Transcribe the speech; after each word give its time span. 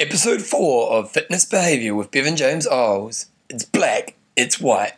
Episode 0.00 0.40
4 0.40 0.92
of 0.92 1.10
Fitness 1.10 1.44
Behavior 1.44 1.94
with 1.94 2.10
Bevan 2.10 2.34
James 2.34 2.66
Eyles. 2.66 3.26
It's 3.50 3.66
black, 3.66 4.16
it's 4.34 4.58
white. 4.58 4.94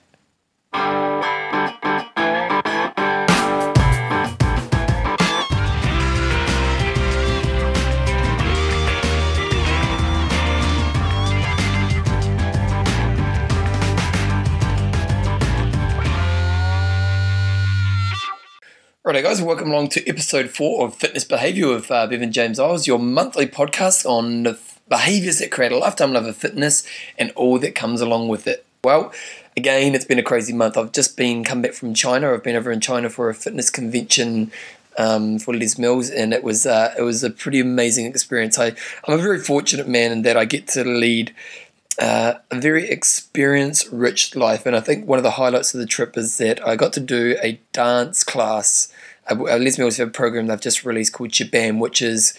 Righto, 19.05 19.21
guys, 19.21 19.43
welcome 19.43 19.73
along 19.73 19.89
to 19.89 20.09
episode 20.09 20.51
four 20.51 20.87
of 20.87 20.95
Fitness 20.95 21.25
Behavior 21.25 21.67
with 21.67 21.91
uh, 21.91 22.07
Bevan 22.07 22.31
James 22.31 22.61
Eyles, 22.61 22.87
your 22.87 23.01
monthly 23.01 23.49
podcast 23.49 24.07
on 24.07 24.45
the 24.45 24.72
behaviors 24.93 25.39
that 25.39 25.51
create 25.51 25.73
a 25.73 25.79
lifetime 25.79 26.13
love 26.13 26.27
of 26.27 26.37
fitness 26.37 26.87
and 27.19 27.33
all 27.35 27.59
that 27.59 27.75
comes 27.75 28.03
along 28.03 28.29
with 28.29 28.47
it. 28.47 28.67
Well, 28.85 29.11
again, 29.57 29.95
it's 29.95 30.05
been 30.05 30.19
a 30.19 30.23
crazy 30.23 30.53
month. 30.53 30.77
I've 30.77 30.93
just 30.93 31.17
been 31.17 31.45
come 31.45 31.63
back 31.63 31.73
from 31.73 31.95
China. 31.95 32.35
I've 32.35 32.45
been 32.45 32.57
over 32.57 32.71
in 32.71 32.81
China 32.81 33.09
for 33.09 33.31
a 33.31 33.35
fitness 33.35 33.71
convention 33.71 34.53
um, 34.99 35.39
for 35.39 35.55
Les 35.55 35.79
Mills, 35.79 36.11
and 36.11 36.35
it 36.35 36.45
was 36.45 36.67
uh, 36.67 36.93
it 36.99 37.03
was 37.03 37.25
a 37.25 37.31
pretty 37.31 37.59
amazing 37.59 38.05
experience. 38.05 38.59
I 38.59 38.73
I'm 39.07 39.19
a 39.19 39.23
very 39.29 39.39
fortunate 39.39 39.89
man 39.89 40.13
in 40.13 40.23
that 40.23 40.37
I 40.37 40.45
get 40.45 40.69
to 40.69 40.85
lead 40.85 41.35
uh, 41.99 42.35
a 42.51 42.61
very 42.61 42.91
experience 42.91 43.91
rich 43.91 44.37
life. 44.37 44.67
And 44.67 44.77
I 44.77 44.81
think 44.81 45.07
one 45.07 45.19
of 45.19 45.23
the 45.23 45.33
highlights 45.33 45.73
of 45.73 45.81
the 45.81 45.87
trip 45.87 46.19
is 46.19 46.37
that 46.37 46.67
I 46.67 46.77
got 46.77 46.93
to 46.95 47.01
do 47.01 47.37
a 47.43 47.59
dance 47.73 48.25
class. 48.25 48.93
Uh, 49.31 49.37
Les 49.37 49.79
Mills 49.79 49.97
have 49.97 50.09
a 50.09 50.11
program 50.11 50.49
they've 50.49 50.61
just 50.61 50.85
released 50.85 51.15
called 51.15 51.31
Shabam, 51.31 51.79
which 51.79 52.03
is 52.03 52.35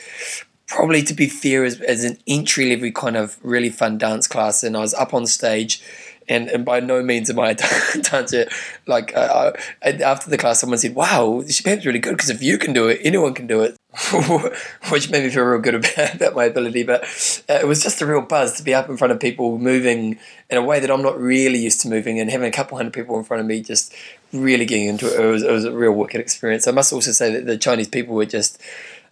probably, 0.73 1.03
to 1.03 1.13
be 1.13 1.27
fair, 1.27 1.63
as, 1.63 1.79
as 1.81 2.03
an 2.03 2.17
entry 2.27 2.69
level 2.69 2.91
kind 2.91 3.15
of 3.15 3.37
really 3.43 3.69
fun 3.69 3.97
dance 3.97 4.27
class. 4.27 4.63
And 4.63 4.75
I 4.75 4.79
was 4.79 4.93
up 4.93 5.13
on 5.13 5.25
stage. 5.27 5.81
And, 6.29 6.47
and 6.49 6.63
by 6.63 6.79
no 6.79 7.03
means 7.03 7.29
am 7.29 7.39
I 7.39 7.49
a 7.49 7.55
dancer. 8.01 8.47
Like 8.87 9.15
uh, 9.15 9.51
I, 9.83 9.89
after 9.91 10.29
the 10.29 10.37
class, 10.37 10.61
someone 10.61 10.79
said, 10.79 10.95
"Wow, 10.95 11.41
Shabam's 11.43 11.85
really 11.85 11.99
good 11.99 12.13
because 12.13 12.29
if 12.29 12.41
you 12.41 12.57
can 12.57 12.71
do 12.71 12.87
it, 12.87 13.01
anyone 13.03 13.33
can 13.33 13.45
do 13.45 13.59
it." 13.61 13.75
which 14.89 15.11
made 15.11 15.23
me 15.23 15.29
feel 15.29 15.43
real 15.43 15.59
good 15.59 15.75
about, 15.95 16.15
about 16.15 16.33
my 16.33 16.45
ability. 16.45 16.83
But 16.83 17.03
uh, 17.49 17.59
it 17.61 17.67
was 17.67 17.83
just 17.83 18.01
a 18.01 18.05
real 18.05 18.21
buzz 18.21 18.53
to 18.53 18.63
be 18.63 18.73
up 18.73 18.89
in 18.89 18.95
front 18.95 19.11
of 19.11 19.19
people 19.19 19.59
moving 19.59 20.17
in 20.49 20.57
a 20.57 20.63
way 20.63 20.79
that 20.79 20.89
I'm 20.89 21.03
not 21.03 21.19
really 21.19 21.59
used 21.59 21.81
to 21.81 21.89
moving, 21.89 22.19
and 22.19 22.31
having 22.31 22.47
a 22.47 22.51
couple 22.51 22.77
hundred 22.77 22.93
people 22.93 23.17
in 23.17 23.25
front 23.25 23.41
of 23.41 23.47
me 23.47 23.61
just 23.61 23.93
really 24.31 24.65
getting 24.65 24.87
into 24.87 25.07
it. 25.07 25.19
It 25.19 25.29
was, 25.29 25.43
it 25.43 25.51
was 25.51 25.65
a 25.65 25.71
real 25.71 25.91
wicked 25.91 26.21
experience. 26.21 26.67
I 26.67 26.71
must 26.71 26.91
also 26.91 27.11
say 27.11 27.31
that 27.33 27.45
the 27.45 27.57
Chinese 27.57 27.89
people 27.89 28.15
were 28.15 28.25
just 28.25 28.59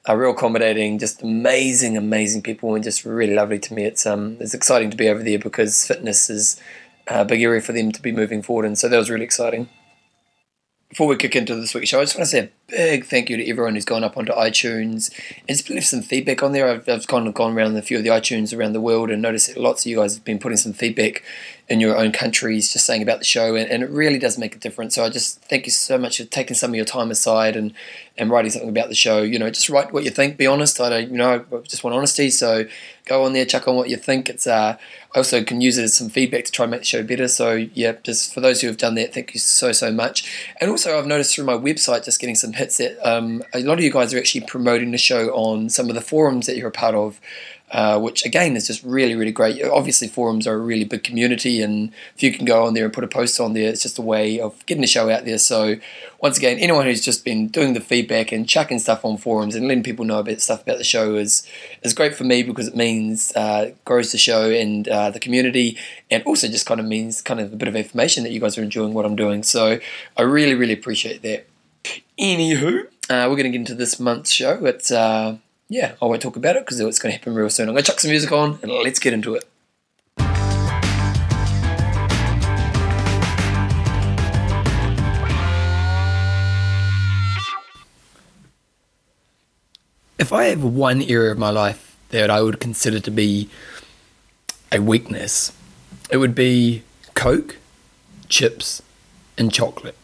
are 0.06 0.18
real 0.18 0.32
accommodating, 0.32 0.98
just 0.98 1.22
amazing, 1.22 1.96
amazing 1.96 2.42
people, 2.42 2.74
and 2.76 2.84
just 2.84 3.06
really 3.06 3.36
lovely 3.36 3.60
to 3.60 3.74
me. 3.74 3.84
It's 3.84 4.06
um, 4.06 4.38
it's 4.40 4.54
exciting 4.54 4.90
to 4.92 4.98
be 4.98 5.10
over 5.10 5.24
there 5.24 5.40
because 5.40 5.88
fitness 5.88 6.30
is 6.30 6.60
a 7.08 7.26
big 7.26 7.42
area 7.42 7.62
for 7.62 7.74
them 7.74 7.92
to 7.92 8.02
be 8.02 8.12
moving 8.12 8.42
forward, 8.42 8.66
and 8.66 8.78
so 8.78 8.90
that 8.90 8.98
was 8.98 9.10
really 9.10 9.26
exciting. 9.26 9.70
Before 10.90 11.08
we 11.08 11.16
kick 11.16 11.38
into 11.38 11.56
this 11.56 11.74
week's 11.74 11.88
show, 11.88 12.02
I 12.02 12.04
just 12.04 12.18
want 12.18 12.30
to 12.30 12.32
say 12.32 12.40
a 12.40 12.50
big 12.68 13.06
thank 13.06 13.30
you 13.30 13.38
to 13.38 13.48
everyone 13.48 13.76
who's 13.76 13.86
gone 13.86 14.04
up 14.04 14.18
onto 14.18 14.34
iTunes 14.34 15.10
and 15.48 15.58
just 15.58 15.70
left 15.70 15.88
some 15.88 16.02
feedback 16.02 16.44
on 16.44 16.52
there. 16.52 16.68
I've, 16.68 16.90
I've 16.90 17.08
kind 17.08 17.30
of 17.30 17.34
gone 17.34 17.54
around 17.58 17.78
a 17.78 17.82
few 17.82 17.98
of 17.98 18.04
the 18.04 18.10
iTunes 18.10 18.58
around 18.58 18.74
the 18.74 18.82
world 18.82 19.10
and 19.10 19.22
noticed 19.22 19.48
that 19.48 19.58
lots 19.58 19.86
of 19.86 19.90
you 19.90 19.96
guys 19.96 20.16
have 20.16 20.26
been 20.26 20.38
putting 20.38 20.58
some 20.58 20.74
feedback 20.74 21.24
in 21.72 21.80
your 21.80 21.98
own 21.98 22.12
countries, 22.12 22.74
just 22.74 22.86
saying 22.86 23.02
about 23.02 23.20
the 23.20 23.24
show, 23.24 23.56
and, 23.56 23.72
and 23.72 23.82
it 23.82 23.90
really 23.90 24.20
does 24.20 24.38
make 24.38 24.54
a 24.54 24.60
difference. 24.60 24.96
So 24.96 25.06
I 25.06 25.10
just 25.10 25.42
thank 25.44 25.66
you 25.66 25.72
so 25.72 25.98
much 25.98 26.18
for 26.18 26.26
taking 26.26 26.54
some 26.54 26.72
of 26.72 26.76
your 26.76 26.84
time 26.84 27.10
aside 27.10 27.56
and, 27.56 27.74
and 28.18 28.30
writing 28.30 28.52
something 28.52 28.70
about 28.70 28.90
the 28.90 28.96
show. 28.96 29.22
You 29.22 29.40
know, 29.40 29.50
just 29.50 29.70
write 29.70 29.94
what 29.94 30.04
you 30.04 30.10
think. 30.10 30.36
Be 30.36 30.46
honest. 30.46 30.82
I 30.82 30.90
don't, 30.90 31.12
you 31.12 31.18
know, 31.18 31.46
I 31.50 31.58
just 31.60 31.82
want 31.82 31.96
honesty. 31.96 32.30
So 32.30 32.66
go 33.06 33.24
on 33.24 33.32
there, 33.32 33.46
chuck 33.46 33.70
on 33.70 33.78
what 33.78 33.88
you 33.88 33.96
think. 33.96 34.30
It's 34.30 34.46
uh, 34.46 34.78
I 35.16 35.18
also 35.18 35.46
can 35.46 35.62
use 35.62 35.78
it 35.78 35.84
as 35.84 35.94
some 35.94 36.10
feedback 36.10 36.44
to 36.44 36.52
try 36.52 36.66
and 36.66 36.72
make 36.72 36.82
the 36.82 36.86
show 36.86 37.04
better. 37.04 37.30
So 37.30 37.54
yeah, 37.54 37.94
just 38.04 38.34
for 38.34 38.42
those 38.42 38.60
who 38.60 38.68
have 38.68 38.78
done 38.78 38.96
that, 38.96 39.14
thank 39.14 39.34
you 39.34 39.40
so 39.40 39.72
so 39.72 39.94
much. 39.94 40.54
And 40.60 40.70
also, 40.70 41.00
I've 41.00 41.08
noticed 41.08 41.34
through 41.34 41.46
my 41.46 41.54
website, 41.54 42.04
just 42.04 42.20
getting 42.20 42.36
some 42.36 42.52
hits 42.52 42.78
that 42.80 43.00
um, 43.10 43.44
a 43.54 43.62
lot 43.62 43.78
of 43.78 43.84
you 43.86 43.92
guys 43.92 44.14
are 44.14 44.18
actually 44.18 44.42
promoting 44.42 44.92
the 44.92 44.98
show 44.98 45.30
on 45.30 45.70
some 45.70 45.88
of 45.88 45.96
the 45.96 46.02
forums 46.02 46.48
that 46.48 46.58
you're 46.58 46.68
a 46.68 46.72
part 46.72 46.96
of. 46.96 47.22
Uh, 47.72 47.98
which 47.98 48.26
again 48.26 48.58
is 48.58 48.68
just 48.68 48.84
really, 48.84 49.16
really 49.16 49.32
great. 49.32 49.64
Obviously, 49.64 50.06
forums 50.06 50.46
are 50.46 50.56
a 50.56 50.58
really 50.58 50.84
big 50.84 51.06
community, 51.06 51.62
and 51.62 51.94
if 52.16 52.22
you 52.22 52.34
can 52.34 52.44
go 52.44 52.66
on 52.66 52.74
there 52.74 52.84
and 52.84 52.94
put 52.94 53.06
a 53.06 53.08
post 53.08 53.40
on 53.40 53.54
there, 53.54 53.70
it's 53.70 53.82
just 53.82 53.98
a 53.98 54.02
way 54.02 54.42
of 54.42 54.66
getting 54.66 54.82
the 54.82 54.88
show 54.88 55.10
out 55.10 55.24
there. 55.24 55.38
So, 55.38 55.78
once 56.20 56.38
again, 56.38 56.60
anyone 56.60 56.86
who's 56.86 57.00
just 57.00 57.24
been 57.24 57.48
doing 57.48 57.72
the 57.72 57.80
feedback 57.80 58.34
and 58.34 58.48
chucking 58.48 58.80
stuff 58.80 59.06
on 59.06 59.16
forums 59.16 59.56
and 59.56 59.70
letting 59.70 59.84
people 59.84 60.04
know 60.04 60.20
about 60.20 60.42
stuff 60.42 60.64
about 60.64 60.80
the 60.80 60.84
show 60.84 61.16
is 61.16 61.48
is 61.82 61.94
great 61.94 62.14
for 62.14 62.26
me 62.26 62.44
because 62.44 62.68
it 62.68 62.76
means 62.76 63.32
uh, 63.38 63.72
grows 63.86 64.12
the 64.12 64.18
show 64.18 64.50
and 64.50 64.90
uh, 64.90 65.10
the 65.10 65.20
community, 65.20 65.78
and 66.10 66.22
also 66.24 66.50
just 66.50 66.66
kind 66.66 66.82
of 66.82 66.86
means 66.86 67.22
kind 67.22 67.40
of 67.40 67.54
a 67.54 67.56
bit 67.56 67.70
of 67.70 67.76
information 67.78 68.24
that 68.24 68.34
you 68.34 68.42
guys 68.42 68.58
are 68.58 68.64
enjoying 68.64 68.94
what 68.94 69.06
I'm 69.06 69.16
doing. 69.16 69.44
So, 69.44 69.80
I 70.18 70.24
really, 70.24 70.56
really 70.56 70.74
appreciate 70.74 71.22
that. 71.22 71.48
Anywho, 72.20 72.84
uh, 73.10 73.28
we're 73.30 73.38
going 73.38 73.44
to 73.44 73.50
get 73.50 73.56
into 73.62 73.76
this 73.76 73.98
month's 73.98 74.32
show. 74.32 74.66
It's 74.66 74.92
uh, 74.92 75.38
yeah, 75.72 75.94
I 76.02 76.06
won't 76.06 76.22
talk 76.22 76.36
about 76.36 76.58
it 76.58 76.66
because 76.66 76.82
it's 76.82 77.00
going 77.00 77.14
to 77.14 77.18
happen 77.18 77.34
real 77.34 77.50
soon. 77.50 77.70
I'm 77.70 77.74
going 77.74 77.86
to 77.86 77.90
chuck 77.90 78.02
some 78.02 78.12
music 78.12 78.30
on 78.34 78.60
and 78.62 78.70
let's 78.70 79.00
get 79.00 79.14
into 79.14 79.36
it. 79.36 79.46
If 90.20 90.34
I 90.34 90.44
have 90.46 90.62
one 90.62 91.02
area 91.04 91.32
of 91.32 91.38
my 91.38 91.52
life 91.52 91.96
that 92.10 92.30
I 92.30 92.42
would 92.42 92.60
consider 92.60 93.00
to 93.00 93.10
be 93.10 93.50
a 94.74 94.82
weakness, 94.82 95.54
it 96.12 96.18
would 96.18 96.36
be 96.36 96.84
Coke, 97.14 97.56
chips, 98.28 98.82
and 99.38 99.54
chocolate. 99.54 99.96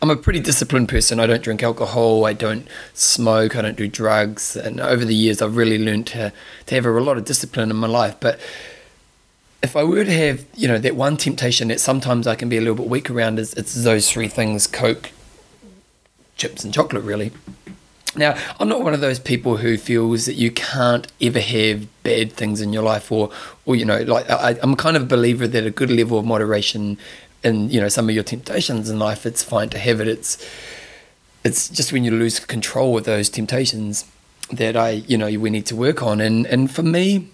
I'm 0.00 0.10
a 0.10 0.16
pretty 0.16 0.40
disciplined 0.40 0.88
person. 0.88 1.18
I 1.18 1.26
don't 1.26 1.42
drink 1.42 1.62
alcohol. 1.62 2.24
I 2.24 2.32
don't 2.32 2.68
smoke. 2.94 3.56
I 3.56 3.62
don't 3.62 3.76
do 3.76 3.88
drugs. 3.88 4.54
And 4.54 4.80
over 4.80 5.04
the 5.04 5.14
years, 5.14 5.42
I've 5.42 5.56
really 5.56 5.78
learned 5.78 6.06
to, 6.08 6.32
to 6.66 6.74
have 6.74 6.86
a 6.86 6.90
lot 7.00 7.16
of 7.16 7.24
discipline 7.24 7.70
in 7.70 7.76
my 7.76 7.88
life. 7.88 8.16
But 8.20 8.38
if 9.62 9.74
I 9.74 9.82
were 9.82 10.04
to 10.04 10.12
have, 10.12 10.44
you 10.54 10.68
know, 10.68 10.78
that 10.78 10.94
one 10.94 11.16
temptation 11.16 11.68
that 11.68 11.80
sometimes 11.80 12.26
I 12.26 12.36
can 12.36 12.48
be 12.48 12.56
a 12.56 12.60
little 12.60 12.76
bit 12.76 12.86
weak 12.86 13.10
around 13.10 13.38
is 13.38 13.54
it's 13.54 13.74
those 13.74 14.10
three 14.10 14.28
things: 14.28 14.66
Coke, 14.66 15.10
chips, 16.36 16.64
and 16.64 16.72
chocolate. 16.72 17.02
Really. 17.02 17.32
Now, 18.16 18.36
I'm 18.58 18.68
not 18.68 18.82
one 18.82 18.94
of 18.94 19.00
those 19.00 19.18
people 19.18 19.58
who 19.58 19.76
feels 19.76 20.26
that 20.26 20.34
you 20.34 20.50
can't 20.50 21.06
ever 21.20 21.40
have 21.40 21.86
bad 22.02 22.32
things 22.32 22.60
in 22.60 22.72
your 22.72 22.82
life, 22.82 23.12
or, 23.12 23.30
or 23.66 23.76
you 23.76 23.84
know, 23.84 24.00
like 24.02 24.28
I, 24.30 24.58
I'm 24.62 24.76
kind 24.76 24.96
of 24.96 25.02
a 25.02 25.06
believer 25.06 25.46
that 25.46 25.66
a 25.66 25.70
good 25.70 25.90
level 25.90 26.18
of 26.18 26.24
moderation 26.24 26.98
in 27.42 27.70
you 27.70 27.80
know 27.80 27.88
some 27.88 28.08
of 28.08 28.14
your 28.14 28.24
temptations 28.24 28.90
in 28.90 28.98
life, 28.98 29.26
it's 29.26 29.42
fine 29.42 29.68
to 29.70 29.78
have 29.78 30.00
it. 30.00 30.08
It's 30.08 30.44
it's 31.44 31.68
just 31.68 31.92
when 31.92 32.04
you 32.04 32.10
lose 32.10 32.40
control 32.40 32.98
of 32.98 33.04
those 33.04 33.28
temptations 33.28 34.04
that 34.50 34.76
I 34.76 34.90
you 35.06 35.18
know 35.18 35.26
we 35.26 35.50
need 35.50 35.66
to 35.66 35.76
work 35.76 36.02
on. 36.02 36.20
And 36.20 36.46
and 36.46 36.70
for 36.70 36.82
me, 36.82 37.28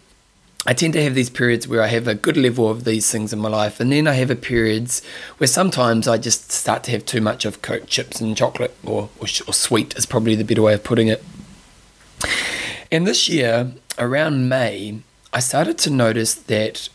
I 0.67 0.73
tend 0.73 0.95
to 0.95 1.03
have 1.03 1.15
these 1.15 1.29
periods 1.29 1.69
where 1.69 1.83
I 1.83 1.89
have 1.89 2.09
a 2.09 2.15
good 2.15 2.37
level 2.37 2.71
of 2.71 2.85
these 2.85 3.11
things 3.11 3.33
in 3.33 3.39
my 3.39 3.49
life, 3.49 3.81
and 3.81 3.93
then 3.93 4.07
I 4.07 4.15
have 4.15 4.31
a 4.31 4.37
periods 4.37 5.03
where 5.37 5.49
sometimes 5.49 6.09
I 6.09 6.17
just 6.17 6.51
start 6.51 6.85
to 6.85 6.91
have 6.93 7.05
too 7.05 7.21
much 7.21 7.45
of 7.45 7.61
Coke, 7.61 7.87
chips, 7.87 8.21
and 8.21 8.37
chocolate, 8.37 8.75
or, 8.83 9.11
or, 9.21 9.27
or 9.47 9.53
sweet 9.53 9.95
is 9.97 10.07
probably 10.07 10.35
the 10.35 10.45
better 10.45 10.63
way 10.63 10.73
of 10.73 10.83
putting 10.83 11.09
it. 11.09 11.23
And 12.91 13.07
this 13.07 13.29
year, 13.29 13.73
around 13.99 14.49
May, 14.49 15.01
I 15.35 15.41
started 15.41 15.77
to 15.79 15.91
notice 15.91 16.35
that 16.35 16.89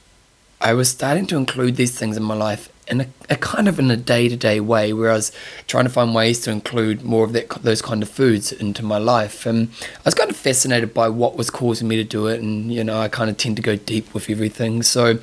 I 0.61 0.73
was 0.73 0.89
starting 0.89 1.25
to 1.27 1.37
include 1.37 1.77
these 1.77 1.97
things 1.97 2.17
in 2.17 2.23
my 2.23 2.35
life 2.35 2.69
in 2.89 3.01
a, 3.01 3.07
a 3.29 3.35
kind 3.35 3.67
of 3.67 3.79
in 3.79 3.91
a 3.91 3.97
day 3.97 4.27
to 4.27 4.35
day 4.35 4.59
way, 4.59 4.91
where 4.91 5.11
I 5.11 5.13
was 5.13 5.31
trying 5.67 5.85
to 5.85 5.89
find 5.89 6.13
ways 6.13 6.39
to 6.41 6.51
include 6.51 7.03
more 7.03 7.23
of 7.23 7.33
that 7.33 7.49
those 7.61 7.81
kind 7.81 8.01
of 8.01 8.09
foods 8.09 8.51
into 8.51 8.83
my 8.83 8.97
life. 8.97 9.45
And 9.45 9.69
I 9.97 10.01
was 10.05 10.15
kind 10.15 10.29
of 10.29 10.35
fascinated 10.35 10.93
by 10.93 11.07
what 11.09 11.37
was 11.37 11.49
causing 11.49 11.87
me 11.87 11.95
to 11.97 12.03
do 12.03 12.27
it, 12.27 12.41
and 12.41 12.73
you 12.73 12.83
know, 12.83 12.99
I 12.99 13.07
kind 13.07 13.29
of 13.29 13.37
tend 13.37 13.55
to 13.57 13.61
go 13.61 13.75
deep 13.75 14.13
with 14.13 14.29
everything. 14.29 14.83
So 14.83 15.19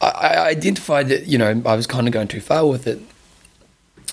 I, 0.00 0.08
I 0.08 0.48
identified 0.48 1.08
that 1.08 1.26
you 1.26 1.38
know 1.38 1.62
I 1.64 1.76
was 1.76 1.86
kind 1.86 2.08
of 2.08 2.12
going 2.12 2.28
too 2.28 2.40
far 2.40 2.66
with 2.66 2.86
it. 2.86 3.00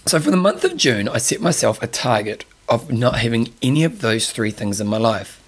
So 0.05 0.19
for 0.19 0.31
the 0.31 0.37
month 0.37 0.63
of 0.63 0.75
June, 0.77 1.07
I 1.07 1.17
set 1.17 1.41
myself 1.41 1.81
a 1.81 1.87
target 1.87 2.45
of 2.67 2.91
not 2.91 3.19
having 3.19 3.53
any 3.61 3.83
of 3.83 4.01
those 4.01 4.31
three 4.31 4.51
things 4.51 4.81
in 4.81 4.87
my 4.87 4.97
life. 4.97 5.40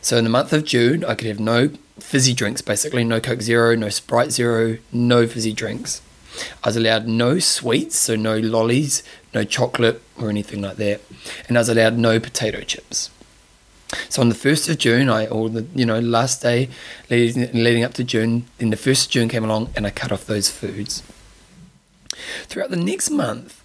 So 0.00 0.16
in 0.16 0.24
the 0.24 0.30
month 0.30 0.52
of 0.52 0.64
June, 0.64 1.04
I 1.04 1.14
could 1.14 1.28
have 1.28 1.40
no 1.40 1.70
fizzy 1.98 2.34
drinks, 2.34 2.62
basically 2.62 3.04
no 3.04 3.20
Coke 3.20 3.42
Zero, 3.42 3.74
no 3.74 3.88
Sprite 3.88 4.32
Zero, 4.32 4.78
no 4.92 5.26
fizzy 5.26 5.52
drinks. 5.52 6.02
I 6.62 6.68
was 6.68 6.76
allowed 6.76 7.06
no 7.06 7.38
sweets, 7.38 7.96
so 7.96 8.16
no 8.16 8.38
lollies, 8.38 9.02
no 9.32 9.44
chocolate 9.44 10.02
or 10.20 10.28
anything 10.28 10.62
like 10.62 10.76
that, 10.76 11.00
and 11.48 11.56
I 11.56 11.60
was 11.60 11.68
allowed 11.68 11.96
no 11.96 12.18
potato 12.18 12.60
chips. 12.60 13.10
So 14.08 14.20
on 14.20 14.28
the 14.28 14.34
first 14.34 14.68
of 14.68 14.78
June, 14.78 15.08
I 15.08 15.26
or 15.26 15.48
the 15.48 15.66
you 15.74 15.86
know 15.86 16.00
last 16.00 16.42
day 16.42 16.68
leading, 17.10 17.50
leading 17.52 17.84
up 17.84 17.94
to 17.94 18.04
June, 18.04 18.46
then 18.58 18.70
the 18.70 18.76
first 18.76 19.06
of 19.06 19.12
June 19.12 19.28
came 19.28 19.44
along, 19.44 19.70
and 19.76 19.86
I 19.86 19.90
cut 19.90 20.10
off 20.10 20.26
those 20.26 20.50
foods. 20.50 21.02
Throughout 22.46 22.70
the 22.70 22.76
next 22.76 23.10
month, 23.10 23.62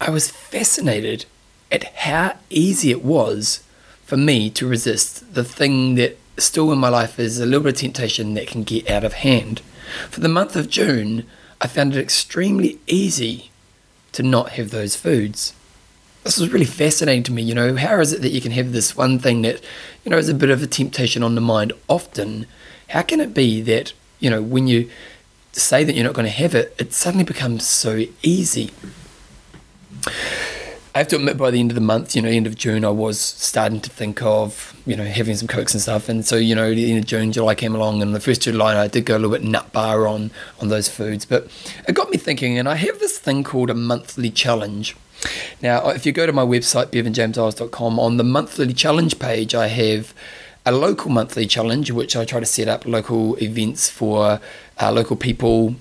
I 0.00 0.10
was 0.10 0.30
fascinated 0.30 1.26
at 1.72 1.84
how 1.94 2.36
easy 2.50 2.90
it 2.90 3.04
was 3.04 3.60
for 4.14 4.18
me 4.18 4.48
to 4.48 4.68
resist 4.68 5.34
the 5.34 5.42
thing 5.42 5.96
that 5.96 6.16
still 6.36 6.70
in 6.70 6.78
my 6.78 6.88
life 6.88 7.18
is 7.18 7.40
a 7.40 7.44
little 7.44 7.64
bit 7.64 7.74
of 7.74 7.80
temptation 7.80 8.34
that 8.34 8.46
can 8.46 8.62
get 8.62 8.88
out 8.88 9.02
of 9.02 9.12
hand. 9.12 9.58
For 10.08 10.20
the 10.20 10.28
month 10.28 10.54
of 10.54 10.70
June, 10.70 11.26
I 11.60 11.66
found 11.66 11.96
it 11.96 12.00
extremely 12.00 12.78
easy 12.86 13.50
to 14.12 14.22
not 14.22 14.50
have 14.50 14.70
those 14.70 14.94
foods. 14.94 15.52
This 16.22 16.38
was 16.38 16.52
really 16.52 16.64
fascinating 16.64 17.24
to 17.24 17.32
me. 17.32 17.42
You 17.42 17.56
know, 17.56 17.74
how 17.74 17.98
is 17.98 18.12
it 18.12 18.22
that 18.22 18.30
you 18.30 18.40
can 18.40 18.52
have 18.52 18.70
this 18.70 18.96
one 18.96 19.18
thing 19.18 19.42
that, 19.42 19.60
you 20.04 20.12
know, 20.12 20.18
is 20.18 20.28
a 20.28 20.34
bit 20.34 20.50
of 20.50 20.62
a 20.62 20.68
temptation 20.68 21.24
on 21.24 21.34
the 21.34 21.40
mind 21.40 21.72
often? 21.88 22.46
How 22.90 23.02
can 23.02 23.18
it 23.18 23.34
be 23.34 23.62
that, 23.62 23.94
you 24.20 24.30
know, 24.30 24.42
when 24.42 24.68
you 24.68 24.88
say 25.50 25.82
that 25.82 25.96
you're 25.96 26.04
not 26.04 26.14
going 26.14 26.26
to 26.26 26.30
have 26.30 26.54
it, 26.54 26.72
it 26.78 26.92
suddenly 26.92 27.24
becomes 27.24 27.66
so 27.66 28.04
easy? 28.22 28.70
I 30.94 30.98
have 30.98 31.08
to 31.08 31.16
admit, 31.16 31.36
by 31.36 31.50
the 31.50 31.58
end 31.58 31.72
of 31.72 31.74
the 31.74 31.80
month, 31.80 32.14
you 32.14 32.22
know, 32.22 32.28
end 32.28 32.46
of 32.46 32.54
June, 32.54 32.84
I 32.84 32.90
was 32.90 33.18
starting 33.18 33.80
to 33.80 33.90
think 33.90 34.22
of, 34.22 34.80
you 34.86 34.94
know, 34.94 35.02
having 35.02 35.34
some 35.34 35.48
cokes 35.48 35.74
and 35.74 35.82
stuff. 35.82 36.08
And 36.08 36.24
so, 36.24 36.36
you 36.36 36.54
know, 36.54 36.72
the 36.72 36.88
end 36.88 37.00
of 37.00 37.06
June, 37.06 37.32
July 37.32 37.56
came 37.56 37.74
along, 37.74 38.00
and 38.00 38.14
the 38.14 38.20
first 38.20 38.42
July, 38.42 38.80
I 38.80 38.86
did 38.86 39.04
go 39.04 39.16
a 39.16 39.18
little 39.18 39.32
bit 39.32 39.42
nut 39.42 39.72
bar 39.72 40.06
on 40.06 40.30
on 40.60 40.68
those 40.68 40.88
foods. 40.88 41.24
But 41.24 41.48
it 41.88 41.96
got 41.96 42.10
me 42.10 42.16
thinking, 42.16 42.56
and 42.58 42.68
I 42.68 42.76
have 42.76 43.00
this 43.00 43.18
thing 43.18 43.42
called 43.42 43.70
a 43.70 43.74
monthly 43.74 44.30
challenge. 44.30 44.94
Now, 45.60 45.88
if 45.88 46.06
you 46.06 46.12
go 46.12 46.26
to 46.26 46.32
my 46.32 46.44
website, 46.44 46.86
bevanjameseyles.com, 46.86 47.98
on 47.98 48.16
the 48.16 48.24
monthly 48.24 48.72
challenge 48.72 49.18
page, 49.18 49.52
I 49.52 49.66
have 49.66 50.14
a 50.64 50.70
local 50.70 51.10
monthly 51.10 51.48
challenge, 51.48 51.90
which 51.90 52.14
I 52.14 52.24
try 52.24 52.38
to 52.38 52.46
set 52.46 52.68
up 52.68 52.86
local 52.86 53.34
events 53.42 53.90
for 53.90 54.38
uh, 54.80 54.92
local 54.92 55.16
people 55.16 55.74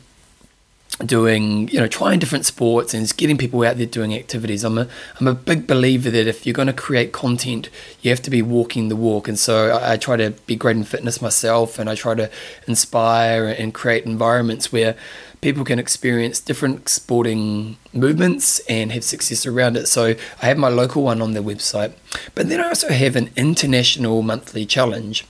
doing 1.06 1.68
you 1.70 1.80
know 1.80 1.88
trying 1.88 2.20
different 2.20 2.46
sports 2.46 2.94
and 2.94 3.04
just 3.04 3.18
getting 3.18 3.38
people 3.38 3.64
out 3.64 3.78
there 3.78 3.86
doing 3.86 4.14
activities. 4.14 4.64
I'm 4.64 4.78
a 4.78 4.88
i'm 5.20 5.28
a 5.28 5.34
big 5.34 5.68
believer 5.68 6.10
that 6.10 6.28
if 6.28 6.46
you're 6.46 6.54
going 6.54 6.68
to 6.68 6.74
create 6.74 7.12
content 7.12 7.70
you 8.02 8.10
have 8.10 8.22
to 8.24 8.30
be 8.30 8.42
walking 8.42 8.90
the 8.90 8.96
walk. 8.96 9.28
And 9.28 9.38
so 9.38 9.70
I, 9.70 9.94
I, 9.94 9.98
try 9.98 10.18
to 10.18 10.32
be 10.46 10.56
great 10.56 10.78
in 10.78 10.84
fitness 10.84 11.22
myself 11.22 11.80
and 11.80 11.90
i 11.90 11.96
try 11.96 12.16
to 12.16 12.30
inspire 12.68 13.48
and 13.48 13.74
create 13.74 14.06
environments 14.06 14.72
where 14.72 14.96
people 15.42 15.66
can 15.66 15.78
experience 15.78 16.40
different 16.40 16.88
sporting 16.88 17.78
movements 17.92 18.60
and 18.70 18.92
have 18.94 19.04
success 19.04 19.46
around 19.46 19.76
it. 19.76 19.88
So 19.88 20.16
i 20.42 20.46
have 20.46 20.58
my 20.58 20.70
local 20.70 21.04
one 21.04 21.22
on 21.22 21.34
the 21.34 21.42
website. 21.42 21.94
But 22.36 22.50
then 22.50 22.60
i 22.62 22.68
also 22.68 22.90
have 22.90 23.16
an 23.16 23.30
international 23.36 24.22
monthly 24.22 24.66
challenge 24.66 25.26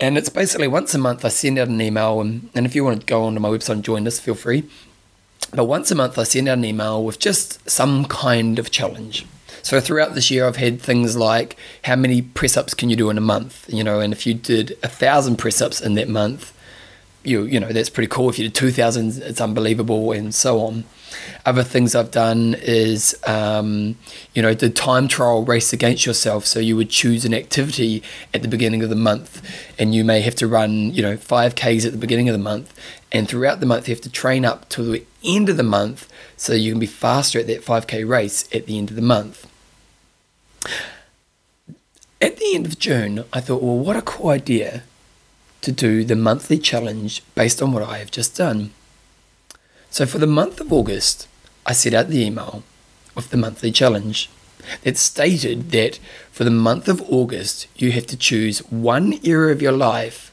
and 0.00 0.16
it's 0.18 0.28
basically 0.28 0.68
once 0.68 0.94
a 0.94 0.98
month 0.98 1.24
I 1.24 1.28
send 1.28 1.58
out 1.58 1.68
an 1.68 1.80
email, 1.80 2.20
and, 2.20 2.50
and 2.54 2.66
if 2.66 2.74
you 2.74 2.84
want 2.84 3.00
to 3.00 3.06
go 3.06 3.24
onto 3.24 3.40
my 3.40 3.48
website 3.48 3.70
and 3.74 3.84
join 3.84 4.06
us, 4.06 4.18
feel 4.18 4.34
free. 4.34 4.64
But 5.52 5.64
once 5.64 5.90
a 5.90 5.94
month 5.94 6.18
I 6.18 6.22
send 6.24 6.48
out 6.48 6.58
an 6.58 6.64
email 6.64 7.04
with 7.04 7.18
just 7.18 7.68
some 7.68 8.04
kind 8.04 8.58
of 8.58 8.70
challenge. 8.70 9.26
So 9.62 9.80
throughout 9.80 10.14
this 10.14 10.30
year, 10.30 10.46
I've 10.46 10.56
had 10.56 10.80
things 10.80 11.16
like 11.16 11.56
how 11.84 11.96
many 11.96 12.22
press 12.22 12.56
ups 12.56 12.72
can 12.72 12.88
you 12.88 12.96
do 12.96 13.10
in 13.10 13.18
a 13.18 13.22
month? 13.22 13.66
You 13.68 13.84
know, 13.84 14.00
and 14.00 14.12
if 14.12 14.26
you 14.26 14.34
did 14.34 14.78
a 14.82 14.88
thousand 14.88 15.36
press 15.36 15.60
ups 15.60 15.80
in 15.80 15.94
that 15.94 16.08
month, 16.08 16.56
you 17.22 17.42
you 17.44 17.60
know 17.60 17.68
that's 17.68 17.90
pretty 17.90 18.08
cool. 18.08 18.30
If 18.30 18.38
you 18.38 18.44
did 18.44 18.54
two 18.54 18.70
thousand, 18.70 19.18
it's 19.22 19.40
unbelievable, 19.40 20.12
and 20.12 20.34
so 20.34 20.60
on. 20.60 20.84
Other 21.46 21.62
things 21.62 21.94
I've 21.94 22.10
done 22.10 22.54
is, 22.60 23.16
um, 23.26 23.96
you 24.34 24.42
know, 24.42 24.54
the 24.54 24.70
time 24.70 25.08
trial 25.08 25.44
race 25.44 25.72
against 25.72 26.06
yourself. 26.06 26.46
So 26.46 26.60
you 26.60 26.76
would 26.76 26.90
choose 26.90 27.24
an 27.24 27.34
activity 27.34 28.02
at 28.32 28.42
the 28.42 28.48
beginning 28.48 28.82
of 28.82 28.90
the 28.90 28.96
month, 28.96 29.42
and 29.78 29.94
you 29.94 30.04
may 30.04 30.20
have 30.20 30.34
to 30.36 30.46
run, 30.46 30.92
you 30.92 31.02
know, 31.02 31.16
5Ks 31.16 31.86
at 31.86 31.92
the 31.92 31.98
beginning 31.98 32.28
of 32.28 32.32
the 32.32 32.38
month. 32.38 32.72
And 33.12 33.28
throughout 33.28 33.60
the 33.60 33.66
month, 33.66 33.88
you 33.88 33.94
have 33.94 34.02
to 34.02 34.10
train 34.10 34.44
up 34.44 34.68
to 34.70 34.82
the 34.82 35.04
end 35.24 35.48
of 35.48 35.56
the 35.56 35.62
month 35.62 36.08
so 36.36 36.52
you 36.52 36.72
can 36.72 36.80
be 36.80 36.86
faster 36.86 37.38
at 37.38 37.46
that 37.48 37.64
5K 37.64 38.08
race 38.08 38.48
at 38.54 38.66
the 38.66 38.78
end 38.78 38.90
of 38.90 38.96
the 38.96 39.02
month. 39.02 39.46
At 42.20 42.36
the 42.36 42.54
end 42.54 42.66
of 42.66 42.78
June, 42.78 43.24
I 43.32 43.40
thought, 43.40 43.62
well, 43.62 43.78
what 43.78 43.96
a 43.96 44.02
cool 44.02 44.28
idea 44.28 44.82
to 45.62 45.72
do 45.72 46.04
the 46.04 46.16
monthly 46.16 46.58
challenge 46.58 47.22
based 47.34 47.60
on 47.62 47.72
what 47.72 47.82
I 47.82 47.98
have 47.98 48.10
just 48.10 48.36
done. 48.36 48.72
So 49.90 50.06
for 50.06 50.18
the 50.18 50.26
month 50.26 50.60
of 50.60 50.72
August, 50.72 51.26
I 51.66 51.72
set 51.72 51.94
out 51.94 52.08
the 52.08 52.24
email 52.24 52.62
with 53.16 53.30
the 53.30 53.36
monthly 53.36 53.72
challenge 53.72 54.30
that 54.82 54.96
stated 54.96 55.72
that 55.72 55.98
for 56.30 56.44
the 56.44 56.50
month 56.50 56.88
of 56.88 57.02
August, 57.10 57.66
you 57.74 57.90
have 57.90 58.06
to 58.06 58.16
choose 58.16 58.60
one 58.70 59.18
area 59.24 59.52
of 59.52 59.60
your 59.60 59.72
life 59.72 60.30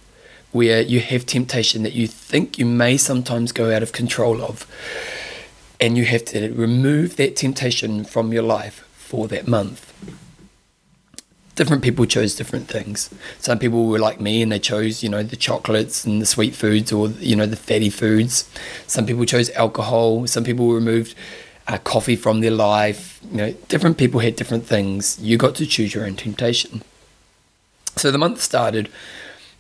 where 0.51 0.81
you 0.81 0.99
have 0.99 1.25
temptation 1.25 1.81
that 1.83 1.93
you 1.93 2.07
think 2.07 2.59
you 2.59 2.65
may 2.65 2.97
sometimes 2.97 3.51
go 3.51 3.75
out 3.75 3.81
of 3.81 3.91
control 3.91 4.43
of. 4.43 4.67
And 5.79 5.97
you 5.97 6.05
have 6.05 6.25
to 6.25 6.51
remove 6.53 7.15
that 7.15 7.35
temptation 7.35 8.03
from 8.03 8.31
your 8.31 8.43
life 8.43 8.87
for 8.93 9.27
that 9.27 9.47
month 9.47 9.86
different 11.57 11.83
people 11.83 12.05
chose 12.05 12.35
different 12.35 12.69
things. 12.69 13.09
Some 13.39 13.59
people 13.59 13.87
were 13.87 13.99
like 13.99 14.21
me 14.21 14.41
and 14.41 14.51
they 14.51 14.59
chose, 14.59 15.03
you 15.03 15.09
know, 15.09 15.23
the 15.23 15.35
chocolates 15.35 16.05
and 16.05 16.21
the 16.21 16.25
sweet 16.25 16.55
foods 16.55 16.91
or, 16.91 17.09
you 17.09 17.35
know, 17.35 17.47
the 17.47 17.57
fatty 17.57 17.89
foods. 17.89 18.49
Some 18.85 19.05
people 19.05 19.25
chose 19.25 19.49
alcohol. 19.51 20.27
Some 20.27 20.43
people 20.43 20.71
removed 20.71 21.15
uh, 21.67 21.79
coffee 21.79 22.15
from 22.15 22.41
their 22.41 22.51
life. 22.51 23.19
You 23.31 23.37
know, 23.37 23.51
different 23.67 23.97
people 23.97 24.21
had 24.21 24.35
different 24.35 24.65
things. 24.65 25.19
You 25.19 25.35
got 25.35 25.55
to 25.55 25.65
choose 25.65 25.95
your 25.95 26.05
own 26.05 26.15
temptation. 26.15 26.83
So 27.95 28.11
the 28.11 28.19
month 28.19 28.39
started 28.39 28.89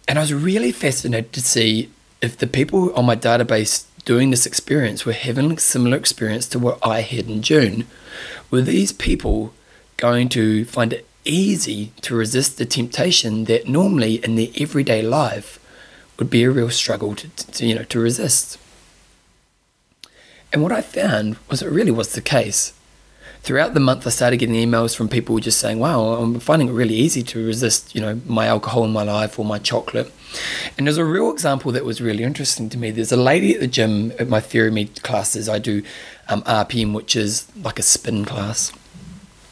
and 0.07 0.19
I 0.19 0.21
was 0.21 0.33
really 0.33 0.71
fascinated 0.71 1.33
to 1.33 1.41
see 1.41 1.89
if 2.21 2.37
the 2.37 2.47
people 2.47 2.93
on 2.93 3.05
my 3.05 3.15
database 3.15 3.85
doing 4.05 4.29
this 4.29 4.45
experience 4.45 5.03
were 5.05 5.13
having 5.13 5.51
a 5.51 5.59
similar 5.59 5.97
experience 5.97 6.47
to 6.49 6.59
what 6.59 6.77
I 6.81 7.01
had 7.01 7.27
in 7.27 7.41
June. 7.41 7.87
Were 8.51 8.61
these 8.61 8.93
people 8.93 9.53
going 9.97 10.29
to 10.29 10.63
find 10.65 10.93
it 10.93 11.06
easy 11.27 11.91
to 12.01 12.15
resist 12.15 12.57
the 12.57 12.65
temptation 12.65 13.45
that 13.45 13.67
normally 13.67 14.15
in 14.23 14.35
their 14.35 14.47
everyday 14.59 15.01
life 15.01 15.59
would 16.17 16.29
be 16.29 16.43
a 16.43 16.51
real 16.51 16.69
struggle 16.69 17.15
to, 17.15 17.29
to, 17.29 17.65
you 17.65 17.75
know 17.75 17.83
to 17.83 17.99
resist. 17.99 18.57
And 20.51 20.63
what 20.63 20.71
I 20.71 20.81
found 20.81 21.37
was 21.49 21.61
it 21.61 21.69
really 21.69 21.91
was 21.91 22.13
the 22.13 22.21
case. 22.21 22.73
Throughout 23.41 23.73
the 23.73 23.79
month, 23.79 24.05
I 24.07 24.09
started 24.09 24.37
getting 24.37 24.55
emails 24.55 24.95
from 24.95 25.07
people 25.07 25.37
just 25.39 25.59
saying, 25.59 25.79
"Wow, 25.79 26.15
I'm 26.15 26.39
finding 26.39 26.69
it 26.69 26.71
really 26.71 26.95
easy 26.95 27.23
to 27.23 27.45
resist, 27.45 27.93
you 27.93 28.01
know, 28.01 28.19
my 28.25 28.47
alcohol 28.47 28.83
in 28.83 28.91
my 28.91 29.03
life 29.03 29.37
or 29.37 29.45
my 29.45 29.59
chocolate." 29.59 30.11
And 30.77 30.87
there's 30.87 30.97
a 30.97 31.05
real 31.05 31.31
example 31.31 31.71
that 31.71 31.85
was 31.85 32.01
really 32.01 32.23
interesting 32.23 32.69
to 32.69 32.77
me. 32.77 32.91
There's 32.91 33.11
a 33.11 33.17
lady 33.17 33.53
at 33.53 33.61
the 33.61 33.67
gym 33.67 34.11
at 34.19 34.27
my 34.27 34.41
TheraMed 34.41 35.01
classes. 35.03 35.47
I 35.47 35.59
do 35.59 35.83
um, 36.27 36.41
RPM, 36.43 36.93
which 36.93 37.15
is 37.15 37.47
like 37.63 37.79
a 37.79 37.83
spin 37.83 38.25
class 38.25 38.71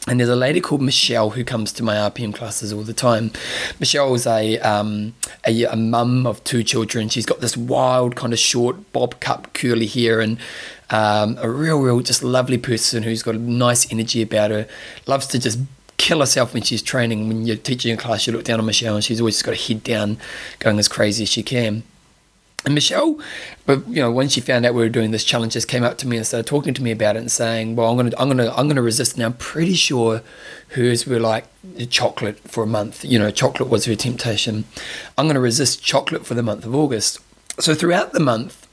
and 0.07 0.19
there's 0.19 0.30
a 0.30 0.36
lady 0.36 0.62
called 0.62 0.81
Michelle 0.81 1.31
who 1.31 1.44
comes 1.44 1.72
to 1.74 1.84
my 1.84 1.96
RPM 1.96 2.34
classes 2.34 2.72
all 2.72 2.84
the 2.84 2.94
time. 2.94 3.31
Michelle's 3.80 4.28
a 4.28 4.60
um, 4.60 5.16
a, 5.48 5.63
a 5.63 5.75
mum 5.75 6.28
of 6.28 6.44
two 6.44 6.64
children. 6.64 7.09
She's 7.09 7.26
got 7.26 7.42
this 7.42 7.57
wild 7.57 8.16
kind 8.16 8.31
of 8.31 8.40
short 8.40 8.92
bob 8.94 9.19
cut 9.19 9.54
curly 9.54 9.88
hair 9.88 10.21
and 10.21 10.38
um, 10.90 11.38
a 11.42 11.50
real, 11.50 11.80
real 11.81 12.00
just 12.02 12.24
lovely 12.24 12.57
person 12.57 13.04
who's 13.04 13.24
got 13.24 13.35
a 13.35 13.40
nice 13.40 13.92
energy 13.92 14.21
about 14.21 14.52
her. 14.52 14.68
Loves 15.07 15.28
to 15.28 15.40
just 15.40 15.59
kill 15.97 16.19
herself 16.19 16.54
when 16.54 16.62
she's 16.62 16.83
training. 16.83 17.28
When 17.28 17.45
you're 17.45 17.56
teaching 17.56 17.92
a 17.92 17.97
class, 17.97 18.28
you 18.28 18.33
look 18.33 18.44
down 18.44 18.59
on 18.59 18.66
Michelle 18.66 18.95
and 18.95 19.04
she's 19.04 19.19
always 19.19 19.42
got 19.42 19.57
her 19.57 19.68
head 19.68 19.83
down, 19.83 20.18
going 20.59 20.78
as 20.78 20.88
crazy 20.88 21.24
as 21.24 21.30
she 21.30 21.42
can. 21.42 21.83
And 22.66 22.74
Michelle, 22.74 23.19
but 23.68 23.88
you 23.88 24.02
know, 24.02 24.12
when 24.12 24.28
she 24.28 24.42
found 24.42 24.66
out 24.66 24.74
we 24.74 24.81
were 24.81 24.90
doing 24.90 25.12
this 25.12 25.24
challenge, 25.24 25.54
just 25.54 25.68
came 25.68 25.84
up 25.84 26.00
to 26.00 26.07
me 26.07 26.18
and 26.18 26.26
started 26.26 26.48
talking 26.48 26.74
to 26.74 26.81
me 26.81 26.92
about 26.92 27.16
it 27.16 27.19
and 27.19 27.31
saying, 27.31 27.76
"Well, 27.76 27.92
I'm 27.92 27.98
gonna, 27.98 28.12
I'm 28.18 28.28
gonna, 28.28 28.52
I'm 28.56 28.68
gonna 28.68 28.81
resist." 28.81 29.19
Now, 29.19 29.28
I'm 29.28 29.34
pretty 29.34 29.76
sure 29.76 30.24
hers 30.69 31.06
were 31.06 31.19
like 31.19 31.45
chocolate 31.92 32.40
for 32.40 32.64
a 32.64 32.68
month. 32.68 33.06
You 33.06 33.19
know, 33.19 33.30
chocolate 33.30 33.69
was 33.69 33.86
her 33.86 33.95
temptation. 33.95 34.66
I'm 35.16 35.28
gonna 35.28 35.40
resist 35.40 35.84
chocolate 35.84 36.26
for 36.26 36.34
the 36.34 36.42
month 36.42 36.66
of 36.66 36.74
August. 36.74 37.19
So 37.60 37.76
throughout 37.76 38.14
the 38.14 38.19
month, 38.19 38.68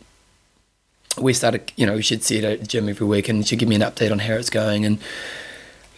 we 1.20 1.34
started. 1.34 1.70
You 1.76 1.84
know, 1.84 2.00
she'd 2.00 2.22
see 2.22 2.38
it 2.38 2.44
at 2.44 2.60
the 2.60 2.66
gym 2.66 2.88
every 2.88 3.06
week, 3.06 3.28
and 3.28 3.46
she'd 3.46 3.58
give 3.58 3.68
me 3.68 3.76
an 3.76 3.82
update 3.82 4.10
on 4.10 4.20
how 4.20 4.34
it's 4.34 4.48
going. 4.48 4.86
And 4.86 5.00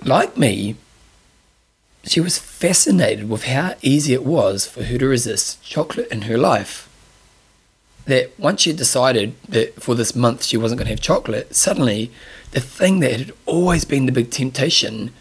like 0.05 0.37
me, 0.37 0.75
she 2.03 2.21
was 2.21 2.39
fascinated 2.39 3.29
with 3.29 3.45
how 3.45 3.77
easy 3.83 4.15
it 4.15 4.25
was 4.25 4.67
for 4.67 4.83
her 4.83 4.99
to 4.99 5.07
resist 5.07 5.63
chocolate 5.63 6.09
in 6.11 6.23
her 6.23 6.37
life 6.37 6.84
that 8.07 8.39
once 8.39 8.63
she 8.63 8.73
decided 8.73 9.35
that 9.49 9.83
for 9.83 9.95
this 9.95 10.15
month 10.15 10.45
she 10.45 10.57
wasn't 10.57 10.79
going 10.79 10.87
to 10.87 10.93
have 10.93 11.01
chocolate, 11.01 11.55
suddenly 11.55 12.11
the 12.51 12.61
thing 12.61 13.01
that 13.01 13.13
had 13.13 13.33
always 13.47 13.85
been 13.85 14.07
the 14.07 14.13
big 14.13 14.31
temptation, 14.31 15.13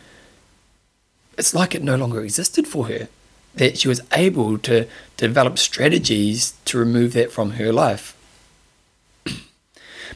it's 1.38 1.54
like 1.54 1.74
it 1.74 1.84
no 1.84 1.96
longer 1.96 2.22
existed 2.22 2.68
for 2.68 2.88
her. 2.88 3.08
That 3.56 3.78
she 3.78 3.88
was 3.88 4.02
able 4.12 4.58
to 4.60 4.88
develop 5.16 5.60
strategies 5.60 6.54
to 6.66 6.78
remove 6.78 7.14
that 7.14 7.32
from 7.32 7.52
her 7.52 7.72
life. 7.72 8.18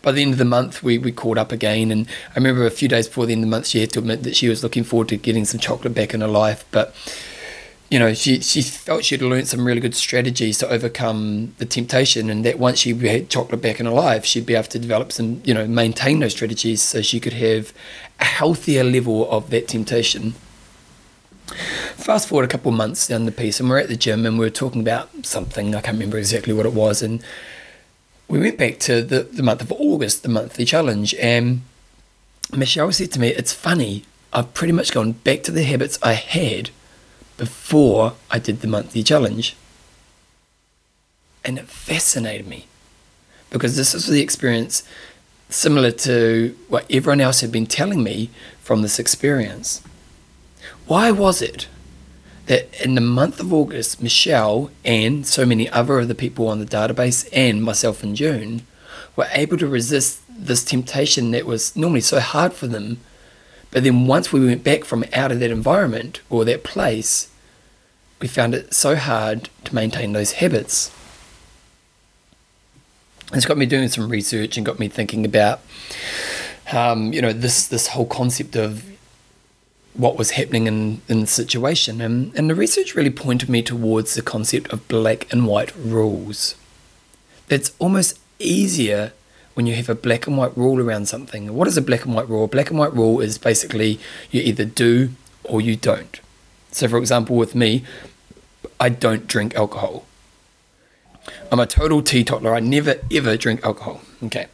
By 0.02 0.12
the 0.12 0.22
end 0.22 0.34
of 0.34 0.38
the 0.38 0.46
month, 0.46 0.84
we, 0.84 0.98
we 0.98 1.12
caught 1.12 1.38
up 1.38 1.52
again, 1.52 1.92
and 1.92 2.08
I 2.32 2.36
remember 2.36 2.66
a 2.66 2.72
few 2.72 2.88
days 2.88 3.08
before 3.08 3.26
the 3.26 3.34
end 3.34 3.44
of 3.44 3.50
the 3.50 3.56
month, 3.56 3.68
she 3.68 3.80
had 3.80 3.92
to 3.92 4.00
admit 4.00 4.24
that 4.24 4.36
she 4.36 4.50
was 4.50 4.64
looking 4.64 4.84
forward 4.84 5.10
to 5.10 5.18
getting 5.18 5.46
some 5.46 5.60
chocolate 5.60 5.94
back 5.94 6.14
in 6.14 6.22
her 6.22 6.28
life, 6.28 6.66
but 6.72 6.96
you 7.90 8.00
know, 8.00 8.14
she, 8.14 8.42
she 8.42 8.62
felt 8.62 9.06
she'd 9.06 9.22
learned 9.22 9.48
some 9.48 9.66
really 9.66 9.80
good 9.80 9.96
strategies 9.96 10.58
to 10.58 10.70
overcome 10.70 11.54
the 11.58 11.66
temptation, 11.66 12.30
and 12.30 12.44
that 12.44 12.60
once 12.60 12.80
she 12.80 12.94
had 12.94 13.30
chocolate 13.30 13.62
back 13.62 13.80
in 13.80 13.86
her 13.86 13.92
life, 13.92 14.26
she'd 14.26 14.46
be 14.46 14.56
able 14.56 14.68
to 14.68 14.80
develop 14.80 15.12
some, 15.12 15.42
you 15.46 15.54
know, 15.54 15.66
maintain 15.68 16.20
those 16.20 16.34
strategies 16.34 16.82
so 16.82 17.02
she 17.02 17.20
could 17.20 17.34
have 17.34 17.74
a 18.20 18.26
healthier 18.26 18.84
level 18.84 19.30
of 19.32 19.50
that 19.52 19.70
temptation. 19.70 20.36
Fast 21.96 22.28
forward 22.28 22.44
a 22.44 22.50
couple 22.50 22.72
of 22.72 22.78
months 22.78 23.08
down 23.08 23.26
the 23.26 23.32
piece, 23.32 23.60
and 23.60 23.70
we're 23.70 23.80
at 23.80 23.88
the 23.88 23.96
gym 23.96 24.26
and 24.26 24.38
we 24.38 24.46
are 24.46 24.52
talking 24.52 24.82
about 24.82 25.26
something. 25.26 25.74
I 25.74 25.82
can't 25.82 25.96
remember 25.96 26.18
exactly 26.18 26.54
what 26.54 26.66
it 26.66 26.74
was. 26.74 27.02
And 27.02 27.24
we 28.28 28.40
went 28.40 28.58
back 28.58 28.80
to 28.80 29.02
the, 29.02 29.24
the 29.24 29.44
month 29.44 29.62
of 29.62 29.72
August, 29.72 30.24
the 30.24 30.30
monthly 30.30 30.66
challenge. 30.66 31.16
And 31.16 31.62
Michelle 32.54 32.92
said 32.92 33.14
to 33.14 33.20
me, 33.20 33.30
It's 33.30 33.54
funny, 33.54 34.04
I've 34.34 34.54
pretty 34.54 34.74
much 34.74 34.92
gone 34.92 35.14
back 35.14 35.44
to 35.44 35.52
the 35.52 35.64
habits 35.64 35.98
I 36.04 36.14
had 36.14 36.70
before 37.38 38.14
I 38.30 38.40
did 38.40 38.62
the 38.62 38.68
monthly 38.68 39.04
challenge. 39.04 39.56
And 41.46 41.58
it 41.58 41.68
fascinated 41.68 42.48
me 42.48 42.68
because 43.50 43.78
this 43.78 43.94
was 43.94 44.08
the 44.08 44.22
experience 44.22 44.84
similar 45.50 45.92
to 45.92 46.58
what 46.68 46.86
everyone 46.90 47.22
else 47.22 47.42
had 47.42 47.52
been 47.52 47.66
telling 47.66 48.04
me 48.04 48.30
from 48.60 48.82
this 48.82 49.00
experience. 49.00 49.82
Why 50.88 51.12
was 51.12 51.42
it 51.42 51.68
that 52.48 52.70
in 52.84 52.96
the 52.96 53.02
month 53.02 53.40
of 53.40 53.54
August, 53.54 54.02
Michelle 54.02 54.72
and 54.84 55.26
so 55.26 55.46
many 55.46 55.70
other 55.70 56.00
of 56.00 56.08
the 56.08 56.16
people 56.16 56.48
on 56.48 56.60
the 56.60 56.66
database 56.66 57.28
and 57.32 57.64
myself 57.64 58.04
in 58.04 58.16
June 58.16 58.64
were 59.16 59.28
able 59.32 59.58
to 59.58 59.68
resist 59.68 60.22
this 60.30 60.64
temptation 60.64 61.32
that 61.32 61.46
was 61.46 61.76
normally 61.76 62.02
so 62.02 62.20
hard 62.20 62.54
for 62.54 62.68
them. 62.68 63.00
But 63.72 63.84
then 63.84 64.08
once 64.08 64.32
we 64.32 64.46
went 64.46 64.64
back 64.64 64.86
from 64.86 65.04
out 65.14 65.32
of 65.32 65.40
that 65.40 65.52
environment 65.52 66.22
or 66.30 66.46
that 66.46 66.64
place, 66.64 67.30
we 68.20 68.28
found 68.28 68.56
it 68.56 68.74
so 68.74 68.96
hard 68.96 69.50
to 69.66 69.76
maintain 69.76 70.14
those 70.14 70.34
habits. 70.34 70.92
It's 73.34 73.46
got 73.46 73.58
me 73.58 73.66
doing 73.66 73.90
some 73.90 74.10
research 74.10 74.58
and 74.58 74.66
got 74.66 74.80
me 74.80 74.88
thinking 74.88 75.26
about, 75.26 75.60
um, 76.72 77.12
you 77.12 77.22
know, 77.22 77.34
this 77.34 77.68
this 77.68 77.88
whole 77.88 78.06
concept 78.06 78.56
of 78.56 78.86
what 79.94 80.18
was 80.18 80.32
happening 80.32 80.68
in, 80.68 81.02
in 81.10 81.22
the 81.22 81.28
situation. 81.28 82.00
And, 82.00 82.34
and 82.36 82.50
the 82.50 82.56
research 82.56 82.96
really 82.96 83.10
pointed 83.10 83.50
me 83.50 83.64
towards 83.64 84.14
the 84.14 84.22
concept 84.22 84.72
of 84.72 84.88
black 84.88 85.32
and 85.34 85.48
white 85.48 85.76
rules. 85.76 86.56
It's 87.50 87.72
almost 87.80 88.20
easier 88.40 89.14
when 89.58 89.66
you 89.66 89.74
have 89.74 89.90
a 89.90 89.96
black 89.96 90.28
and 90.28 90.38
white 90.38 90.56
rule 90.56 90.80
around 90.80 91.08
something. 91.08 91.52
What 91.52 91.68
is 91.68 91.78
a 91.78 91.82
black 91.82 92.06
and 92.06 92.14
white 92.14 92.30
rule? 92.30 92.44
A 92.44 92.48
black 92.48 92.70
and 92.70 92.78
white 92.78 92.94
rule 92.94 93.20
is 93.20 93.40
basically 93.40 94.00
you 94.30 94.40
either 94.42 94.66
do 94.66 95.10
or 95.44 95.62
you 95.62 95.76
don't. 95.76 96.20
So, 96.72 96.88
for 96.88 97.00
example, 97.00 97.36
with 97.36 97.56
me, 97.56 97.84
I 98.80 98.90
don't 98.90 99.26
drink 99.26 99.56
alcohol. 99.56 100.06
I'm 101.52 101.60
a 101.60 101.66
total 101.66 102.04
teetotaler. 102.04 102.54
I 102.54 102.60
never 102.60 102.98
ever 103.12 103.36
drink 103.36 103.66
alcohol. 103.66 104.02
Okay. 104.26 104.46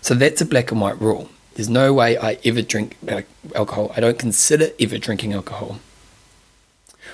So 0.00 0.14
that's 0.14 0.40
a 0.40 0.46
black 0.46 0.72
and 0.72 0.80
white 0.80 0.98
rule. 0.98 1.28
There's 1.54 1.68
no 1.68 1.92
way 1.92 2.16
I 2.16 2.38
ever 2.42 2.62
drink 2.62 2.96
uh, 3.06 3.22
alcohol. 3.54 3.92
I 3.96 4.00
don't 4.00 4.18
consider 4.18 4.70
ever 4.80 4.96
drinking 4.96 5.34
alcohol. 5.34 5.78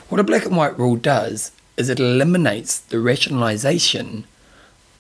What 0.09 0.21
a 0.21 0.25
black 0.25 0.47
and 0.47 0.57
white 0.57 0.79
rule 0.79 0.95
does 0.95 1.51
is 1.77 1.89
it 1.89 1.99
eliminates 1.99 2.79
the 2.79 3.01
rationalization 3.01 4.25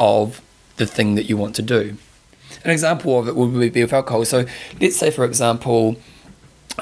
of 0.00 0.40
the 0.78 0.86
thing 0.86 1.14
that 1.14 1.28
you 1.28 1.36
want 1.36 1.54
to 1.54 1.62
do. 1.62 1.96
An 2.64 2.70
example 2.70 3.18
of 3.18 3.28
it 3.28 3.36
would 3.36 3.52
be 3.72 3.82
with 3.82 3.92
alcohol. 3.92 4.24
So 4.24 4.46
let's 4.80 4.96
say, 4.96 5.10
for 5.10 5.24
example, 5.24 5.96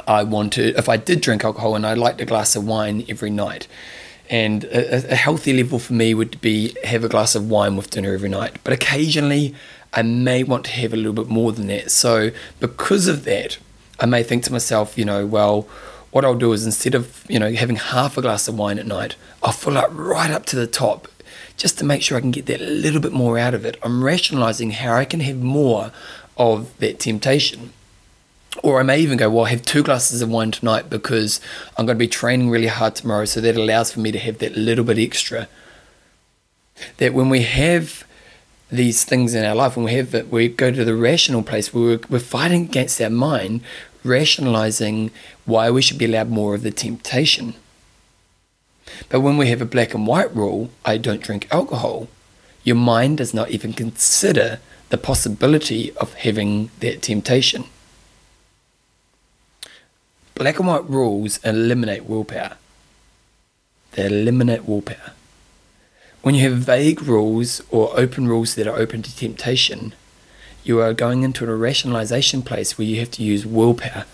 I 0.07 0.23
wanted, 0.23 0.77
if 0.77 0.89
I 0.89 0.97
did 0.97 1.21
drink 1.21 1.45
alcohol 1.45 1.75
and 1.75 1.87
I 1.87 1.95
liked 1.95 2.21
a 2.21 2.25
glass 2.25 2.57
of 2.57 2.65
wine 2.67 3.05
every 3.09 3.31
night, 3.31 3.67
and 4.31 4.65
a, 4.65 5.13
a, 5.13 5.17
healthy 5.17 5.53
level 5.53 5.79
for 5.79 5.93
me 5.93 6.15
would 6.15 6.41
be 6.41 6.75
have 6.85 7.05
a 7.05 7.09
glass 7.09 7.35
of 7.35 7.51
wine 7.51 7.77
with 7.77 7.91
dinner 7.91 8.15
every 8.15 8.31
night. 8.31 8.57
But 8.65 8.73
occasionally 8.73 9.55
I 9.93 10.03
may 10.03 10.43
want 10.43 10.65
to 10.67 10.71
have 10.71 10.95
a 10.95 10.97
little 10.97 11.13
bit 11.13 11.29
more 11.29 11.53
than 11.53 11.67
that. 11.67 11.91
So 11.91 12.31
because 12.59 13.09
of 13.09 13.25
that, 13.25 13.59
I 14.01 14.07
may 14.07 14.23
think 14.23 14.45
to 14.45 14.53
myself, 14.53 14.97
you 14.97 15.05
know, 15.05 15.27
well, 15.27 15.69
what 16.13 16.25
I'll 16.25 16.35
do 16.35 16.53
is 16.53 16.65
instead 16.65 16.95
of, 16.95 17.27
you 17.29 17.39
know, 17.39 17.53
having 17.53 17.77
half 17.77 18.17
a 18.17 18.23
glass 18.23 18.49
of 18.49 18.57
wine 18.57 18.79
at 18.79 18.87
night, 18.87 19.17
I'll 19.43 19.53
fill 19.53 19.77
it 19.77 19.91
right 19.91 20.31
up 20.31 20.47
to 20.47 20.57
the 20.57 20.67
top 20.67 21.09
just 21.57 21.79
to 21.79 21.85
make 21.85 22.03
sure 22.03 22.19
I 22.19 22.21
can 22.21 22.31
get 22.31 22.47
that 22.47 22.61
little 22.61 23.01
bit 23.01 23.13
more 23.13 23.39
out 23.39 23.55
of 23.55 23.65
it. 23.65 23.77
I'm 23.83 24.05
rationalizing 24.05 24.73
how 24.73 24.95
I 24.95 25.05
can 25.05 25.21
have 25.21 25.39
more 25.39 25.93
of 26.37 26.77
that 26.79 26.99
temptation. 26.99 27.73
Or 28.63 28.81
I 28.81 28.83
may 28.83 28.99
even 28.99 29.17
go, 29.17 29.31
well, 29.31 29.47
I 29.47 29.51
have 29.51 29.63
two 29.63 29.83
glasses 29.83 30.21
of 30.21 30.29
wine 30.29 30.51
tonight 30.51 30.91
because 30.91 31.41
I'm 31.77 31.87
going 31.87 31.97
to 31.97 32.03
be 32.03 32.09
training 32.09 32.51
really 32.51 32.67
hard 32.67 32.95
tomorrow. 32.95 33.25
So 33.25 33.41
that 33.41 33.57
allows 33.57 33.93
for 33.93 34.01
me 34.01 34.13
to 34.13 34.19
have 34.19 34.39
that 34.39 34.57
little 34.57 34.85
bit 34.85 34.99
extra. 34.99 35.49
That 36.99 37.15
when 37.15 37.29
we 37.29 37.43
have 37.43 38.05
these 38.71 39.05
things 39.05 39.35
in 39.35 39.45
our 39.45 39.55
life, 39.55 39.77
when 39.77 39.85
we 39.85 39.95
have 39.95 40.15
it, 40.15 40.31
we 40.31 40.49
go 40.49 40.71
to 40.71 40.85
the 40.85 40.95
rational 40.95 41.43
place 41.43 41.73
where 41.73 41.85
we're, 41.85 42.01
we're 42.09 42.19
fighting 42.19 42.65
against 42.65 43.01
our 43.01 43.11
mind, 43.11 43.63
rationalizing 44.05 45.11
why 45.45 45.71
we 45.71 45.83
should 45.83 45.99
be 45.99 46.07
allowed 46.07 46.29
more 46.29 46.55
of 46.55 46.63
the 46.63 46.71
temptation. 46.71 47.55
But 49.09 49.21
when 49.21 49.37
we 49.37 49.49
have 49.49 49.61
a 49.61 49.67
black 49.67 49.95
and 49.95 50.07
white 50.07 50.35
rule, 50.35 50.71
I 50.85 50.99
don't 50.99 51.23
drink 51.23 51.49
alcohol, 51.51 52.09
your 52.65 52.77
mind 52.77 53.19
does 53.19 53.35
not 53.35 53.51
even 53.51 53.73
consider 53.73 54.61
the 54.91 54.99
possibility 54.99 55.93
of 55.97 56.15
having 56.15 56.71
that 56.81 57.03
temptation. 57.03 57.65
Black 60.35 60.59
and 60.59 60.69
white 60.69 60.89
rules 60.89 61.39
eliminate 61.45 62.05
willpower. 62.05 62.57
They 63.93 64.07
eliminate 64.07 64.65
willpower. 64.65 65.13
When 66.23 66.35
you 66.35 66.49
have 66.51 66.59
vague 66.59 67.03
rules 67.03 67.63
or 67.71 67.99
open 67.99 68.29
rules 68.29 68.55
that 68.55 68.67
are 68.67 68.77
open 68.77 69.03
to 69.03 69.17
temptation, 69.17 69.95
you 70.65 70.81
are 70.81 70.95
going 70.95 71.23
into 71.23 71.45
a 71.45 71.57
rationalization 71.57 72.43
place 72.43 72.79
where 72.79 72.87
you 72.87 73.01
have 73.01 73.11
to 73.13 73.23
use 73.23 73.45
willpower. 73.45 74.05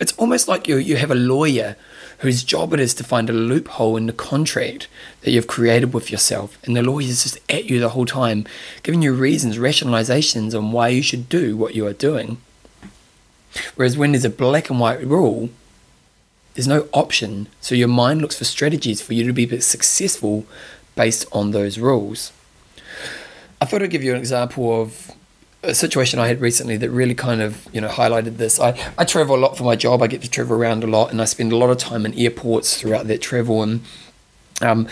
It's 0.00 0.12
almost 0.12 0.48
like 0.48 0.66
you, 0.66 0.76
you 0.76 0.96
have 0.96 1.10
a 1.10 1.14
lawyer 1.14 1.76
whose 2.18 2.42
job 2.42 2.72
it 2.72 2.80
is 2.80 2.94
to 2.94 3.04
find 3.04 3.30
a 3.30 3.32
loophole 3.32 3.96
in 3.96 4.06
the 4.06 4.12
contract 4.12 4.88
that 5.22 5.30
you've 5.30 5.46
created 5.46 5.94
with 5.94 6.10
yourself. 6.10 6.58
And 6.64 6.76
the 6.76 6.82
lawyer 6.82 7.02
is 7.02 7.22
just 7.22 7.38
at 7.48 7.66
you 7.66 7.78
the 7.78 7.90
whole 7.90 8.06
time, 8.06 8.44
giving 8.82 9.02
you 9.02 9.14
reasons, 9.14 9.56
rationalizations 9.56 10.56
on 10.56 10.72
why 10.72 10.88
you 10.88 11.02
should 11.02 11.28
do 11.28 11.56
what 11.56 11.74
you 11.74 11.86
are 11.86 11.92
doing. 11.92 12.38
Whereas 13.76 13.96
when 13.96 14.12
there's 14.12 14.24
a 14.24 14.30
black 14.30 14.68
and 14.68 14.80
white 14.80 15.04
rule, 15.04 15.50
there's 16.54 16.68
no 16.68 16.88
option. 16.92 17.46
So 17.60 17.74
your 17.74 17.88
mind 17.88 18.20
looks 18.20 18.36
for 18.36 18.44
strategies 18.44 19.00
for 19.00 19.14
you 19.14 19.24
to 19.26 19.32
be 19.32 19.60
successful 19.60 20.44
based 20.96 21.24
on 21.32 21.52
those 21.52 21.78
rules. 21.78 22.32
I 23.60 23.64
thought 23.64 23.82
I'd 23.82 23.90
give 23.90 24.02
you 24.02 24.12
an 24.12 24.18
example 24.18 24.82
of 24.82 25.07
a 25.62 25.74
situation 25.74 26.20
I 26.20 26.28
had 26.28 26.40
recently 26.40 26.76
that 26.76 26.90
really 26.90 27.14
kind 27.14 27.40
of 27.40 27.66
you 27.72 27.80
know 27.80 27.88
highlighted 27.88 28.36
this. 28.36 28.60
I, 28.60 28.78
I 28.96 29.04
travel 29.04 29.36
a 29.36 29.40
lot 29.40 29.56
for 29.56 29.64
my 29.64 29.76
job. 29.76 30.02
I 30.02 30.06
get 30.06 30.22
to 30.22 30.30
travel 30.30 30.56
around 30.56 30.84
a 30.84 30.86
lot, 30.86 31.10
and 31.10 31.20
I 31.20 31.24
spend 31.24 31.52
a 31.52 31.56
lot 31.56 31.70
of 31.70 31.78
time 31.78 32.06
in 32.06 32.14
airports 32.14 32.80
throughout 32.80 33.06
that 33.08 33.20
travel. 33.20 33.62
And 33.62 33.80
um, 34.60 34.88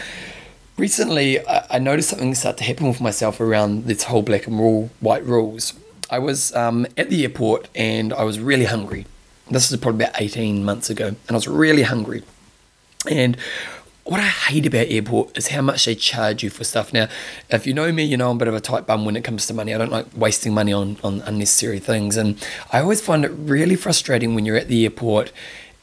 recently, 0.76 1.46
I, 1.46 1.66
I, 1.70 1.78
noticed 1.78 2.11
something 2.11 2.35
start 2.35 2.56
to 2.58 2.64
happen 2.64 2.88
with 2.88 3.00
myself 3.00 3.40
around 3.40 3.85
this 3.85 4.04
whole 4.04 4.23
black 4.23 4.46
and 4.46 4.58
rule, 4.58 4.90
white 5.00 5.25
rules. 5.25 5.73
I 6.11 6.18
was 6.18 6.54
um, 6.54 6.87
at 6.96 7.11
the 7.11 7.25
airport 7.25 7.68
and 7.75 8.12
I 8.12 8.23
was 8.23 8.38
really 8.38 8.64
hungry. 8.64 9.06
This 9.50 9.70
is 9.70 9.76
probably 9.78 10.04
about 10.04 10.20
eighteen 10.20 10.64
months 10.64 10.90
ago, 10.90 11.08
and 11.08 11.30
I 11.30 11.35
was 11.35 11.46
really 11.46 11.82
hungry. 11.82 12.25
And 13.08 13.37
what 14.07 14.21
I 14.21 14.29
hate 14.29 14.67
about 14.67 14.87
airport 14.89 15.37
is 15.37 15.49
how 15.49 15.61
much 15.63 15.85
they 15.85 15.95
charge 15.97 16.43
you 16.45 16.51
for 16.51 16.63
stuff. 16.63 16.93
Now, 16.93 17.09
if 17.51 17.67
you 17.67 17.75
know 17.75 17.91
me, 17.91 18.05
you 18.05 18.17
know 18.17 18.31
I'm 18.31 18.37
a 18.37 18.39
bit 18.39 18.49
of 18.49 18.55
a 18.55 18.61
tight 18.61 18.87
bum 18.87 19.05
when 19.05 19.17
it 19.17 19.25
comes 19.25 19.47
to 19.49 19.55
money. 19.55 19.75
I 19.75 19.79
don't 19.79 19.91
like 19.91 20.07
wasting 20.15 20.55
money 20.55 20.73
on, 20.73 20.97
on 21.03 21.23
unnecessary 21.23 21.81
things. 21.81 22.17
And 22.17 22.41
I 22.73 22.81
always 22.81 23.01
find 23.01 23.25
it 23.25 23.31
really 23.31 23.75
frustrating 23.75 24.35
when 24.35 24.47
you're 24.47 24.57
at 24.57 24.69
the 24.69 24.85
airport 24.85 25.33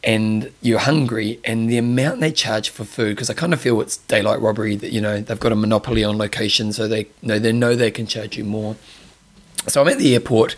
and 0.06 0.51
you're 0.62 0.80
hungry 0.80 1.39
and 1.44 1.70
the 1.70 1.77
amount 1.77 2.22
they 2.22 2.32
charge 2.32 2.70
for 2.70 2.86
food 2.86 3.15
because 3.15 3.30
I 3.30 3.34
kind 3.34 3.53
of 3.53 3.60
feel 3.60 3.80
it's 3.82 3.98
daylight 3.98 4.42
robbery 4.42 4.75
that 4.75 4.92
you 4.92 5.00
know 5.00 5.22
they've 5.22 5.39
got 5.39 5.53
a 5.53 5.56
monopoly 5.56 6.03
on 6.03 6.18
location 6.18 6.74
so 6.74 6.89
they 6.89 7.08
know 7.22 7.39
they 7.39 7.53
know 7.53 7.75
they 7.75 7.92
can 7.92 8.06
charge 8.06 8.38
you 8.38 8.44
more. 8.44 8.75
So 9.68 9.82
I'm 9.82 9.88
at 9.88 9.98
the 9.98 10.13
airport 10.13 10.56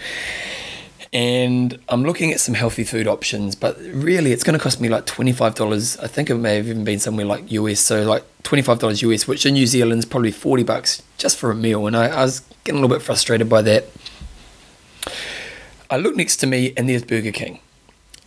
and 1.16 1.80
I'm 1.88 2.04
looking 2.04 2.34
at 2.34 2.42
some 2.42 2.56
healthy 2.56 2.84
food 2.84 3.08
options, 3.08 3.56
but 3.56 3.80
really 3.80 4.34
it's 4.34 4.44
going 4.44 4.60
to 4.60 4.62
cost 4.62 4.82
me 4.82 4.90
like 4.90 5.06
$25. 5.06 6.04
I 6.04 6.08
think 6.08 6.30
it 6.30 6.36
may 6.36 6.58
have 6.58 6.68
even 6.68 6.84
been 6.84 7.00
somewhere 7.00 7.26
like 7.26 7.50
US, 7.54 7.80
so 7.80 8.04
like 8.04 8.26
$25 8.44 9.02
US, 9.02 9.26
which 9.26 9.46
in 9.46 9.54
New 9.54 9.66
Zealand 9.66 10.00
is 10.00 10.06
probably 10.06 10.32
40 10.32 10.64
bucks 10.64 11.02
just 11.18 11.38
for 11.38 11.52
a 11.52 11.56
meal. 11.56 11.88
And 11.88 11.96
I, 11.96 12.08
I 12.08 12.24
was 12.24 12.42
getting 12.66 12.80
a 12.80 12.82
little 12.82 12.98
bit 12.98 13.02
frustrated 13.02 13.48
by 13.48 13.62
that. 13.62 13.86
I 15.90 15.96
look 15.96 16.18
next 16.18 16.36
to 16.38 16.48
me 16.48 16.74
and 16.76 16.90
there's 16.90 17.06
Burger 17.06 17.32
King. 17.32 17.62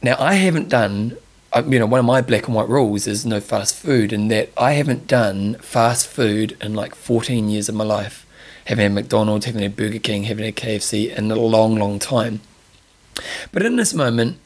Now, 0.02 0.16
I 0.18 0.35
haven't 0.37 0.71
done, 0.71 1.18
you 1.54 1.78
know, 1.78 1.85
one 1.85 2.00
of 2.00 2.07
my 2.07 2.23
black 2.23 2.47
and 2.47 2.57
white 2.57 2.71
rules 2.71 3.07
is 3.07 3.26
no 3.26 3.38
fast 3.38 3.75
food, 3.75 4.14
and 4.14 4.30
that 4.30 4.49
I 4.57 4.73
haven't 4.73 5.07
done 5.07 5.57
fast 5.57 6.07
food 6.07 6.57
in 6.62 6.73
like 6.73 6.95
14 6.95 7.50
years 7.50 7.68
of 7.68 7.75
my 7.75 7.85
life. 7.85 8.25
Having 8.64 8.87
a 8.87 8.90
McDonald's, 8.90 9.45
having 9.45 9.64
a 9.64 9.68
Burger 9.68 9.99
King, 9.99 10.23
having 10.23 10.47
a 10.47 10.52
KFC 10.52 11.14
in 11.14 11.30
a 11.30 11.37
long, 11.37 11.76
long 11.76 11.99
time. 11.99 12.40
But 13.52 13.62
in 13.62 13.76
this 13.76 13.94
moment, 13.94 14.38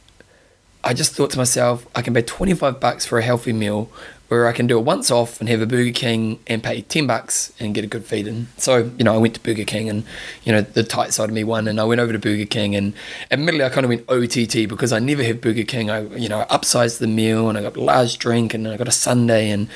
I 0.85 0.95
just 0.95 1.15
thought 1.15 1.31
to 1.31 1.39
myself, 1.39 1.87
I 1.95 2.03
can 2.03 2.15
pay 2.15 2.23
25 2.23 2.81
bucks 2.81 3.07
for 3.07 3.19
a 3.19 3.23
healthy 3.23 3.53
meal 3.53 3.91
where 4.33 4.49
I 4.49 4.53
can 4.53 4.67
do 4.67 4.79
a 4.79 4.81
once 4.81 5.11
off 5.11 5.41
and 5.41 5.49
have 5.51 5.61
a 5.61 5.67
Burger 5.67 5.93
King 5.93 6.41
and 6.47 6.63
pay 6.63 6.81
10 6.81 7.07
bucks 7.07 7.53
and 7.61 7.75
get 7.75 7.85
a 7.85 7.87
good 7.87 8.05
feed 8.05 8.27
in. 8.27 8.49
So, 8.57 8.91
you 8.97 9.05
know, 9.05 9.15
I 9.15 9.19
went 9.19 9.35
to 9.35 9.41
Burger 9.41 9.65
King 9.65 9.91
and, 9.91 10.05
you 10.43 10.53
know, 10.53 10.63
the 10.63 10.83
tight 10.83 11.13
side 11.13 11.29
of 11.29 11.35
me 11.35 11.45
won 11.45 11.69
and 11.69 11.79
I 11.79 11.85
went 11.85 12.01
over 12.01 12.13
to 12.13 12.19
Burger 12.19 12.47
King 12.47 12.75
and 12.75 12.95
admittedly 13.31 13.65
I 13.65 13.69
kind 13.69 13.85
of 13.85 13.91
went 13.91 14.09
OTT 14.09 14.69
because 14.69 14.91
I 14.91 15.01
never 15.01 15.23
have 15.23 15.43
Burger 15.43 15.65
King. 15.65 15.91
I, 15.91 16.05
you 16.17 16.31
know, 16.31 16.41
I 16.41 16.45
upsized 16.47 16.99
the 16.99 17.07
meal 17.07 17.49
and 17.49 17.59
I 17.59 17.63
got 17.63 17.77
a 17.77 17.83
large 17.83 18.19
drink 18.19 18.55
and 18.55 18.67
I 18.67 18.79
got 18.79 18.89
a 18.89 18.93
sundae 18.93 19.51
and 19.51 19.69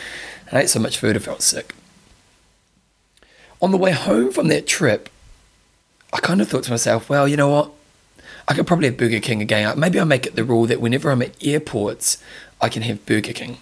I 0.50 0.62
ate 0.62 0.70
so 0.70 0.80
much 0.80 0.96
food 0.96 1.16
I 1.16 1.18
felt 1.18 1.42
sick. 1.42 1.74
On 3.60 3.72
the 3.72 3.78
way 3.78 3.92
home 3.92 4.32
from 4.32 4.48
that 4.48 4.66
trip, 4.66 5.10
I 6.14 6.20
kind 6.20 6.40
of 6.40 6.48
thought 6.48 6.64
to 6.64 6.70
myself, 6.70 7.10
well, 7.10 7.28
you 7.28 7.36
know 7.36 7.50
what? 7.50 7.72
I 8.48 8.54
could 8.54 8.66
probably 8.66 8.86
have 8.86 8.96
Burger 8.96 9.20
King 9.20 9.42
again. 9.42 9.78
Maybe 9.78 9.98
I'll 9.98 10.06
make 10.06 10.26
it 10.26 10.36
the 10.36 10.44
rule 10.44 10.66
that 10.66 10.80
whenever 10.80 11.10
I'm 11.10 11.22
at 11.22 11.42
airports, 11.44 12.18
I 12.60 12.68
can 12.68 12.82
have 12.82 13.04
Burger 13.04 13.32
King. 13.32 13.58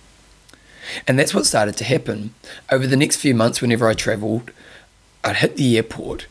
And 1.09 1.19
that's 1.19 1.35
what 1.35 1.47
started 1.47 1.77
to 1.79 1.85
happen. 1.85 2.35
Over 2.71 2.87
the 2.87 2.97
next 2.97 3.17
few 3.17 3.35
months, 3.35 3.63
whenever 3.63 3.89
I 3.89 3.95
travelled, 3.95 4.51
I'd 5.23 5.37
hit 5.37 5.57
the 5.57 5.77
airport 5.77 6.27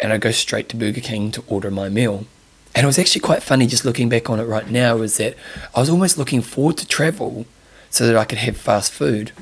and 0.00 0.12
I'd 0.12 0.22
go 0.22 0.30
straight 0.30 0.68
to 0.70 0.76
Burger 0.76 1.02
King 1.02 1.30
to 1.32 1.44
order 1.46 1.70
my 1.70 1.88
meal. 1.88 2.26
And 2.74 2.84
it 2.84 2.86
was 2.86 2.98
actually 2.98 3.20
quite 3.20 3.42
funny 3.42 3.66
just 3.66 3.84
looking 3.84 4.08
back 4.08 4.30
on 4.30 4.40
it 4.40 4.44
right 4.44 4.70
now, 4.70 4.98
is 4.98 5.16
that 5.18 5.34
I 5.74 5.80
was 5.80 5.90
almost 5.90 6.16
looking 6.16 6.40
forward 6.40 6.78
to 6.78 6.86
travel 6.86 7.46
so 7.90 8.06
that 8.06 8.16
I 8.16 8.24
could 8.24 8.38
have 8.38 8.56
fast 8.56 8.92
food. 8.92 9.32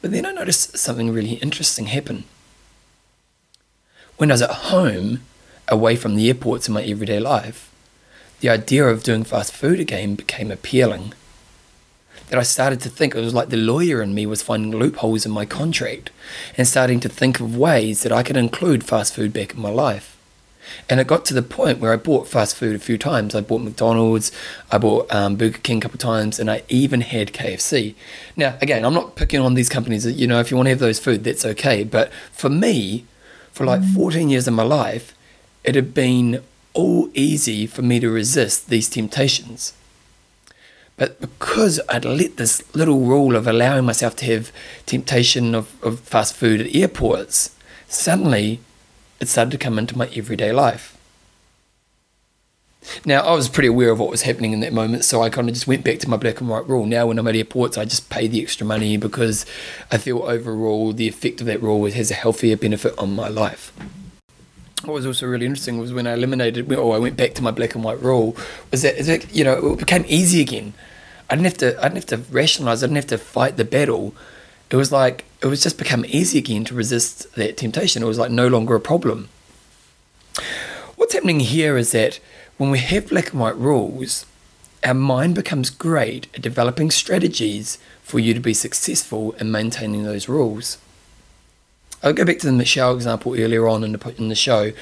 But 0.00 0.10
then 0.10 0.26
I 0.26 0.32
noticed 0.32 0.76
something 0.76 1.10
really 1.12 1.34
interesting 1.34 1.86
happen. 1.86 2.24
When 4.16 4.30
I 4.30 4.34
was 4.34 4.42
at 4.42 4.50
home, 4.50 5.22
away 5.72 5.96
from 5.96 6.14
the 6.14 6.28
airports 6.28 6.68
in 6.68 6.74
my 6.74 6.84
everyday 6.84 7.18
life, 7.18 7.70
the 8.40 8.50
idea 8.50 8.86
of 8.86 9.02
doing 9.02 9.24
fast 9.24 9.52
food 9.52 9.80
again 9.80 10.14
became 10.14 10.50
appealing 10.50 11.14
that 12.28 12.38
I 12.38 12.44
started 12.44 12.80
to 12.80 12.88
think 12.88 13.14
it 13.14 13.20
was 13.20 13.34
like 13.34 13.50
the 13.50 13.58
lawyer 13.58 14.00
in 14.00 14.14
me 14.14 14.24
was 14.24 14.42
finding 14.42 14.72
loopholes 14.78 15.26
in 15.26 15.32
my 15.32 15.44
contract 15.44 16.10
and 16.56 16.66
starting 16.66 16.98
to 17.00 17.08
think 17.08 17.40
of 17.40 17.56
ways 17.56 18.02
that 18.02 18.12
I 18.12 18.22
could 18.22 18.38
include 18.38 18.84
fast 18.84 19.14
food 19.14 19.34
back 19.34 19.52
in 19.52 19.60
my 19.60 19.68
life. 19.68 20.16
And 20.88 20.98
it 20.98 21.06
got 21.06 21.26
to 21.26 21.34
the 21.34 21.42
point 21.42 21.78
where 21.78 21.92
I 21.92 21.96
bought 21.96 22.26
fast 22.26 22.56
food 22.56 22.74
a 22.74 22.78
few 22.78 22.96
times. 22.96 23.34
I 23.34 23.42
bought 23.42 23.60
McDonald's, 23.60 24.32
I 24.70 24.78
bought 24.78 25.12
um, 25.14 25.36
Burger 25.36 25.58
King 25.58 25.78
a 25.78 25.80
couple 25.82 25.96
of 25.96 26.00
times, 26.00 26.38
and 26.38 26.50
I 26.50 26.62
even 26.68 27.02
had 27.02 27.34
KFC. 27.34 27.94
Now, 28.34 28.56
again, 28.62 28.84
I'm 28.84 28.94
not 28.94 29.14
picking 29.14 29.40
on 29.40 29.52
these 29.52 29.68
companies. 29.68 30.06
You 30.06 30.26
know, 30.26 30.40
if 30.40 30.50
you 30.50 30.56
want 30.56 30.68
to 30.68 30.70
have 30.70 30.78
those 30.78 30.98
food, 30.98 31.24
that's 31.24 31.44
okay. 31.44 31.84
But 31.84 32.10
for 32.32 32.48
me, 32.48 33.04
for 33.52 33.66
like 33.66 33.84
14 33.84 34.30
years 34.30 34.48
of 34.48 34.54
my 34.54 34.62
life, 34.62 35.14
it 35.64 35.74
had 35.74 35.94
been 35.94 36.42
all 36.74 37.10
easy 37.14 37.66
for 37.66 37.82
me 37.82 38.00
to 38.00 38.10
resist 38.10 38.68
these 38.68 38.88
temptations. 38.88 39.74
But 40.96 41.20
because 41.20 41.80
I'd 41.88 42.04
let 42.04 42.36
this 42.36 42.62
little 42.74 43.00
rule 43.00 43.34
of 43.34 43.46
allowing 43.46 43.84
myself 43.84 44.16
to 44.16 44.24
have 44.26 44.52
temptation 44.86 45.54
of, 45.54 45.82
of 45.82 46.00
fast 46.00 46.34
food 46.34 46.60
at 46.60 46.74
airports, 46.74 47.54
suddenly 47.88 48.60
it 49.20 49.28
started 49.28 49.50
to 49.52 49.58
come 49.58 49.78
into 49.78 49.96
my 49.96 50.08
everyday 50.14 50.52
life. 50.52 50.96
Now, 53.04 53.22
I 53.22 53.32
was 53.34 53.48
pretty 53.48 53.68
aware 53.68 53.90
of 53.90 54.00
what 54.00 54.10
was 54.10 54.22
happening 54.22 54.52
in 54.52 54.60
that 54.60 54.72
moment, 54.72 55.04
so 55.04 55.22
I 55.22 55.30
kind 55.30 55.48
of 55.48 55.54
just 55.54 55.68
went 55.68 55.84
back 55.84 56.00
to 56.00 56.10
my 56.10 56.16
black 56.16 56.40
and 56.40 56.50
white 56.50 56.68
rule. 56.68 56.84
Now, 56.84 57.06
when 57.06 57.18
I'm 57.18 57.28
at 57.28 57.36
airports, 57.36 57.78
I 57.78 57.84
just 57.84 58.10
pay 58.10 58.26
the 58.26 58.42
extra 58.42 58.66
money 58.66 58.96
because 58.96 59.46
I 59.90 59.98
feel 59.98 60.22
overall 60.22 60.92
the 60.92 61.06
effect 61.06 61.40
of 61.40 61.46
that 61.46 61.62
rule 61.62 61.84
has 61.86 62.10
a 62.10 62.14
healthier 62.14 62.56
benefit 62.56 62.98
on 62.98 63.14
my 63.14 63.28
life. 63.28 63.72
What 64.84 64.94
was 64.94 65.06
also 65.06 65.26
really 65.26 65.46
interesting 65.46 65.78
was 65.78 65.92
when 65.92 66.06
I 66.06 66.14
eliminated, 66.14 66.72
or 66.72 66.94
I 66.94 66.98
went 66.98 67.16
back 67.16 67.34
to 67.34 67.42
my 67.42 67.50
black 67.52 67.74
and 67.74 67.84
white 67.84 68.00
rule, 68.02 68.36
was 68.70 68.82
that, 68.82 68.96
is 68.96 69.06
that 69.06 69.34
you 69.34 69.44
know, 69.44 69.72
it 69.72 69.78
became 69.78 70.04
easy 70.08 70.40
again. 70.40 70.74
I 71.30 71.36
didn't 71.36 71.46
have 71.46 71.58
to 71.58 71.78
I 71.78 71.88
didn't 71.88 72.10
have 72.10 72.26
to 72.26 72.32
rationalize. 72.32 72.82
I 72.82 72.86
didn't 72.86 72.96
have 72.96 73.06
to 73.06 73.18
fight 73.18 73.56
the 73.56 73.64
battle. 73.64 74.14
It 74.70 74.76
was 74.76 74.92
like 74.92 75.24
it 75.40 75.46
was 75.46 75.62
just 75.62 75.78
become 75.78 76.04
easy 76.06 76.38
again 76.38 76.64
to 76.64 76.74
resist 76.74 77.34
that 77.36 77.56
temptation. 77.56 78.02
It 78.02 78.06
was 78.06 78.18
like 78.18 78.30
no 78.30 78.48
longer 78.48 78.74
a 78.74 78.80
problem. 78.80 79.28
What's 80.96 81.14
happening 81.14 81.40
here 81.40 81.76
is 81.76 81.92
that 81.92 82.20
when 82.58 82.70
we 82.70 82.78
have 82.78 83.08
black 83.08 83.32
and 83.32 83.40
white 83.40 83.56
rules, 83.56 84.26
our 84.84 84.94
mind 84.94 85.34
becomes 85.34 85.70
great 85.70 86.26
at 86.34 86.42
developing 86.42 86.90
strategies 86.90 87.78
for 88.02 88.18
you 88.18 88.34
to 88.34 88.40
be 88.40 88.54
successful 88.54 89.32
in 89.32 89.50
maintaining 89.50 90.04
those 90.04 90.28
rules. 90.28 90.78
I'll 92.02 92.12
go 92.12 92.24
back 92.24 92.38
to 92.40 92.46
the 92.46 92.52
Michelle 92.52 92.94
example 92.94 93.32
earlier 93.32 93.68
on 93.68 93.84
in 93.84 93.92
the, 93.92 94.14
in 94.18 94.28
the 94.28 94.34
show. 94.34 94.72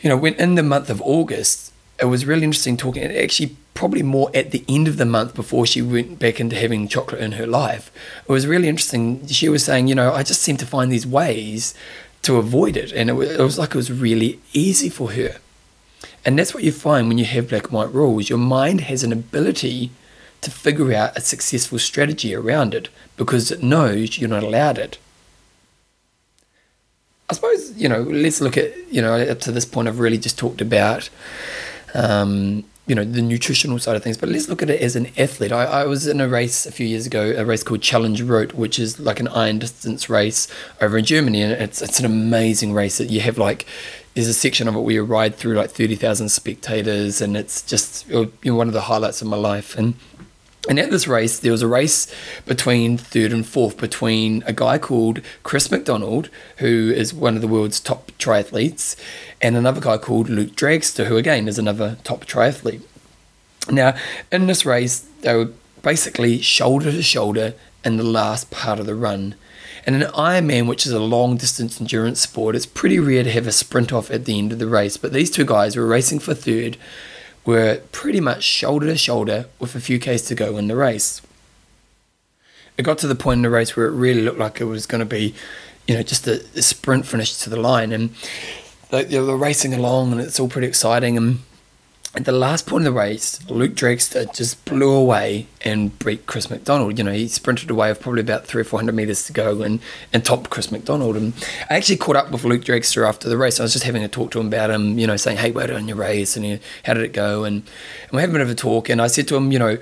You 0.00 0.10
know, 0.10 0.16
when 0.16 0.34
in 0.34 0.54
the 0.54 0.62
month 0.62 0.90
of 0.90 1.00
August, 1.02 1.72
it 2.00 2.06
was 2.06 2.26
really 2.26 2.44
interesting 2.44 2.76
talking. 2.76 3.02
It 3.02 3.22
actually 3.22 3.56
probably 3.74 4.02
more 4.02 4.30
at 4.34 4.50
the 4.50 4.64
end 4.68 4.88
of 4.88 4.96
the 4.96 5.04
month 5.04 5.34
before 5.34 5.66
she 5.66 5.82
went 5.82 6.18
back 6.18 6.40
into 6.40 6.56
having 6.56 6.88
chocolate 6.88 7.20
in 7.20 7.32
her 7.32 7.46
life. 7.46 7.90
It 8.28 8.32
was 8.32 8.46
really 8.46 8.68
interesting. 8.68 9.26
She 9.26 9.48
was 9.48 9.64
saying, 9.64 9.86
you 9.86 9.94
know, 9.94 10.12
I 10.12 10.22
just 10.22 10.42
seem 10.42 10.56
to 10.58 10.66
find 10.66 10.90
these 10.90 11.06
ways 11.06 11.74
to 12.22 12.36
avoid 12.36 12.76
it. 12.76 12.92
And 12.92 13.08
it 13.08 13.14
was, 13.14 13.30
it 13.30 13.40
was 13.40 13.58
like 13.58 13.70
it 13.70 13.76
was 13.76 13.92
really 13.92 14.40
easy 14.52 14.88
for 14.88 15.12
her. 15.12 15.36
And 16.24 16.38
that's 16.38 16.54
what 16.54 16.64
you 16.64 16.72
find 16.72 17.08
when 17.08 17.18
you 17.18 17.24
have 17.24 17.48
black 17.48 17.64
and 17.64 17.72
white 17.72 17.92
rules. 17.92 18.28
Your 18.28 18.38
mind 18.38 18.82
has 18.82 19.04
an 19.04 19.12
ability 19.12 19.90
to 20.40 20.50
figure 20.50 20.92
out 20.92 21.16
a 21.16 21.20
successful 21.20 21.78
strategy 21.78 22.34
around 22.34 22.74
it 22.74 22.88
because 23.16 23.50
it 23.50 23.62
knows 23.62 24.18
you're 24.18 24.28
not 24.28 24.42
allowed 24.42 24.78
it. 24.78 24.98
I 27.28 27.34
suppose, 27.34 27.76
you 27.76 27.88
know, 27.88 28.02
let's 28.02 28.40
look 28.40 28.56
at, 28.56 28.76
you 28.92 29.02
know, 29.02 29.14
up 29.14 29.40
to 29.40 29.52
this 29.52 29.64
point, 29.64 29.88
I've 29.88 29.98
really 29.98 30.18
just 30.18 30.38
talked 30.38 30.60
about 30.60 31.10
um, 31.94 32.64
you 32.86 32.94
know 32.94 33.04
the 33.04 33.22
nutritional 33.22 33.78
side 33.78 33.96
of 33.96 34.02
things 34.02 34.16
but 34.16 34.28
let's 34.28 34.48
look 34.48 34.62
at 34.62 34.70
it 34.70 34.80
as 34.80 34.96
an 34.96 35.08
athlete. 35.18 35.52
I, 35.52 35.64
I 35.64 35.86
was 35.86 36.06
in 36.06 36.20
a 36.20 36.28
race 36.28 36.66
a 36.66 36.72
few 36.72 36.86
years 36.86 37.06
ago 37.06 37.34
a 37.36 37.44
race 37.44 37.62
called 37.62 37.82
challenge 37.82 38.22
Roth, 38.22 38.54
which 38.54 38.78
is 38.78 39.00
like 39.00 39.18
an 39.18 39.28
iron 39.28 39.58
distance 39.58 40.08
race 40.08 40.46
over 40.80 40.96
in 40.98 41.04
germany 41.04 41.42
and 41.42 41.52
it's, 41.52 41.82
it's 41.82 41.98
an 41.98 42.06
amazing 42.06 42.72
race. 42.72 42.98
That 42.98 43.10
you 43.10 43.20
have 43.20 43.38
like 43.38 43.66
there's 44.14 44.28
a 44.28 44.34
section 44.34 44.68
of 44.68 44.76
it 44.76 44.80
where 44.80 44.94
you 44.94 45.04
ride 45.04 45.34
through 45.34 45.54
like 45.54 45.70
30,000 45.70 46.28
spectators 46.30 47.20
and 47.20 47.36
it's 47.36 47.60
just 47.60 48.08
you 48.08 48.32
know, 48.44 48.54
one 48.54 48.68
of 48.68 48.72
the 48.72 48.82
highlights 48.82 49.20
of 49.20 49.28
my 49.28 49.36
life. 49.36 49.76
And 49.76 49.94
and 50.68 50.78
at 50.78 50.90
this 50.90 51.06
race, 51.06 51.38
there 51.38 51.52
was 51.52 51.62
a 51.62 51.68
race 51.68 52.12
between 52.44 52.98
third 52.98 53.32
and 53.32 53.46
fourth 53.46 53.76
between 53.76 54.42
a 54.46 54.52
guy 54.52 54.78
called 54.78 55.20
Chris 55.42 55.70
McDonald, 55.70 56.28
who 56.58 56.92
is 56.94 57.14
one 57.14 57.36
of 57.36 57.42
the 57.42 57.48
world's 57.48 57.80
top 57.80 58.10
triathletes, 58.18 58.96
and 59.40 59.56
another 59.56 59.80
guy 59.80 59.98
called 59.98 60.28
Luke 60.28 60.52
Dragster, 60.56 61.06
who 61.06 61.16
again 61.16 61.48
is 61.48 61.58
another 61.58 61.98
top 62.04 62.24
triathlete. 62.24 62.82
Now, 63.70 63.96
in 64.30 64.46
this 64.46 64.64
race, 64.64 65.06
they 65.20 65.34
were 65.34 65.50
basically 65.82 66.40
shoulder 66.40 66.90
to 66.90 67.02
shoulder 67.02 67.54
in 67.84 67.96
the 67.96 68.02
last 68.02 68.50
part 68.50 68.80
of 68.80 68.86
the 68.86 68.94
run. 68.94 69.34
And 69.86 69.94
in 69.94 70.02
Ironman, 70.10 70.66
which 70.66 70.84
is 70.84 70.92
a 70.92 70.98
long 70.98 71.36
distance 71.36 71.80
endurance 71.80 72.20
sport, 72.20 72.56
it's 72.56 72.66
pretty 72.66 72.98
rare 72.98 73.22
to 73.22 73.30
have 73.30 73.46
a 73.46 73.52
sprint 73.52 73.92
off 73.92 74.10
at 74.10 74.24
the 74.24 74.36
end 74.36 74.52
of 74.52 74.58
the 74.58 74.66
race. 74.66 74.96
But 74.96 75.12
these 75.12 75.30
two 75.30 75.44
guys 75.44 75.76
were 75.76 75.86
racing 75.86 76.18
for 76.18 76.34
third 76.34 76.76
were 77.46 77.80
pretty 77.92 78.20
much 78.20 78.42
shoulder 78.42 78.86
to 78.86 78.98
shoulder 78.98 79.46
with 79.58 79.74
a 79.74 79.80
few 79.80 79.98
Ks 79.98 80.22
to 80.22 80.34
go 80.34 80.56
in 80.58 80.66
the 80.66 80.76
race. 80.76 81.22
It 82.76 82.82
got 82.82 82.98
to 82.98 83.06
the 83.06 83.14
point 83.14 83.38
in 83.38 83.42
the 83.42 83.50
race 83.50 83.76
where 83.76 83.86
it 83.86 83.92
really 83.92 84.20
looked 84.20 84.38
like 84.38 84.60
it 84.60 84.64
was 84.64 84.84
going 84.84 84.98
to 84.98 85.06
be, 85.06 85.34
you 85.86 85.94
know, 85.94 86.02
just 86.02 86.26
a, 86.26 86.44
a 86.54 86.62
sprint 86.62 87.06
finish 87.06 87.38
to 87.38 87.48
the 87.48 87.56
line. 87.56 87.92
And 87.92 88.10
they, 88.90 89.04
they 89.04 89.20
were 89.20 89.36
racing 89.36 89.72
along 89.72 90.12
and 90.12 90.20
it's 90.20 90.38
all 90.38 90.48
pretty 90.48 90.66
exciting. 90.66 91.16
And 91.16 91.38
at 92.16 92.24
the 92.24 92.32
last 92.32 92.66
point 92.66 92.86
of 92.86 92.94
the 92.94 92.98
race, 92.98 93.38
Luke 93.50 93.74
Dragster 93.74 94.34
just 94.34 94.64
blew 94.64 94.90
away 94.90 95.46
and 95.62 95.96
beat 95.98 96.26
Chris 96.26 96.48
McDonald. 96.48 96.96
You 96.96 97.04
know, 97.04 97.12
he 97.12 97.28
sprinted 97.28 97.70
away 97.70 97.90
with 97.90 98.00
probably 98.00 98.22
about 98.22 98.46
three 98.46 98.62
or 98.62 98.64
four 98.64 98.78
hundred 98.78 98.94
meters 98.94 99.26
to 99.26 99.34
go 99.34 99.60
and, 99.60 99.80
and 100.14 100.24
topped 100.24 100.48
Chris 100.48 100.72
McDonald. 100.72 101.16
And 101.16 101.34
I 101.68 101.76
actually 101.76 101.98
caught 101.98 102.16
up 102.16 102.30
with 102.30 102.44
Luke 102.44 102.62
Dragster 102.62 103.06
after 103.06 103.28
the 103.28 103.36
race. 103.36 103.60
I 103.60 103.64
was 103.64 103.74
just 103.74 103.84
having 103.84 104.02
a 104.02 104.08
talk 104.08 104.30
to 104.30 104.40
him 104.40 104.46
about 104.46 104.70
him, 104.70 104.98
you 104.98 105.06
know, 105.06 105.16
saying, 105.16 105.36
hey, 105.36 105.50
well 105.50 105.66
done 105.66 105.88
your 105.88 105.98
race 105.98 106.38
and 106.38 106.46
uh, 106.46 106.62
how 106.84 106.94
did 106.94 107.04
it 107.04 107.12
go? 107.12 107.44
And, 107.44 107.56
and 108.04 108.12
we 108.12 108.20
had 108.22 108.30
a 108.30 108.32
bit 108.32 108.40
of 108.40 108.48
a 108.48 108.54
talk. 108.54 108.88
And 108.88 109.02
I 109.02 109.08
said 109.08 109.28
to 109.28 109.36
him, 109.36 109.52
you 109.52 109.58
know, 109.58 109.76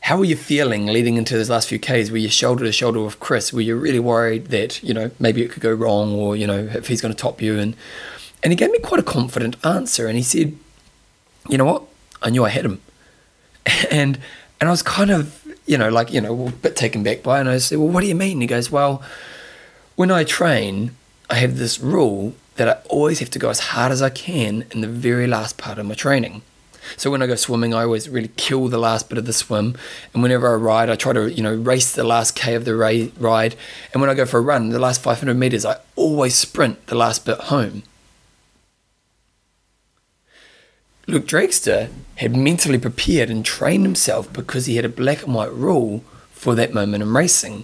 how 0.00 0.18
were 0.18 0.24
you 0.24 0.36
feeling 0.36 0.86
leading 0.86 1.16
into 1.16 1.36
those 1.36 1.50
last 1.50 1.68
few 1.68 1.78
Ks? 1.78 2.10
Were 2.10 2.16
you 2.16 2.28
shoulder 2.28 2.64
to 2.64 2.72
shoulder 2.72 3.00
with 3.00 3.20
Chris? 3.20 3.52
Were 3.52 3.60
you 3.60 3.76
really 3.76 4.00
worried 4.00 4.46
that, 4.46 4.82
you 4.82 4.92
know, 4.92 5.12
maybe 5.20 5.42
it 5.42 5.52
could 5.52 5.62
go 5.62 5.72
wrong 5.72 6.12
or, 6.14 6.34
you 6.34 6.48
know, 6.48 6.68
if 6.74 6.88
he's 6.88 7.00
going 7.00 7.14
to 7.14 7.20
top 7.20 7.40
you? 7.40 7.58
And, 7.58 7.76
and 8.42 8.52
he 8.52 8.56
gave 8.56 8.70
me 8.70 8.78
quite 8.80 9.00
a 9.00 9.04
confident 9.04 9.56
answer. 9.64 10.06
And 10.06 10.16
he 10.16 10.22
said, 10.22 10.56
you 11.48 11.58
know 11.58 11.64
what? 11.64 11.82
I 12.22 12.30
knew 12.30 12.44
I 12.44 12.50
had 12.50 12.64
him. 12.64 12.80
And 13.90 14.18
and 14.58 14.68
I 14.68 14.70
was 14.70 14.82
kind 14.82 15.10
of, 15.10 15.44
you 15.66 15.76
know, 15.76 15.90
like, 15.90 16.12
you 16.12 16.20
know, 16.20 16.46
a 16.46 16.50
bit 16.50 16.76
taken 16.76 17.02
back 17.02 17.22
by 17.22 17.38
it. 17.38 17.40
And 17.42 17.50
I 17.50 17.58
said, 17.58 17.78
Well, 17.78 17.88
what 17.88 18.00
do 18.00 18.06
you 18.06 18.14
mean? 18.14 18.32
And 18.32 18.42
he 18.42 18.46
goes, 18.46 18.70
Well, 18.70 19.02
when 19.96 20.10
I 20.10 20.24
train, 20.24 20.92
I 21.28 21.34
have 21.36 21.58
this 21.58 21.80
rule 21.80 22.34
that 22.56 22.68
I 22.68 22.72
always 22.88 23.18
have 23.18 23.30
to 23.30 23.38
go 23.38 23.50
as 23.50 23.60
hard 23.60 23.92
as 23.92 24.00
I 24.00 24.10
can 24.10 24.64
in 24.70 24.80
the 24.80 24.88
very 24.88 25.26
last 25.26 25.58
part 25.58 25.78
of 25.78 25.86
my 25.86 25.94
training. 25.94 26.42
So 26.96 27.10
when 27.10 27.20
I 27.22 27.26
go 27.26 27.34
swimming, 27.34 27.74
I 27.74 27.82
always 27.82 28.08
really 28.08 28.30
kill 28.36 28.68
the 28.68 28.78
last 28.78 29.08
bit 29.08 29.18
of 29.18 29.26
the 29.26 29.32
swim, 29.32 29.76
and 30.14 30.22
whenever 30.22 30.48
I 30.48 30.54
ride, 30.54 30.88
I 30.88 30.94
try 30.94 31.12
to 31.12 31.30
you 31.30 31.42
know 31.42 31.54
race 31.54 31.92
the 31.92 32.04
last 32.04 32.36
k 32.36 32.54
of 32.54 32.64
the 32.64 32.76
ra- 32.76 33.08
ride. 33.18 33.56
And 33.92 34.00
when 34.00 34.08
I 34.08 34.14
go 34.14 34.24
for 34.24 34.38
a 34.38 34.42
run, 34.42 34.68
the 34.68 34.78
last 34.78 35.02
500 35.02 35.34
meters, 35.34 35.64
I 35.64 35.78
always 35.96 36.36
sprint 36.36 36.86
the 36.86 36.94
last 36.94 37.24
bit 37.26 37.38
home. 37.38 37.82
Luke 41.08 41.26
Dragster 41.26 41.88
had 42.16 42.34
mentally 42.34 42.78
prepared 42.78 43.30
and 43.30 43.44
trained 43.44 43.84
himself 43.84 44.32
because 44.32 44.66
he 44.66 44.74
had 44.74 44.84
a 44.84 44.88
black 44.88 45.22
and 45.22 45.32
white 45.32 45.52
rule 45.52 46.02
for 46.32 46.56
that 46.56 46.74
moment 46.74 47.00
in 47.00 47.12
racing. 47.12 47.62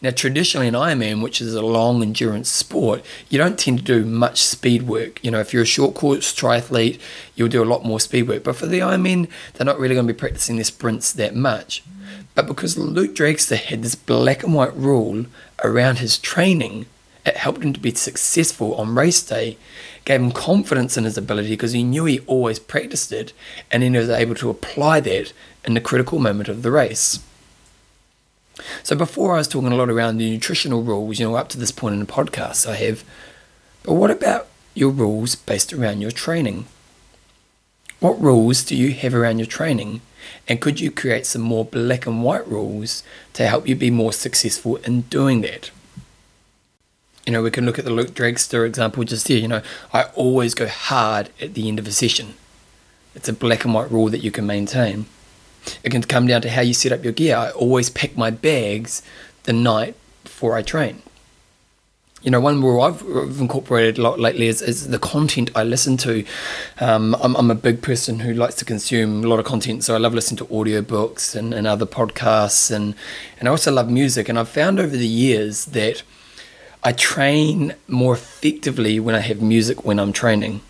Now, 0.00 0.10
traditionally 0.10 0.68
in 0.68 0.74
Ironman, 0.74 1.20
which 1.20 1.40
is 1.40 1.54
a 1.54 1.62
long 1.62 2.02
endurance 2.02 2.48
sport, 2.48 3.04
you 3.28 3.36
don't 3.36 3.58
tend 3.58 3.78
to 3.78 3.84
do 3.84 4.04
much 4.04 4.42
speed 4.42 4.82
work. 4.82 5.18
You 5.24 5.32
know, 5.32 5.40
if 5.40 5.52
you're 5.52 5.64
a 5.64 5.66
short 5.66 5.94
course 5.96 6.32
triathlete, 6.32 7.00
you'll 7.34 7.48
do 7.48 7.64
a 7.64 7.64
lot 7.64 7.84
more 7.84 7.98
speed 7.98 8.28
work. 8.28 8.44
But 8.44 8.54
for 8.54 8.66
the 8.66 8.78
Ironman, 8.78 9.28
they're 9.54 9.64
not 9.64 9.80
really 9.80 9.96
going 9.96 10.06
to 10.06 10.12
be 10.12 10.18
practicing 10.18 10.54
their 10.54 10.64
sprints 10.64 11.12
that 11.12 11.34
much. 11.34 11.82
But 12.36 12.46
because 12.46 12.78
Luke 12.78 13.14
Dragster 13.14 13.56
had 13.56 13.82
this 13.82 13.96
black 13.96 14.44
and 14.44 14.54
white 14.54 14.76
rule 14.76 15.26
around 15.64 15.98
his 15.98 16.16
training, 16.16 16.86
it 17.26 17.36
helped 17.36 17.62
him 17.62 17.72
to 17.72 17.80
be 17.80 17.92
successful 17.94 18.74
on 18.76 18.94
race 18.94 19.22
day, 19.22 19.58
gave 20.08 20.22
him 20.22 20.32
confidence 20.32 20.96
in 20.96 21.04
his 21.04 21.18
ability 21.18 21.50
because 21.50 21.72
he 21.72 21.82
knew 21.82 22.06
he 22.06 22.20
always 22.20 22.58
practiced 22.58 23.12
it, 23.12 23.34
and 23.70 23.82
then 23.82 23.92
he 23.92 24.00
was 24.00 24.08
able 24.08 24.34
to 24.34 24.48
apply 24.48 25.00
that 25.00 25.34
in 25.66 25.74
the 25.74 25.82
critical 25.82 26.18
moment 26.18 26.48
of 26.48 26.62
the 26.62 26.70
race. 26.70 27.22
So 28.82 28.96
before 28.96 29.34
I 29.34 29.36
was 29.36 29.48
talking 29.48 29.70
a 29.70 29.76
lot 29.76 29.90
around 29.90 30.16
the 30.16 30.30
nutritional 30.30 30.82
rules, 30.82 31.18
you 31.18 31.28
know, 31.28 31.34
up 31.34 31.50
to 31.50 31.58
this 31.58 31.70
point 31.70 31.92
in 31.92 32.00
the 32.00 32.06
podcast 32.06 32.66
I 32.66 32.76
have, 32.76 33.04
but 33.82 33.92
what 33.92 34.10
about 34.10 34.46
your 34.72 34.88
rules 34.88 35.34
based 35.34 35.74
around 35.74 36.00
your 36.00 36.10
training? 36.10 36.64
What 38.00 38.18
rules 38.18 38.64
do 38.64 38.74
you 38.74 38.94
have 38.94 39.14
around 39.14 39.40
your 39.40 39.46
training? 39.46 40.00
And 40.48 40.58
could 40.58 40.80
you 40.80 40.90
create 40.90 41.26
some 41.26 41.42
more 41.42 41.66
black 41.66 42.06
and 42.06 42.24
white 42.24 42.48
rules 42.48 43.02
to 43.34 43.46
help 43.46 43.68
you 43.68 43.76
be 43.76 43.90
more 43.90 44.14
successful 44.14 44.76
in 44.76 45.02
doing 45.02 45.42
that? 45.42 45.70
You 47.28 47.32
know, 47.32 47.42
we 47.42 47.50
can 47.50 47.66
look 47.66 47.78
at 47.78 47.84
the 47.84 47.90
Luke 47.90 48.12
Dragster 48.14 48.66
example 48.66 49.04
just 49.04 49.28
here. 49.28 49.36
You 49.36 49.48
know, 49.48 49.62
I 49.92 50.04
always 50.14 50.54
go 50.54 50.66
hard 50.66 51.28
at 51.42 51.52
the 51.52 51.68
end 51.68 51.78
of 51.78 51.86
a 51.86 51.92
session. 51.92 52.36
It's 53.14 53.28
a 53.28 53.34
black 53.34 53.66
and 53.66 53.74
white 53.74 53.90
rule 53.90 54.08
that 54.08 54.24
you 54.24 54.30
can 54.30 54.46
maintain. 54.46 55.04
It 55.82 55.90
can 55.90 56.00
come 56.00 56.26
down 56.26 56.40
to 56.40 56.48
how 56.48 56.62
you 56.62 56.72
set 56.72 56.90
up 56.90 57.04
your 57.04 57.12
gear. 57.12 57.36
I 57.36 57.50
always 57.50 57.90
pack 57.90 58.16
my 58.16 58.30
bags 58.30 59.02
the 59.42 59.52
night 59.52 59.94
before 60.24 60.56
I 60.56 60.62
train. 60.62 61.02
You 62.22 62.30
know, 62.30 62.40
one 62.40 62.62
rule 62.62 62.80
I've 62.80 63.02
incorporated 63.38 63.98
a 63.98 64.02
lot 64.02 64.18
lately 64.18 64.46
is, 64.46 64.62
is 64.62 64.88
the 64.88 64.98
content 64.98 65.50
I 65.54 65.64
listen 65.64 65.98
to. 65.98 66.24
Um, 66.80 67.14
I'm, 67.22 67.36
I'm, 67.36 67.50
a 67.50 67.54
big 67.54 67.82
person 67.82 68.20
who 68.20 68.32
likes 68.32 68.54
to 68.54 68.64
consume 68.64 69.22
a 69.22 69.28
lot 69.28 69.38
of 69.38 69.44
content, 69.44 69.84
so 69.84 69.94
I 69.94 69.98
love 69.98 70.14
listening 70.14 70.38
to 70.38 70.46
audiobooks 70.46 71.36
and, 71.36 71.52
and 71.52 71.66
other 71.66 71.84
podcasts, 71.84 72.74
and, 72.74 72.94
and 73.38 73.48
I 73.48 73.50
also 73.50 73.70
love 73.70 73.90
music. 73.90 74.30
And 74.30 74.38
I've 74.38 74.48
found 74.48 74.80
over 74.80 74.96
the 74.96 75.06
years 75.06 75.66
that 75.66 76.02
I 76.82 76.92
train 76.92 77.74
more 77.86 78.14
effectively 78.14 79.00
when 79.00 79.14
I 79.14 79.20
have 79.20 79.42
music 79.42 79.84
when 79.84 79.98
I'm 79.98 80.12
training. 80.12 80.60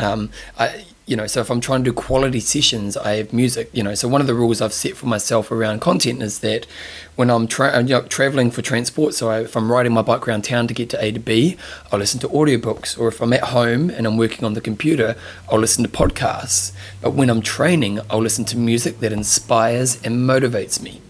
Um, 0.00 0.30
I, 0.58 0.84
you 1.06 1.16
know, 1.16 1.26
so 1.26 1.40
if 1.40 1.50
I'm 1.50 1.60
trying 1.60 1.84
to 1.84 1.90
do 1.90 1.94
quality 1.94 2.40
sessions, 2.40 2.96
I 2.96 3.16
have 3.16 3.32
music. 3.32 3.68
You 3.72 3.82
know, 3.82 3.94
so 3.94 4.08
one 4.08 4.20
of 4.20 4.26
the 4.26 4.34
rules 4.34 4.62
I've 4.62 4.72
set 4.72 4.96
for 4.96 5.06
myself 5.06 5.50
around 5.50 5.80
content 5.80 6.22
is 6.22 6.38
that 6.40 6.66
when 7.14 7.30
I'm 7.30 7.46
tra- 7.46 7.82
you 7.82 7.88
know, 7.88 8.02
traveling 8.02 8.50
for 8.50 8.62
transport, 8.62 9.14
so 9.14 9.28
I, 9.28 9.40
if 9.40 9.56
I'm 9.56 9.70
riding 9.70 9.92
my 9.92 10.02
bike 10.02 10.26
around 10.26 10.44
town 10.44 10.66
to 10.68 10.74
get 10.74 10.88
to 10.90 11.04
A 11.04 11.12
to 11.12 11.20
B, 11.20 11.56
I'll 11.92 11.98
listen 11.98 12.20
to 12.20 12.28
audiobooks. 12.28 12.98
Or 12.98 13.08
if 13.08 13.20
I'm 13.20 13.32
at 13.34 13.44
home 13.44 13.90
and 13.90 14.06
I'm 14.06 14.16
working 14.16 14.44
on 14.44 14.54
the 14.54 14.62
computer, 14.62 15.16
I'll 15.50 15.58
listen 15.58 15.84
to 15.84 15.90
podcasts. 15.90 16.72
But 17.02 17.12
when 17.12 17.28
I'm 17.28 17.42
training, 17.42 18.00
I'll 18.08 18.22
listen 18.22 18.46
to 18.46 18.56
music 18.56 19.00
that 19.00 19.12
inspires 19.12 20.02
and 20.02 20.28
motivates 20.28 20.80
me. 20.80 21.02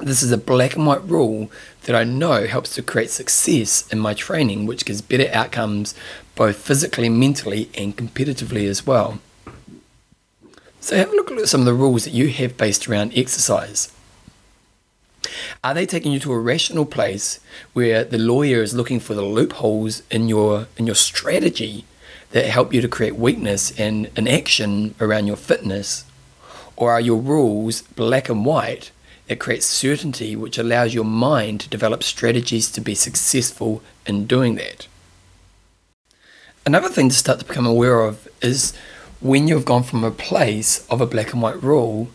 This 0.00 0.24
is 0.24 0.32
a 0.32 0.38
black 0.38 0.74
and 0.74 0.86
white 0.86 1.04
rule 1.04 1.50
that 1.84 1.94
I 1.94 2.02
know 2.02 2.46
helps 2.46 2.74
to 2.74 2.82
create 2.82 3.10
success 3.10 3.86
in 3.92 4.00
my 4.00 4.12
training, 4.12 4.66
which 4.66 4.84
gives 4.84 5.00
better 5.00 5.30
outcomes 5.32 5.94
both 6.34 6.56
physically, 6.56 7.08
mentally, 7.08 7.70
and 7.78 7.96
competitively 7.96 8.68
as 8.68 8.84
well. 8.84 9.20
So, 10.80 10.96
have 10.96 11.12
a 11.12 11.16
look 11.16 11.30
at 11.30 11.48
some 11.48 11.60
of 11.60 11.66
the 11.66 11.74
rules 11.74 12.04
that 12.04 12.12
you 12.12 12.28
have 12.28 12.56
based 12.56 12.88
around 12.88 13.12
exercise. 13.16 13.92
Are 15.62 15.74
they 15.74 15.86
taking 15.86 16.12
you 16.12 16.18
to 16.20 16.32
a 16.32 16.40
rational 16.40 16.84
place 16.84 17.38
where 17.72 18.04
the 18.04 18.18
lawyer 18.18 18.62
is 18.62 18.74
looking 18.74 19.00
for 19.00 19.14
the 19.14 19.22
loopholes 19.22 20.02
in 20.10 20.28
your 20.28 20.66
in 20.76 20.86
your 20.86 20.96
strategy 20.96 21.84
that 22.32 22.46
help 22.46 22.74
you 22.74 22.80
to 22.80 22.88
create 22.88 23.16
weakness 23.16 23.72
and 23.78 24.10
an 24.16 24.26
action 24.26 24.96
around 25.00 25.26
your 25.26 25.36
fitness? 25.36 26.04
Or 26.76 26.90
are 26.90 27.00
your 27.00 27.20
rules 27.20 27.82
black 27.82 28.28
and 28.28 28.44
white 28.44 28.90
it 29.34 29.40
creates 29.40 29.66
certainty, 29.66 30.34
which 30.36 30.58
allows 30.58 30.94
your 30.94 31.04
mind 31.04 31.60
to 31.60 31.68
develop 31.68 32.02
strategies 32.02 32.70
to 32.70 32.80
be 32.80 32.94
successful 32.94 33.82
in 34.06 34.26
doing 34.26 34.54
that. 34.54 34.86
Another 36.64 36.88
thing 36.88 37.08
to 37.10 37.14
start 37.14 37.40
to 37.40 37.44
become 37.44 37.66
aware 37.66 38.00
of 38.00 38.26
is 38.40 38.72
when 39.20 39.48
you've 39.48 39.64
gone 39.64 39.82
from 39.82 40.04
a 40.04 40.10
place 40.10 40.86
of 40.88 41.00
a 41.00 41.06
black 41.06 41.32
and 41.32 41.42
white 41.42 41.62
rule 41.62 42.08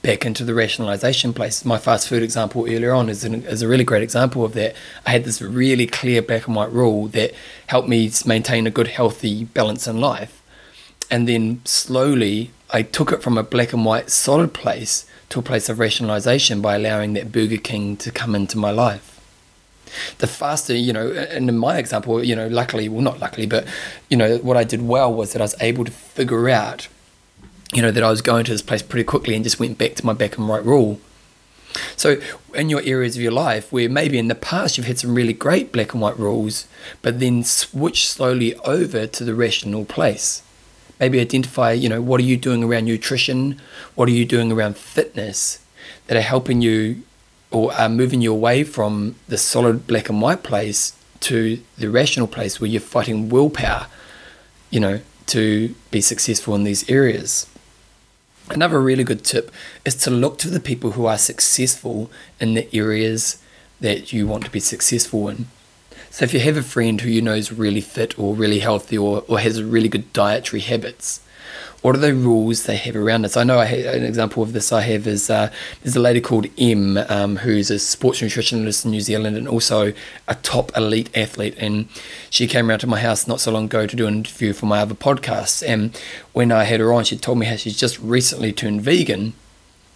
back 0.00 0.26
into 0.26 0.44
the 0.44 0.54
rationalization 0.54 1.32
place. 1.32 1.64
My 1.64 1.78
fast 1.78 2.08
food 2.08 2.22
example 2.22 2.62
earlier 2.62 2.92
on 2.92 3.08
is, 3.08 3.22
an, 3.22 3.44
is 3.44 3.62
a 3.62 3.68
really 3.68 3.84
great 3.84 4.02
example 4.02 4.44
of 4.44 4.54
that. 4.54 4.74
I 5.06 5.10
had 5.10 5.24
this 5.24 5.40
really 5.40 5.86
clear 5.86 6.22
black 6.22 6.46
and 6.46 6.56
white 6.56 6.72
rule 6.72 7.06
that 7.08 7.32
helped 7.66 7.88
me 7.88 8.10
maintain 8.26 8.66
a 8.66 8.70
good, 8.70 8.88
healthy 8.88 9.44
balance 9.44 9.86
in 9.86 10.00
life. 10.00 10.41
And 11.12 11.28
then 11.28 11.60
slowly 11.66 12.52
I 12.70 12.80
took 12.80 13.12
it 13.12 13.22
from 13.22 13.36
a 13.36 13.42
black 13.42 13.74
and 13.74 13.84
white 13.84 14.08
solid 14.08 14.54
place 14.54 15.04
to 15.28 15.40
a 15.40 15.42
place 15.42 15.68
of 15.68 15.78
rationalization 15.78 16.62
by 16.62 16.76
allowing 16.76 17.12
that 17.12 17.30
Burger 17.30 17.58
King 17.58 17.98
to 17.98 18.10
come 18.10 18.34
into 18.34 18.56
my 18.56 18.70
life. 18.70 19.20
The 20.18 20.26
faster, 20.26 20.74
you 20.74 20.90
know, 20.90 21.12
and 21.12 21.50
in 21.50 21.58
my 21.58 21.76
example, 21.76 22.24
you 22.24 22.34
know, 22.34 22.48
luckily, 22.48 22.88
well, 22.88 23.02
not 23.02 23.20
luckily, 23.20 23.44
but, 23.44 23.66
you 24.08 24.16
know, 24.16 24.38
what 24.38 24.56
I 24.56 24.64
did 24.64 24.80
well 24.80 25.12
was 25.12 25.34
that 25.34 25.42
I 25.42 25.44
was 25.44 25.54
able 25.60 25.84
to 25.84 25.92
figure 25.92 26.48
out, 26.48 26.88
you 27.74 27.82
know, 27.82 27.90
that 27.90 28.02
I 28.02 28.08
was 28.08 28.22
going 28.22 28.46
to 28.46 28.52
this 28.52 28.62
place 28.62 28.80
pretty 28.80 29.04
quickly 29.04 29.34
and 29.34 29.44
just 29.44 29.60
went 29.60 29.76
back 29.76 29.96
to 29.96 30.06
my 30.06 30.14
back 30.14 30.38
and 30.38 30.48
right 30.48 30.64
rule. 30.64 30.98
So, 31.94 32.22
in 32.54 32.70
your 32.70 32.80
areas 32.84 33.16
of 33.16 33.22
your 33.22 33.32
life 33.32 33.70
where 33.70 33.88
maybe 33.88 34.18
in 34.18 34.28
the 34.28 34.34
past 34.34 34.78
you've 34.78 34.86
had 34.86 34.98
some 34.98 35.14
really 35.14 35.34
great 35.34 35.72
black 35.72 35.92
and 35.92 36.00
white 36.00 36.18
rules, 36.18 36.66
but 37.02 37.20
then 37.20 37.44
switch 37.44 38.08
slowly 38.08 38.54
over 38.60 39.06
to 39.06 39.24
the 39.24 39.34
rational 39.34 39.84
place 39.84 40.42
maybe 41.02 41.18
identify, 41.18 41.72
you 41.72 41.88
know, 41.88 42.00
what 42.00 42.20
are 42.20 42.24
you 42.24 42.36
doing 42.36 42.62
around 42.62 42.84
nutrition? 42.84 43.60
What 43.96 44.08
are 44.08 44.12
you 44.12 44.24
doing 44.24 44.52
around 44.52 44.76
fitness 44.76 45.58
that 46.06 46.16
are 46.16 46.28
helping 46.34 46.62
you 46.62 47.02
or 47.50 47.74
are 47.74 47.88
moving 47.88 48.20
you 48.20 48.32
away 48.32 48.62
from 48.62 49.16
the 49.26 49.36
solid 49.36 49.88
black 49.88 50.08
and 50.08 50.22
white 50.22 50.44
place 50.44 50.96
to 51.18 51.58
the 51.76 51.90
rational 51.90 52.28
place 52.28 52.60
where 52.60 52.70
you're 52.70 52.80
fighting 52.80 53.28
willpower, 53.28 53.88
you 54.70 54.78
know, 54.78 55.00
to 55.26 55.74
be 55.90 56.00
successful 56.00 56.54
in 56.54 56.62
these 56.62 56.88
areas. 56.88 57.48
Another 58.48 58.80
really 58.80 59.02
good 59.02 59.24
tip 59.24 59.50
is 59.84 59.96
to 60.04 60.10
look 60.10 60.38
to 60.38 60.48
the 60.48 60.60
people 60.60 60.92
who 60.92 61.06
are 61.06 61.18
successful 61.18 62.12
in 62.38 62.54
the 62.54 62.68
areas 62.72 63.42
that 63.80 64.12
you 64.12 64.28
want 64.28 64.44
to 64.44 64.50
be 64.52 64.60
successful 64.60 65.28
in. 65.28 65.48
So 66.12 66.26
if 66.26 66.34
you 66.34 66.40
have 66.40 66.58
a 66.58 66.62
friend 66.62 67.00
who 67.00 67.08
you 67.08 67.22
know 67.22 67.32
is 67.32 67.50
really 67.50 67.80
fit 67.80 68.18
or 68.18 68.34
really 68.34 68.58
healthy 68.58 68.98
or, 68.98 69.24
or 69.28 69.38
has 69.38 69.62
really 69.62 69.88
good 69.88 70.12
dietary 70.12 70.60
habits, 70.60 71.22
what 71.80 71.96
are 71.96 72.00
the 72.00 72.12
rules 72.14 72.64
they 72.64 72.76
have 72.76 72.96
around 72.96 73.22
this? 73.22 73.34
I 73.34 73.44
know 73.44 73.58
I 73.58 73.64
have, 73.64 73.94
an 73.94 74.04
example 74.04 74.42
of 74.42 74.52
this 74.52 74.72
I 74.72 74.82
have 74.82 75.06
is 75.06 75.30
uh, 75.30 75.50
there's 75.82 75.96
a 75.96 76.00
lady 76.00 76.20
called 76.20 76.48
M 76.58 76.98
um, 77.08 77.36
who's 77.36 77.70
a 77.70 77.78
sports 77.78 78.20
nutritionist 78.20 78.84
in 78.84 78.90
New 78.90 79.00
Zealand 79.00 79.38
and 79.38 79.48
also 79.48 79.94
a 80.28 80.34
top 80.34 80.70
elite 80.76 81.08
athlete. 81.16 81.54
And 81.56 81.88
she 82.28 82.46
came 82.46 82.68
around 82.68 82.80
to 82.80 82.86
my 82.86 83.00
house 83.00 83.26
not 83.26 83.40
so 83.40 83.50
long 83.50 83.64
ago 83.64 83.86
to 83.86 83.96
do 83.96 84.06
an 84.06 84.16
interview 84.16 84.52
for 84.52 84.66
my 84.66 84.80
other 84.80 84.94
podcast. 84.94 85.66
And 85.66 85.98
when 86.34 86.52
I 86.52 86.64
had 86.64 86.80
her 86.80 86.92
on, 86.92 87.04
she 87.04 87.16
told 87.16 87.38
me 87.38 87.46
how 87.46 87.56
she's 87.56 87.80
just 87.80 87.98
recently 88.00 88.52
turned 88.52 88.82
vegan. 88.82 89.32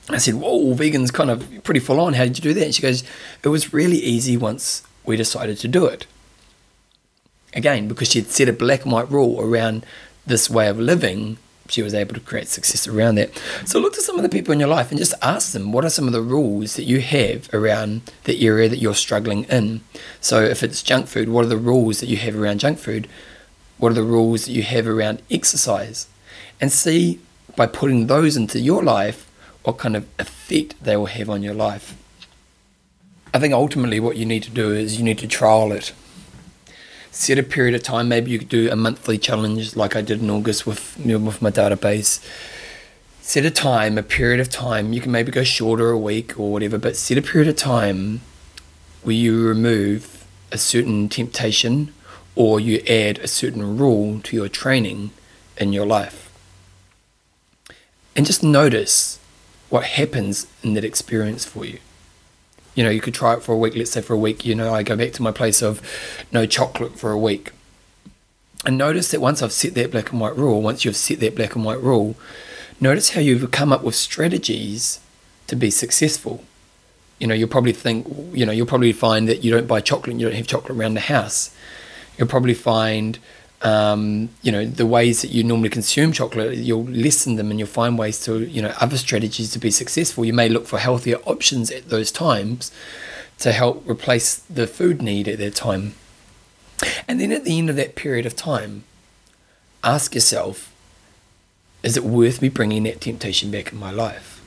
I 0.09 0.17
said, 0.17 0.37
Whoa, 0.37 0.73
vegan's 0.73 1.11
kind 1.11 1.29
of 1.29 1.63
pretty 1.63 1.81
full 1.81 2.01
on. 2.01 2.15
How 2.15 2.25
did 2.25 2.39
you 2.39 2.43
do 2.43 2.55
that? 2.55 2.65
And 2.65 2.75
she 2.75 2.81
goes, 2.81 3.05
It 3.45 3.49
was 3.49 3.75
really 3.75 3.99
easy 3.99 4.39
once 4.39 4.83
we 5.07 5.17
decided 5.17 5.59
to 5.59 5.69
do 5.69 5.87
it. 5.87 6.07
Again, 7.55 7.89
because 7.89 8.11
she 8.11 8.21
had 8.21 8.29
set 8.29 8.49
a 8.49 8.53
black 8.53 8.83
and 8.83 8.93
white 8.93 9.11
rule 9.11 9.41
around 9.41 9.87
this 10.27 10.51
way 10.51 10.69
of 10.69 10.79
living, 10.79 11.39
she 11.69 11.83
was 11.83 11.95
able 11.95 12.15
to 12.15 12.21
create 12.21 12.49
success 12.49 12.87
around 12.87 13.17
that. 13.17 13.31
So 13.65 13.79
look 13.79 13.95
to 13.95 14.01
some 14.01 14.17
of 14.17 14.23
the 14.23 14.29
people 14.29 14.53
in 14.53 14.61
your 14.61 14.69
life 14.69 14.91
and 14.91 14.99
just 14.99 15.15
ask 15.23 15.53
them 15.53 15.73
what 15.73 15.85
are 15.85 15.91
some 15.91 16.07
of 16.07 16.13
the 16.13 16.23
rules 16.23 16.77
that 16.77 16.85
you 16.85 17.01
have 17.01 17.53
around 17.53 18.03
the 18.25 18.47
area 18.47 18.69
that 18.69 18.79
you're 18.79 18.95
struggling 18.95 19.45
in. 19.45 19.81
So 20.21 20.43
if 20.43 20.63
it's 20.63 20.83
junk 20.83 21.07
food, 21.07 21.29
what 21.29 21.45
are 21.45 21.49
the 21.49 21.57
rules 21.57 22.01
that 22.01 22.09
you 22.09 22.17
have 22.19 22.37
around 22.37 22.61
junk 22.61 22.79
food? 22.79 23.09
What 23.79 23.93
are 23.93 23.97
the 23.97 24.03
rules 24.03 24.47
that 24.47 24.53
you 24.53 24.63
have 24.63 24.87
around 24.87 25.23
exercise? 25.31 26.09
And 26.61 26.73
see 26.73 27.21
by 27.57 27.67
putting 27.67 28.07
those 28.07 28.37
into 28.37 28.61
your 28.61 28.83
life 28.83 29.31
what 29.63 29.79
kind 29.79 29.97
of 29.97 30.07
effect 30.19 30.75
they 30.83 30.97
will 30.97 31.07
have 31.07 31.29
on 31.29 31.43
your 31.43 31.55
life. 31.55 31.97
I 33.37 33.39
think 33.39 33.53
ultimately 33.53 34.01
what 34.01 34.17
you 34.17 34.25
need 34.25 34.45
to 34.45 34.51
do 34.51 34.73
is 34.73 34.97
you 34.97 35.05
need 35.05 35.19
to 35.19 35.29
trial 35.29 35.71
it. 35.71 35.93
Set 37.11 37.39
a 37.39 37.43
period 37.43 37.75
of 37.75 37.83
time. 37.83 38.09
Maybe 38.09 38.31
you 38.31 38.39
could 38.39 38.49
do 38.49 38.71
a 38.71 38.77
monthly 38.77 39.19
challenge 39.19 39.77
like 39.77 39.95
I 39.95 40.01
did 40.01 40.23
in 40.23 40.31
August 40.31 40.67
with 40.67 40.97
you 41.05 41.19
know, 41.19 41.27
with 41.27 41.43
my 41.43 41.51
database. 41.51 42.27
Set 43.21 43.45
a 43.45 43.51
time, 43.51 43.99
a 43.99 44.03
period 44.03 44.41
of 44.41 44.49
time. 44.49 44.95
You 44.95 45.03
can 45.03 45.13
maybe 45.13 45.31
go 45.31 45.45
shorter, 45.45 45.91
a 45.91 45.99
week 45.99 46.41
or 46.41 46.51
whatever, 46.51 46.79
but 46.79 46.97
set 46.97 47.19
a 47.19 47.21
period 47.21 47.47
of 47.47 47.57
time 47.57 48.23
where 49.03 49.15
you 49.15 49.47
remove 49.47 50.27
a 50.51 50.57
certain 50.57 51.07
temptation 51.07 51.93
or 52.37 52.59
you 52.59 52.79
add 52.89 53.19
a 53.19 53.29
certain 53.29 53.77
rule 53.77 54.19
to 54.21 54.35
your 54.35 54.49
training 54.49 55.11
in 55.59 55.75
your 55.75 55.85
life. 55.85 56.33
And 58.17 58.25
just 58.25 58.43
notice 58.43 59.21
what 59.69 59.85
happens 59.85 60.47
in 60.63 60.73
that 60.73 60.85
experience 60.85 61.45
for 61.45 61.67
you. 61.67 61.81
You 62.77 62.85
know, 62.85 62.91
you 62.91 63.01
could 63.01 63.15
try 63.15 63.35
it 63.35 63.43
for 63.43 63.53
a 63.53 63.59
week. 63.59 63.75
Let's 63.75 63.91
say 63.91 64.03
for 64.03 64.15
a 64.15 64.19
week, 64.19 64.45
you 64.45 64.55
know, 64.55 64.73
I 64.73 64.85
go 64.85 64.95
back 64.97 65.13
to 65.15 65.23
my 65.23 65.33
place 65.33 65.63
of 65.63 65.83
no 66.31 66.47
chocolate 66.47 66.97
for 66.97 67.11
a 67.11 67.19
week. 67.19 67.51
And 68.65 68.79
notice 68.79 69.11
that 69.11 69.21
once 69.21 69.43
I've 69.43 69.53
set 69.53 69.75
that 69.75 69.91
black 69.91 70.13
and 70.13 70.21
white 70.21 70.37
rule, 70.37 70.63
once 70.63 70.85
you've 70.85 70.97
set 70.97 71.21
that 71.21 71.35
black 71.35 71.57
and 71.57 71.65
white 71.65 71.81
rule, 71.81 72.17
notice 72.81 73.11
how 73.11 73.21
you've 73.21 73.51
come 73.51 73.73
up 73.73 73.83
with 73.83 73.95
strategies 73.95 75.01
to 75.47 75.57
be 75.57 75.71
successful. 75.71 76.45
You 77.19 77.27
know, 77.27 77.35
you'll 77.35 77.49
probably 77.49 77.73
think, 77.73 78.07
you 78.33 78.45
know, 78.45 78.53
you'll 78.53 78.67
probably 78.67 78.93
find 78.93 79.29
that 79.29 79.43
you 79.43 79.51
don't 79.51 79.67
buy 79.67 79.81
chocolate 79.81 80.11
and 80.11 80.21
you 80.21 80.29
don't 80.29 80.37
have 80.37 80.47
chocolate 80.47 80.77
around 80.77 80.95
the 80.95 81.01
house. 81.01 81.55
You'll 82.19 82.29
probably 82.29 82.55
find 82.55 83.19
um, 83.63 84.29
you 84.43 84.53
know 84.53 84.67
the 84.67 84.87
ways 84.87 85.23
that 85.23 85.31
you 85.31 85.43
normally 85.43 85.71
consume 85.71 86.13
chocolate 86.13 86.59
you'll 86.59 86.85
lessen 86.85 87.37
them 87.37 87.51
and 87.51 87.59
you'll 87.59 87.69
find 87.69 87.99
ways 87.99 88.23
to 88.25 88.45
you 88.45 88.61
know 88.61 88.75
other 88.81 88.99
strategies 88.99 89.51
to 89.53 89.59
be 89.59 89.71
successful. 89.71 90.25
You 90.25 90.35
may 90.35 90.49
look 90.49 90.67
for 90.67 90.79
healthier 90.79 91.17
options 91.25 91.71
at 91.71 91.89
those 91.89 92.13
times 92.13 92.71
to 93.39 93.53
help 93.53 93.89
replace 93.89 94.37
the 94.37 94.67
food 94.67 95.03
need 95.03 95.29
at 95.29 95.39
that 95.39 95.55
time. 95.55 95.95
And 97.09 97.21
then 97.21 97.33
at 97.33 97.45
the 97.45 97.59
end 97.59 97.71
of 97.71 97.77
that 97.77 97.95
period 97.95 98.27
of 98.27 98.37
time 98.37 98.85
ask 99.83 100.15
yourself 100.15 100.73
is 101.83 101.97
it 101.97 102.03
worth 102.03 102.43
me 102.43 102.49
bringing 102.49 102.83
that 102.83 103.01
temptation 103.01 103.51
back 103.51 103.73
in 103.73 103.79
my 103.79 103.93
life? 103.93 104.43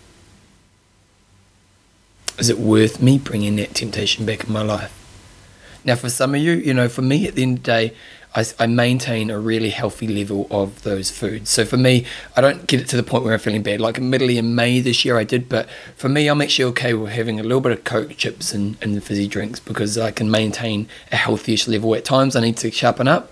Is 2.37 2.49
it 2.49 2.59
worth 2.59 3.01
me 3.01 3.17
bringing 3.17 3.55
that 3.55 3.73
temptation 3.73 4.25
back 4.25 4.43
in 4.43 4.51
my 4.51 4.61
life? 4.61 4.93
Now 5.85 5.95
for 5.95 6.09
some 6.09 6.35
of 6.35 6.41
you 6.41 6.53
you 6.53 6.73
know 6.73 6.89
for 6.89 7.01
me 7.01 7.27
at 7.27 7.35
the 7.35 7.43
end 7.43 7.59
of 7.59 7.63
the 7.63 7.71
day 7.71 7.93
I, 8.35 8.45
I 8.59 8.67
maintain 8.67 9.31
a 9.31 9.39
really 9.39 9.71
healthy 9.71 10.07
level 10.07 10.47
of 10.51 10.83
those 10.83 11.09
foods. 11.09 11.49
So 11.49 11.65
for 11.65 11.77
me, 11.77 12.05
I 12.35 12.41
don't 12.41 12.67
get 12.67 12.79
it 12.79 12.87
to 12.89 12.95
the 12.95 13.03
point 13.03 13.23
where 13.23 13.33
I'm 13.33 13.39
feeling 13.39 13.63
bad. 13.63 13.81
Like 13.81 13.97
admittedly 13.97 14.37
in 14.37 14.53
May 14.53 14.81
this 14.81 15.03
year 15.03 15.17
I 15.17 15.23
did, 15.23 15.49
but 15.49 15.67
for 15.95 16.09
me 16.09 16.27
I'm 16.27 16.41
actually 16.41 16.65
okay 16.65 16.93
with 16.93 17.11
having 17.11 17.39
a 17.39 17.43
little 17.43 17.61
bit 17.61 17.71
of 17.71 17.83
Coke 17.83 18.15
chips 18.17 18.53
and, 18.53 18.77
and 18.81 19.03
fizzy 19.03 19.27
drinks 19.27 19.59
because 19.59 19.97
I 19.97 20.11
can 20.11 20.29
maintain 20.29 20.87
a 21.11 21.15
healthyish 21.15 21.67
level. 21.67 21.95
At 21.95 22.05
times 22.05 22.35
I 22.35 22.41
need 22.41 22.57
to 22.57 22.69
sharpen 22.69 23.07
up. 23.07 23.31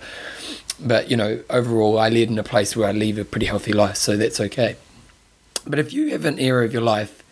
But 0.80 1.10
you 1.10 1.16
know, 1.16 1.42
overall 1.50 1.98
I 1.98 2.08
live 2.08 2.28
in 2.28 2.38
a 2.38 2.44
place 2.44 2.76
where 2.76 2.88
I 2.88 2.92
live 2.92 3.18
a 3.18 3.24
pretty 3.24 3.46
healthy 3.46 3.72
life, 3.72 3.96
so 3.96 4.16
that's 4.16 4.40
okay. 4.40 4.76
But 5.66 5.78
if 5.78 5.92
you 5.92 6.10
have 6.10 6.24
an 6.24 6.38
area 6.38 6.66
of 6.66 6.72
your 6.72 6.82
life 6.82 7.22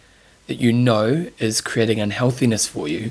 that 0.47 0.57
you 0.57 0.73
know 0.73 1.27
is 1.39 1.61
creating 1.61 2.01
unhealthiness 2.01 2.67
for 2.67 2.89
you, 2.89 3.11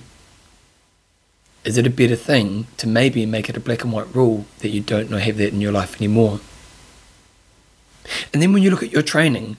is 1.66 1.78
it 1.78 1.88
a 1.88 1.90
better 1.90 2.16
thing 2.16 2.68
to 2.78 2.88
maybe 2.88 3.26
make 3.26 3.50
it 3.50 3.58
a 3.58 3.60
black 3.60 3.84
and 3.84 3.92
white 3.92 4.14
rule 4.16 4.46
that 4.60 4.70
you 4.70 4.82
don't 4.82 5.10
know 5.10 5.18
have 5.18 5.38
that 5.38 5.52
in 5.52 5.62
your 5.62 5.72
life 5.72 5.96
anymore? 5.96 6.40
And 8.32 8.42
then 8.42 8.54
when 8.54 8.62
you 8.62 8.70
look 8.70 8.84
at 8.84 8.92
your 8.92 9.02
training, 9.02 9.58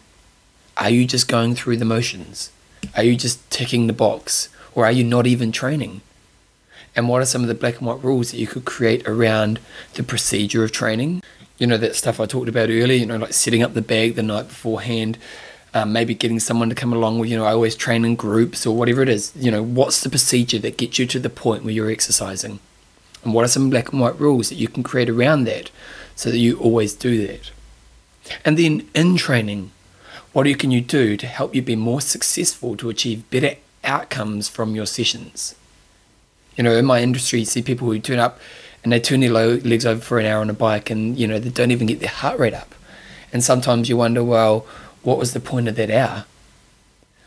are 0.76 0.90
you 0.90 1.04
just 1.04 1.26
going 1.26 1.56
through 1.56 1.78
the 1.78 1.84
motions? 1.84 2.52
Are 2.96 3.02
you 3.02 3.16
just 3.16 3.50
ticking 3.50 3.88
the 3.88 3.92
box? 3.92 4.48
Or 4.74 4.84
are 4.84 4.92
you 4.92 5.02
not 5.02 5.26
even 5.26 5.50
training? 5.50 6.02
And 6.94 7.08
what 7.08 7.20
are 7.22 7.26
some 7.26 7.42
of 7.42 7.48
the 7.48 7.54
black 7.54 7.78
and 7.78 7.86
white 7.86 8.02
rules 8.02 8.30
that 8.30 8.38
you 8.38 8.46
could 8.46 8.64
create 8.64 9.06
around 9.06 9.58
the 9.94 10.02
procedure 10.02 10.62
of 10.62 10.72
training? 10.72 11.22
You 11.58 11.66
know, 11.66 11.76
that 11.78 11.96
stuff 11.96 12.20
I 12.20 12.26
talked 12.26 12.48
about 12.48 12.68
earlier, 12.68 12.98
you 12.98 13.06
know, 13.06 13.16
like 13.16 13.32
setting 13.32 13.62
up 13.62 13.74
the 13.74 13.82
bag 13.82 14.14
the 14.14 14.22
night 14.22 14.48
beforehand, 14.48 15.18
um, 15.76 15.92
maybe 15.92 16.14
getting 16.14 16.40
someone 16.40 16.70
to 16.70 16.74
come 16.74 16.94
along 16.94 17.18
with 17.18 17.28
you 17.28 17.36
know 17.36 17.44
I 17.44 17.52
always 17.52 17.76
train 17.76 18.06
in 18.06 18.16
groups 18.16 18.66
or 18.66 18.74
whatever 18.74 19.02
it 19.02 19.10
is. 19.10 19.32
You 19.36 19.50
know 19.50 19.62
what's 19.62 20.00
the 20.00 20.08
procedure 20.08 20.58
that 20.60 20.78
gets 20.78 20.98
you 20.98 21.06
to 21.06 21.18
the 21.18 21.28
point 21.28 21.64
where 21.64 21.74
you're 21.74 21.90
exercising? 21.90 22.60
And 23.22 23.34
what 23.34 23.44
are 23.44 23.48
some 23.48 23.68
black 23.68 23.92
and 23.92 24.00
white 24.00 24.18
rules 24.18 24.48
that 24.48 24.54
you 24.54 24.68
can 24.68 24.82
create 24.82 25.10
around 25.10 25.44
that 25.44 25.70
so 26.14 26.30
that 26.30 26.38
you 26.38 26.58
always 26.58 26.94
do 26.94 27.26
that? 27.26 27.50
And 28.42 28.56
then 28.58 28.88
in 28.94 29.16
training 29.16 29.72
what 30.32 30.46
can 30.58 30.70
you 30.70 30.80
do 30.80 31.16
to 31.16 31.26
help 31.26 31.54
you 31.54 31.62
be 31.62 31.76
more 31.76 32.00
successful 32.00 32.76
to 32.76 32.90
achieve 32.90 33.28
better 33.30 33.56
outcomes 33.84 34.48
from 34.48 34.74
your 34.74 34.86
sessions? 34.86 35.54
You 36.56 36.64
know 36.64 36.72
in 36.72 36.86
my 36.86 37.02
industry 37.02 37.40
you 37.40 37.44
see 37.44 37.60
people 37.60 37.88
who 37.88 37.98
turn 37.98 38.18
up 38.18 38.40
and 38.82 38.90
they 38.90 39.00
turn 39.00 39.20
their 39.20 39.30
legs 39.30 39.84
over 39.84 40.00
for 40.00 40.18
an 40.18 40.24
hour 40.24 40.40
on 40.40 40.48
a 40.48 40.54
bike 40.54 40.88
and 40.88 41.18
you 41.18 41.26
know 41.26 41.38
they 41.38 41.50
don't 41.50 41.70
even 41.70 41.86
get 41.86 42.00
their 42.00 42.08
heart 42.08 42.38
rate 42.38 42.54
up. 42.54 42.74
And 43.30 43.44
sometimes 43.44 43.90
you 43.90 43.98
wonder 43.98 44.24
well 44.24 44.64
what 45.06 45.18
was 45.18 45.34
the 45.34 45.40
point 45.40 45.68
of 45.68 45.76
that 45.76 45.88
hour? 45.88 46.24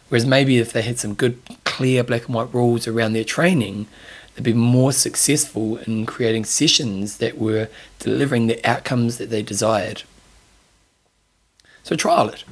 Whereas 0.10 0.26
maybe 0.26 0.58
if 0.58 0.74
they 0.74 0.82
had 0.82 1.00
some 1.00 1.14
good, 1.14 1.40
clear 1.64 2.04
black 2.04 2.26
and 2.26 2.36
white 2.36 2.54
rules 2.54 2.90
around 2.90 3.14
their 3.14 3.24
training, 3.24 3.88
they'd 4.36 4.44
be 4.44 4.52
more 4.52 4.92
successful 4.92 5.78
in 5.78 6.06
creating 6.06 6.44
sessions 6.44 7.20
that 7.20 7.38
were 7.38 7.70
delivering 8.00 8.48
the 8.48 8.60
outcomes 8.70 9.18
that 9.18 9.30
they 9.30 9.42
desired. 9.42 10.04
So 11.84 11.96
trial 11.96 12.28
it. 12.28 12.44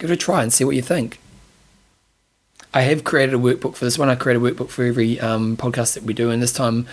Give 0.00 0.10
it 0.10 0.14
a 0.14 0.16
try 0.16 0.42
and 0.42 0.52
see 0.52 0.64
what 0.64 0.74
you 0.74 0.82
think. 0.82 1.20
I 2.74 2.82
have 2.82 3.04
created 3.04 3.34
a 3.34 3.38
workbook 3.38 3.76
for 3.76 3.84
this 3.84 3.98
one. 3.98 4.08
I 4.08 4.14
create 4.14 4.36
a 4.36 4.40
workbook 4.40 4.70
for 4.70 4.82
every 4.82 5.20
um, 5.20 5.58
podcast 5.58 5.92
that 5.92 6.04
we 6.04 6.14
do, 6.14 6.30
and 6.30 6.42
this 6.42 6.54
time 6.54 6.86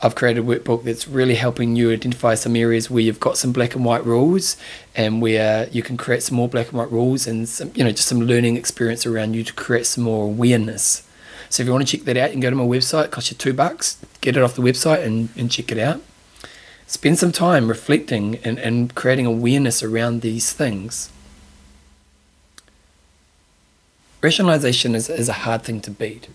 I've 0.00 0.14
created 0.14 0.44
a 0.44 0.46
workbook 0.46 0.84
that's 0.84 1.08
really 1.08 1.34
helping 1.34 1.74
you 1.74 1.90
identify 1.90 2.36
some 2.36 2.54
areas 2.54 2.88
where 2.88 3.02
you've 3.02 3.18
got 3.18 3.36
some 3.36 3.50
black 3.50 3.74
and 3.74 3.84
white 3.84 4.04
rules, 4.06 4.56
and 4.94 5.20
where 5.20 5.68
you 5.70 5.82
can 5.82 5.96
create 5.96 6.22
some 6.22 6.36
more 6.36 6.48
black 6.48 6.68
and 6.68 6.78
white 6.78 6.92
rules, 6.92 7.26
and 7.26 7.48
some, 7.48 7.72
you 7.74 7.82
know 7.82 7.90
just 7.90 8.06
some 8.06 8.20
learning 8.20 8.56
experience 8.56 9.06
around 9.06 9.34
you 9.34 9.42
to 9.42 9.52
create 9.54 9.86
some 9.86 10.04
more 10.04 10.24
awareness. 10.26 11.04
So 11.48 11.62
if 11.62 11.66
you 11.66 11.72
want 11.72 11.86
to 11.86 11.96
check 11.96 12.06
that 12.06 12.16
out, 12.16 12.30
you 12.30 12.34
can 12.34 12.40
go 12.40 12.50
to 12.50 12.56
my 12.56 12.64
website. 12.64 13.06
It 13.06 13.10
costs 13.10 13.32
you 13.32 13.36
two 13.36 13.52
bucks. 13.52 13.98
Get 14.20 14.36
it 14.36 14.42
off 14.42 14.54
the 14.54 14.62
website 14.62 15.04
and, 15.04 15.30
and 15.36 15.50
check 15.50 15.72
it 15.72 15.78
out. 15.78 16.00
Spend 16.86 17.18
some 17.18 17.32
time 17.32 17.68
reflecting 17.68 18.36
and, 18.44 18.58
and 18.58 18.94
creating 18.94 19.26
awareness 19.26 19.82
around 19.82 20.20
these 20.20 20.52
things. 20.52 21.10
Rationalization 24.24 24.94
is, 24.94 25.10
is 25.10 25.28
a 25.28 25.44
hard 25.44 25.64
thing 25.64 25.82
to 25.82 25.90
beat. 25.90 26.28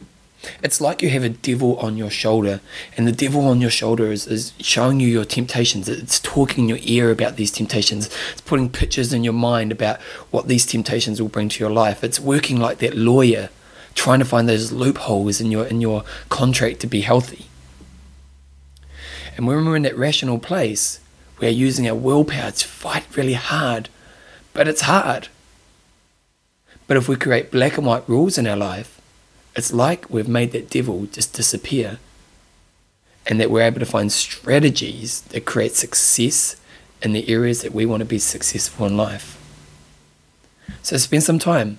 It's 0.62 0.80
like 0.80 1.02
you 1.02 1.10
have 1.10 1.24
a 1.24 1.30
devil 1.30 1.76
on 1.80 1.98
your 1.98 2.12
shoulder, 2.12 2.62
and 2.96 3.08
the 3.08 3.12
devil 3.12 3.48
on 3.48 3.62
your 3.62 3.72
shoulder 3.72 4.12
is, 4.12 4.28
is 4.28 4.54
showing 4.60 5.00
you 5.00 5.08
your 5.08 5.26
temptations. 5.26 5.90
It's 5.90 6.20
talking 6.20 6.66
in 6.66 6.70
your 6.70 6.78
ear 6.84 7.10
about 7.10 7.36
these 7.36 7.50
temptations. 7.50 8.06
It's 8.32 8.42
putting 8.42 8.70
pictures 8.70 9.12
in 9.12 9.24
your 9.24 9.34
mind 9.34 9.72
about 9.72 10.00
what 10.30 10.48
these 10.48 10.68
temptations 10.68 11.20
will 11.20 11.30
bring 11.30 11.50
to 11.50 11.60
your 11.60 11.72
life. 11.72 12.04
It's 12.04 12.20
working 12.20 12.60
like 12.60 12.78
that 12.78 12.94
lawyer, 12.96 13.50
trying 13.96 14.20
to 14.20 14.26
find 14.26 14.48
those 14.48 14.72
loopholes 14.72 15.42
in 15.42 15.50
your 15.50 15.66
in 15.66 15.82
your 15.82 16.04
contract 16.30 16.82
to 16.82 16.88
be 16.88 17.02
healthy. 17.02 17.48
And 19.36 19.48
when 19.48 19.66
we're 19.66 19.78
in 19.78 19.82
that 19.82 19.98
rational 19.98 20.38
place, 20.38 21.00
we're 21.40 21.50
using 21.50 21.90
our 21.90 21.96
willpower 21.96 22.52
to 22.52 22.68
fight 22.68 23.08
really 23.18 23.34
hard, 23.34 23.90
but 24.54 24.68
it's 24.68 24.82
hard. 24.82 25.30
But 26.90 26.98
if 26.98 27.08
we 27.08 27.18
create 27.18 27.52
black 27.52 27.78
and 27.78 27.86
white 27.86 28.10
rules 28.10 28.40
in 28.40 28.48
our 28.48 28.58
life, 28.58 29.00
it's 29.56 29.72
like 29.72 30.10
we've 30.10 30.28
made 30.28 30.54
that 30.54 30.72
devil 30.72 31.06
just 31.06 31.34
disappear 31.34 32.00
and 33.28 33.40
that 33.40 33.52
we're 33.52 33.62
able 33.62 33.80
to 33.80 33.86
find 33.86 34.12
strategies 34.12 35.22
that 35.22 35.46
create 35.46 35.74
success 35.76 36.56
in 37.04 37.14
the 37.14 37.30
areas 37.30 37.62
that 37.62 37.74
we 37.74 37.86
want 37.86 38.02
to 38.02 38.06
be 38.06 38.18
successful 38.18 38.88
in 38.88 38.98
life. 38.98 39.38
So 40.82 40.98
spend 40.98 41.22
some 41.22 41.38
time, 41.38 41.78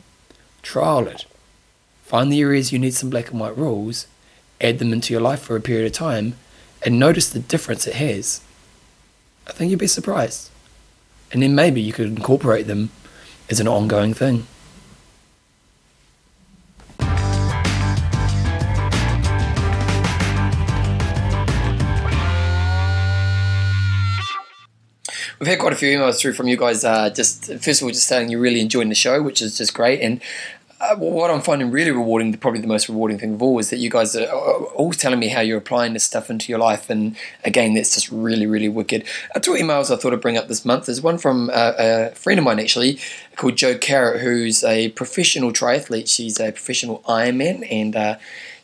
trial 0.62 1.08
it, 1.08 1.24
find 2.04 2.32
the 2.32 2.40
areas 2.40 2.70
you 2.72 2.78
need 2.78 2.94
some 2.94 3.10
black 3.10 3.32
and 3.32 3.40
white 3.40 3.58
rules, 3.58 4.06
add 4.60 4.78
them 4.78 4.92
into 4.92 5.12
your 5.12 5.22
life 5.22 5.40
for 5.40 5.56
a 5.56 5.60
period 5.60 5.86
of 5.86 5.92
time, 5.92 6.34
and 6.86 7.00
notice 7.00 7.28
the 7.28 7.40
difference 7.40 7.84
it 7.88 7.94
has. 7.94 8.42
I 9.48 9.50
think 9.50 9.72
you'd 9.72 9.80
be 9.80 9.88
surprised. 9.88 10.50
And 11.32 11.42
then 11.42 11.56
maybe 11.56 11.80
you 11.80 11.92
could 11.92 12.06
incorporate 12.06 12.68
them 12.68 12.90
as 13.48 13.58
an 13.58 13.66
ongoing 13.66 14.14
thing. 14.14 14.46
We've 25.40 25.48
had 25.48 25.58
quite 25.58 25.72
a 25.72 25.76
few 25.76 25.88
emails 25.88 26.20
through 26.20 26.34
from 26.34 26.48
you 26.48 26.58
guys. 26.58 26.84
Uh, 26.84 27.08
just 27.08 27.46
first 27.46 27.80
of 27.80 27.86
all, 27.86 27.90
just 27.90 28.06
saying 28.06 28.28
you're 28.28 28.40
really 28.40 28.60
enjoying 28.60 28.90
the 28.90 28.94
show, 28.94 29.22
which 29.22 29.40
is 29.40 29.56
just 29.56 29.72
great. 29.72 30.02
And 30.02 30.20
uh, 30.82 30.96
what 30.96 31.30
I'm 31.30 31.40
finding 31.40 31.70
really 31.70 31.90
rewarding, 31.90 32.34
probably 32.34 32.60
the 32.60 32.66
most 32.66 32.90
rewarding 32.90 33.18
thing 33.18 33.32
of 33.32 33.42
all, 33.42 33.58
is 33.58 33.70
that 33.70 33.78
you 33.78 33.88
guys 33.88 34.14
are 34.14 34.26
always 34.26 34.98
telling 34.98 35.18
me 35.18 35.28
how 35.28 35.40
you're 35.40 35.56
applying 35.56 35.94
this 35.94 36.04
stuff 36.04 36.28
into 36.28 36.52
your 36.52 36.58
life. 36.58 36.90
And 36.90 37.16
again, 37.42 37.72
that's 37.72 37.94
just 37.94 38.10
really, 38.12 38.46
really 38.46 38.68
wicked. 38.68 39.06
Uh, 39.34 39.40
two 39.40 39.52
emails 39.52 39.90
I 39.90 39.96
thought 39.96 40.12
I'd 40.12 40.20
bring 40.20 40.36
up 40.36 40.48
this 40.48 40.66
month. 40.66 40.84
There's 40.84 41.00
one 41.00 41.16
from 41.16 41.48
uh, 41.48 41.72
a 41.78 42.10
friend 42.10 42.38
of 42.38 42.44
mine, 42.44 42.60
actually, 42.60 42.98
called 43.36 43.56
Jo 43.56 43.76
Carritt, 43.76 44.20
who's 44.20 44.62
a 44.62 44.90
professional 44.90 45.52
triathlete. 45.52 46.14
She's 46.14 46.38
a 46.38 46.52
professional 46.52 47.00
Ironman, 47.08 47.66
and 47.70 47.96
uh, 47.96 48.18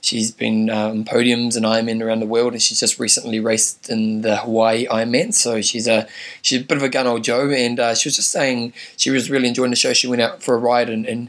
She's 0.06 0.30
been 0.30 0.70
um, 0.70 1.04
podiums 1.04 1.56
and 1.56 1.66
Ironman 1.66 2.00
around 2.00 2.20
the 2.20 2.26
world, 2.26 2.52
and 2.52 2.62
she's 2.62 2.78
just 2.78 3.00
recently 3.00 3.40
raced 3.40 3.90
in 3.90 4.20
the 4.20 4.36
Hawaii 4.36 4.86
Ironman. 4.86 5.34
So 5.34 5.60
she's 5.60 5.88
a 5.88 6.06
she's 6.42 6.62
a 6.62 6.64
bit 6.64 6.76
of 6.76 6.84
a 6.84 6.88
gun 6.88 7.08
old 7.08 7.24
Jo, 7.24 7.50
and 7.50 7.80
uh, 7.80 7.94
she 7.96 8.08
was 8.08 8.14
just 8.14 8.30
saying 8.30 8.72
she 8.96 9.10
was 9.10 9.30
really 9.30 9.48
enjoying 9.48 9.70
the 9.70 9.76
show. 9.76 9.92
She 9.92 10.06
went 10.06 10.22
out 10.22 10.44
for 10.44 10.54
a 10.54 10.58
ride, 10.58 10.88
and, 10.88 11.06
and 11.06 11.28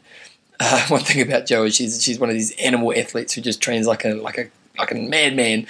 uh, 0.59 0.85
one 0.89 1.01
thing 1.01 1.21
about 1.21 1.47
Jo 1.47 1.63
is 1.63 1.75
she's 1.75 2.03
she's 2.03 2.19
one 2.19 2.29
of 2.29 2.35
these 2.35 2.51
animal 2.57 2.93
athletes 2.95 3.33
who 3.33 3.41
just 3.41 3.61
trains 3.61 3.87
like 3.87 4.05
a 4.05 4.13
like 4.13 4.37
a 4.37 4.49
like 4.77 4.91
a 4.91 4.95
madman. 4.95 5.65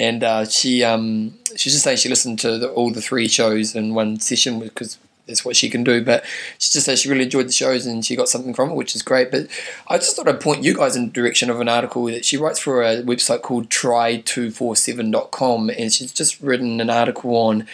And 0.00 0.24
uh, 0.24 0.44
she 0.46 0.82
um, 0.82 1.34
she 1.56 1.68
was 1.68 1.74
just 1.74 1.84
saying 1.84 1.98
she 1.98 2.08
listened 2.08 2.40
to 2.40 2.58
the, 2.58 2.68
all 2.72 2.90
the 2.90 3.00
three 3.00 3.28
shows 3.28 3.76
in 3.76 3.94
one 3.94 4.18
session 4.18 4.58
because 4.58 4.98
that's 5.32 5.44
what 5.44 5.56
she 5.56 5.70
can 5.70 5.82
do. 5.82 6.04
But 6.04 6.24
she 6.58 6.70
just 6.70 6.86
said 6.86 6.98
she 6.98 7.08
really 7.08 7.24
enjoyed 7.24 7.48
the 7.48 7.52
shows 7.52 7.86
and 7.86 8.04
she 8.04 8.16
got 8.16 8.28
something 8.28 8.54
from 8.54 8.70
it, 8.70 8.76
which 8.76 8.94
is 8.94 9.02
great. 9.02 9.30
But 9.30 9.48
I 9.88 9.96
just 9.96 10.14
thought 10.14 10.28
I'd 10.28 10.40
point 10.40 10.62
you 10.62 10.74
guys 10.74 10.96
in 10.96 11.06
the 11.06 11.12
direction 11.12 11.50
of 11.50 11.60
an 11.60 11.68
article 11.68 12.04
that 12.06 12.24
she 12.24 12.36
writes 12.36 12.58
for 12.58 12.82
a 12.82 13.02
website 13.02 13.42
called 13.42 13.68
tri247.com, 13.68 15.70
and 15.70 15.92
she's 15.92 16.12
just 16.12 16.40
written 16.40 16.80
an 16.80 16.90
article 16.90 17.34
on 17.36 17.66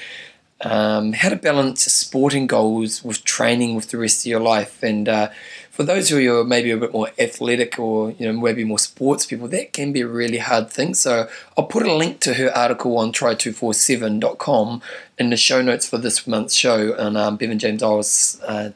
um, 0.60 1.12
how 1.12 1.28
to 1.28 1.36
balance 1.36 1.84
sporting 1.84 2.46
goals 2.46 3.04
with 3.04 3.24
training 3.24 3.74
with 3.74 3.90
the 3.90 3.98
rest 3.98 4.22
of 4.22 4.26
your 4.26 4.40
life. 4.40 4.82
And 4.82 5.08
uh, 5.08 5.30
for 5.78 5.84
those 5.84 6.08
who 6.08 6.36
are 6.36 6.42
maybe 6.42 6.72
a 6.72 6.76
bit 6.76 6.92
more 6.92 7.08
athletic 7.20 7.78
or 7.78 8.10
you 8.10 8.26
know 8.26 8.32
maybe 8.32 8.64
more 8.64 8.80
sports 8.80 9.24
people, 9.24 9.46
that 9.46 9.72
can 9.72 9.92
be 9.92 10.00
a 10.00 10.08
really 10.08 10.38
hard 10.38 10.68
thing. 10.68 10.92
So 10.92 11.28
I'll 11.56 11.66
put 11.66 11.86
a 11.86 11.94
link 11.94 12.18
to 12.22 12.34
her 12.34 12.50
article 12.50 12.98
on 12.98 13.12
tri247.com 13.12 14.82
in 15.20 15.30
the 15.30 15.36
show 15.36 15.62
notes 15.62 15.88
for 15.88 15.96
this 15.96 16.26
month's 16.26 16.54
show 16.54 16.98
on 16.98 17.16
um, 17.16 17.38
uh, 17.40 18.70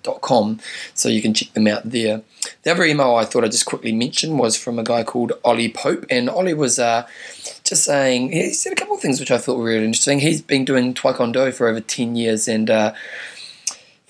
so 0.95 1.09
you 1.09 1.21
can 1.21 1.35
check 1.35 1.53
them 1.55 1.67
out 1.67 1.83
there. 1.91 2.23
The 2.63 2.71
other 2.71 2.85
email 2.85 3.17
I 3.17 3.25
thought 3.25 3.43
I'd 3.43 3.51
just 3.51 3.67
quickly 3.67 3.91
mention 3.91 4.39
was 4.39 4.57
from 4.57 4.79
a 4.79 4.85
guy 4.85 5.03
called 5.03 5.33
Ollie 5.45 5.73
Pope, 5.73 6.07
and 6.09 6.31
Ollie 6.31 6.55
was 6.55 6.79
uh, 6.79 7.09
just 7.65 7.83
saying 7.83 8.31
he 8.31 8.53
said 8.53 8.75
a 8.75 8.77
couple 8.77 8.95
of 8.95 9.01
things 9.01 9.19
which 9.19 9.33
I 9.33 9.39
thought 9.39 9.59
were 9.59 9.65
really 9.65 9.87
interesting. 9.87 10.21
He's 10.21 10.41
been 10.41 10.65
doing 10.65 10.95
Taekwondo 10.95 11.53
for 11.53 11.67
over 11.67 11.81
10 11.81 12.15
years 12.15 12.47
and 12.47 12.71
uh, 12.71 12.93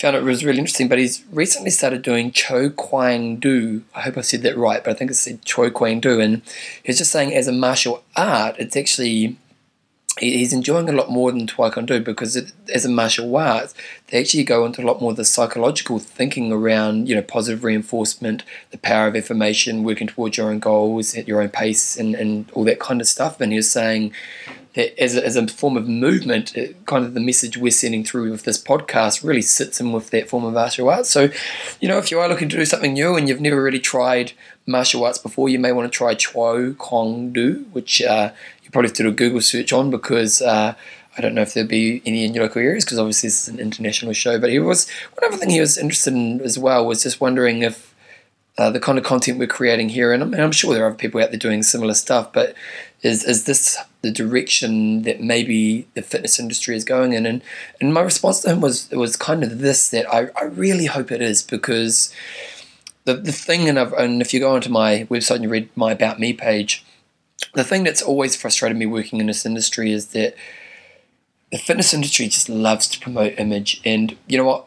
found 0.03 0.17
it 0.17 0.25
was 0.25 0.45
really 0.45 0.59
interesting, 0.59 0.89
but 0.89 0.99
he's 0.99 1.23
recently 1.31 1.71
started 1.71 2.03
doing 2.03 2.33
Cho 2.33 2.71
Kwang 2.71 3.37
Do. 3.37 3.85
I 3.95 4.01
hope 4.01 4.19
I 4.19 4.23
said 4.23 4.43
that 4.43 4.57
right, 4.57 4.83
but 4.83 4.91
I 4.91 4.95
think 4.95 5.13
it's 5.13 5.21
said 5.21 5.45
Choi 5.45 5.71
Kwang 5.71 6.01
Do. 6.01 6.21
And 6.21 6.43
he's 6.83 6.99
just 6.99 7.13
saying, 7.13 7.33
as 7.33 7.47
a 7.47 7.53
martial 7.53 8.03
art, 8.17 8.57
it's 8.59 8.77
actually 8.77 9.37
he's 10.19 10.53
enjoying 10.53 10.89
a 10.89 10.93
lot 10.93 11.11
more 11.11 11.33
than 11.33 11.47
Taekwondo 11.47 12.03
because 12.03 12.37
it, 12.37 12.53
as 12.73 12.85
a 12.85 12.89
martial 12.89 13.35
arts, 13.37 13.75
they 14.09 14.21
actually 14.21 14.45
go 14.45 14.67
into 14.67 14.83
a 14.83 14.87
lot 14.87 15.01
more 15.01 15.13
of 15.13 15.17
the 15.17 15.25
psychological 15.25 15.99
thinking 15.99 16.53
around, 16.53 17.09
you 17.09 17.15
know, 17.15 17.23
positive 17.23 17.65
reinforcement, 17.65 18.45
the 18.71 18.79
power 18.79 19.07
of 19.07 19.17
affirmation, 19.17 19.85
working 19.85 20.07
towards 20.07 20.37
your 20.37 20.51
own 20.51 20.59
goals 20.59 21.15
at 21.15 21.27
your 21.27 21.41
own 21.41 21.49
pace, 21.49 21.97
and, 21.97 22.15
and 22.15 22.51
all 22.53 22.65
that 22.65 22.81
kind 22.81 23.01
of 23.01 23.07
stuff. 23.07 23.41
And 23.41 23.53
he 23.53 23.57
was 23.57 23.71
saying 23.71 24.13
that 24.75 24.99
as 25.01 25.17
a, 25.17 25.25
as 25.25 25.37
a 25.37 25.47
form 25.49 25.77
of 25.77 25.89
movement, 25.89 26.57
it, 26.57 26.85
kind 26.87 27.05
of 27.05 27.15
the 27.15 27.21
message 27.21 27.57
we're 27.57 27.71
sending 27.71 28.05
through 28.05 28.31
with 28.31 28.45
this 28.45 28.63
podcast 28.63 29.25
really 29.25 29.43
sits 29.43 29.81
in 29.81 29.93
with 29.93 30.11
that 30.11 30.29
form 30.29 30.45
of 30.45 30.53
martial 30.53 30.89
arts. 30.89 31.11
So, 31.11 31.31
you 31.81 31.89
know, 31.89 31.99
if 31.99 32.11
you 32.11 32.21
are 32.21 32.29
looking 32.29 32.49
to 32.51 32.57
do 32.57 32.65
something 32.65 32.93
new 32.93 33.17
and 33.17 33.29
you've 33.29 33.41
never 33.41 33.63
really 33.63 33.81
tried 33.81 34.33
martial 34.67 35.05
arts 35.05 35.19
before, 35.19 35.49
you 35.49 35.59
may 35.59 35.73
want 35.73 35.91
to 35.91 35.97
try 35.97 36.15
Choi 36.15 36.73
Kwang 36.75 37.33
Do, 37.33 37.67
which 37.73 38.03
uh, 38.03 38.33
probably 38.73 38.91
do 38.91 39.09
a 39.09 39.13
Google 39.13 39.41
search 39.41 39.73
on 39.73 39.91
because 39.91 40.43
uh, 40.43 40.75
I 41.17 41.21
don't 41.21 41.35
know 41.35 41.43
if 41.43 41.55
there'll 41.55 41.69
be 41.69 42.03
any 42.07 42.25
in 42.25 42.35
your 42.35 42.45
local 42.45 42.63
areas 42.63 42.85
because 42.85 42.99
obviously 42.99 43.29
this 43.29 43.47
is 43.47 43.49
an 43.49 43.61
international 43.61 44.13
show. 44.15 44.39
But 44.39 44.51
he 44.51 44.59
was 44.59 44.89
one 45.19 45.29
other 45.29 45.37
thing 45.37 45.51
he 45.51 45.61
was 45.61 45.79
interested 45.79 46.15
in 46.15 46.41
as 46.41 46.59
well 46.59 46.87
was 46.87 47.03
just 47.03 47.21
wondering 47.21 47.63
if 47.63 47.93
uh, 48.59 48.71
the 48.71 48.81
kind 48.81 48.99
of 48.99 49.05
content 49.05 49.39
we're 49.39 49.47
creating 49.47 49.89
here, 49.89 50.13
and 50.13 50.23
I'm, 50.23 50.35
and 50.35 50.43
I'm, 50.43 50.53
sure 50.53 50.75
there 50.75 50.85
are 50.85 50.89
other 50.89 50.97
people 50.97 51.23
out 51.23 51.31
there 51.31 51.39
doing 51.39 51.63
similar 51.63 51.95
stuff, 51.95 52.33
but 52.35 52.55
is 53.01 53.25
is 53.25 53.45
this 53.45 53.79
the 54.03 54.11
direction 54.11 55.03
that 55.03 55.23
maybe 55.23 55.89
the 55.95 56.03
fitness 56.03 56.39
industry 56.39 56.77
is 56.77 56.85
going 56.85 57.15
in? 57.15 57.25
And 57.25 57.43
and 57.81 57.95
my 57.95 58.03
response 58.03 58.41
to 58.41 58.51
him 58.51 58.61
was 58.61 58.93
it 58.93 58.97
was 58.97 59.17
kind 59.17 59.43
of 59.43 59.61
this 59.61 59.89
that 59.91 60.07
I, 60.13 60.29
I 60.39 60.45
really 60.45 60.87
hope 60.87 61.11
it 61.11 61.23
is 61.23 61.43
because 61.43 62.15
the 63.05 63.15
the 63.15 63.33
thing 63.33 63.69
and, 63.69 63.79
I've, 63.79 63.95
and 63.95 64.21
if 64.21 64.35
you 64.35 64.41
go 64.41 64.55
onto 64.55 64.71
my 64.71 65.07
website 65.11 65.37
and 65.37 65.45
you 65.45 65.51
read 65.51 65.71
my 65.75 65.93
about 65.93 66.21
me 66.21 66.35
page, 66.35 66.85
the 67.55 67.65
thing 67.65 67.85
that's 67.85 68.03
always 68.03 68.37
frustrated 68.37 68.77
me 68.77 68.87
working 68.87 69.21
in 69.21 69.27
this 69.27 69.45
industry 69.47 69.93
is 69.93 70.09
that 70.09 70.35
the 71.51 71.59
fitness 71.59 71.93
industry 71.93 72.27
just 72.29 72.49
loves 72.49 72.89
to 72.89 73.01
promote 73.01 73.35
image, 73.39 73.81
and 73.85 74.17
you 74.27 74.39
know 74.39 74.45
what, 74.45 74.67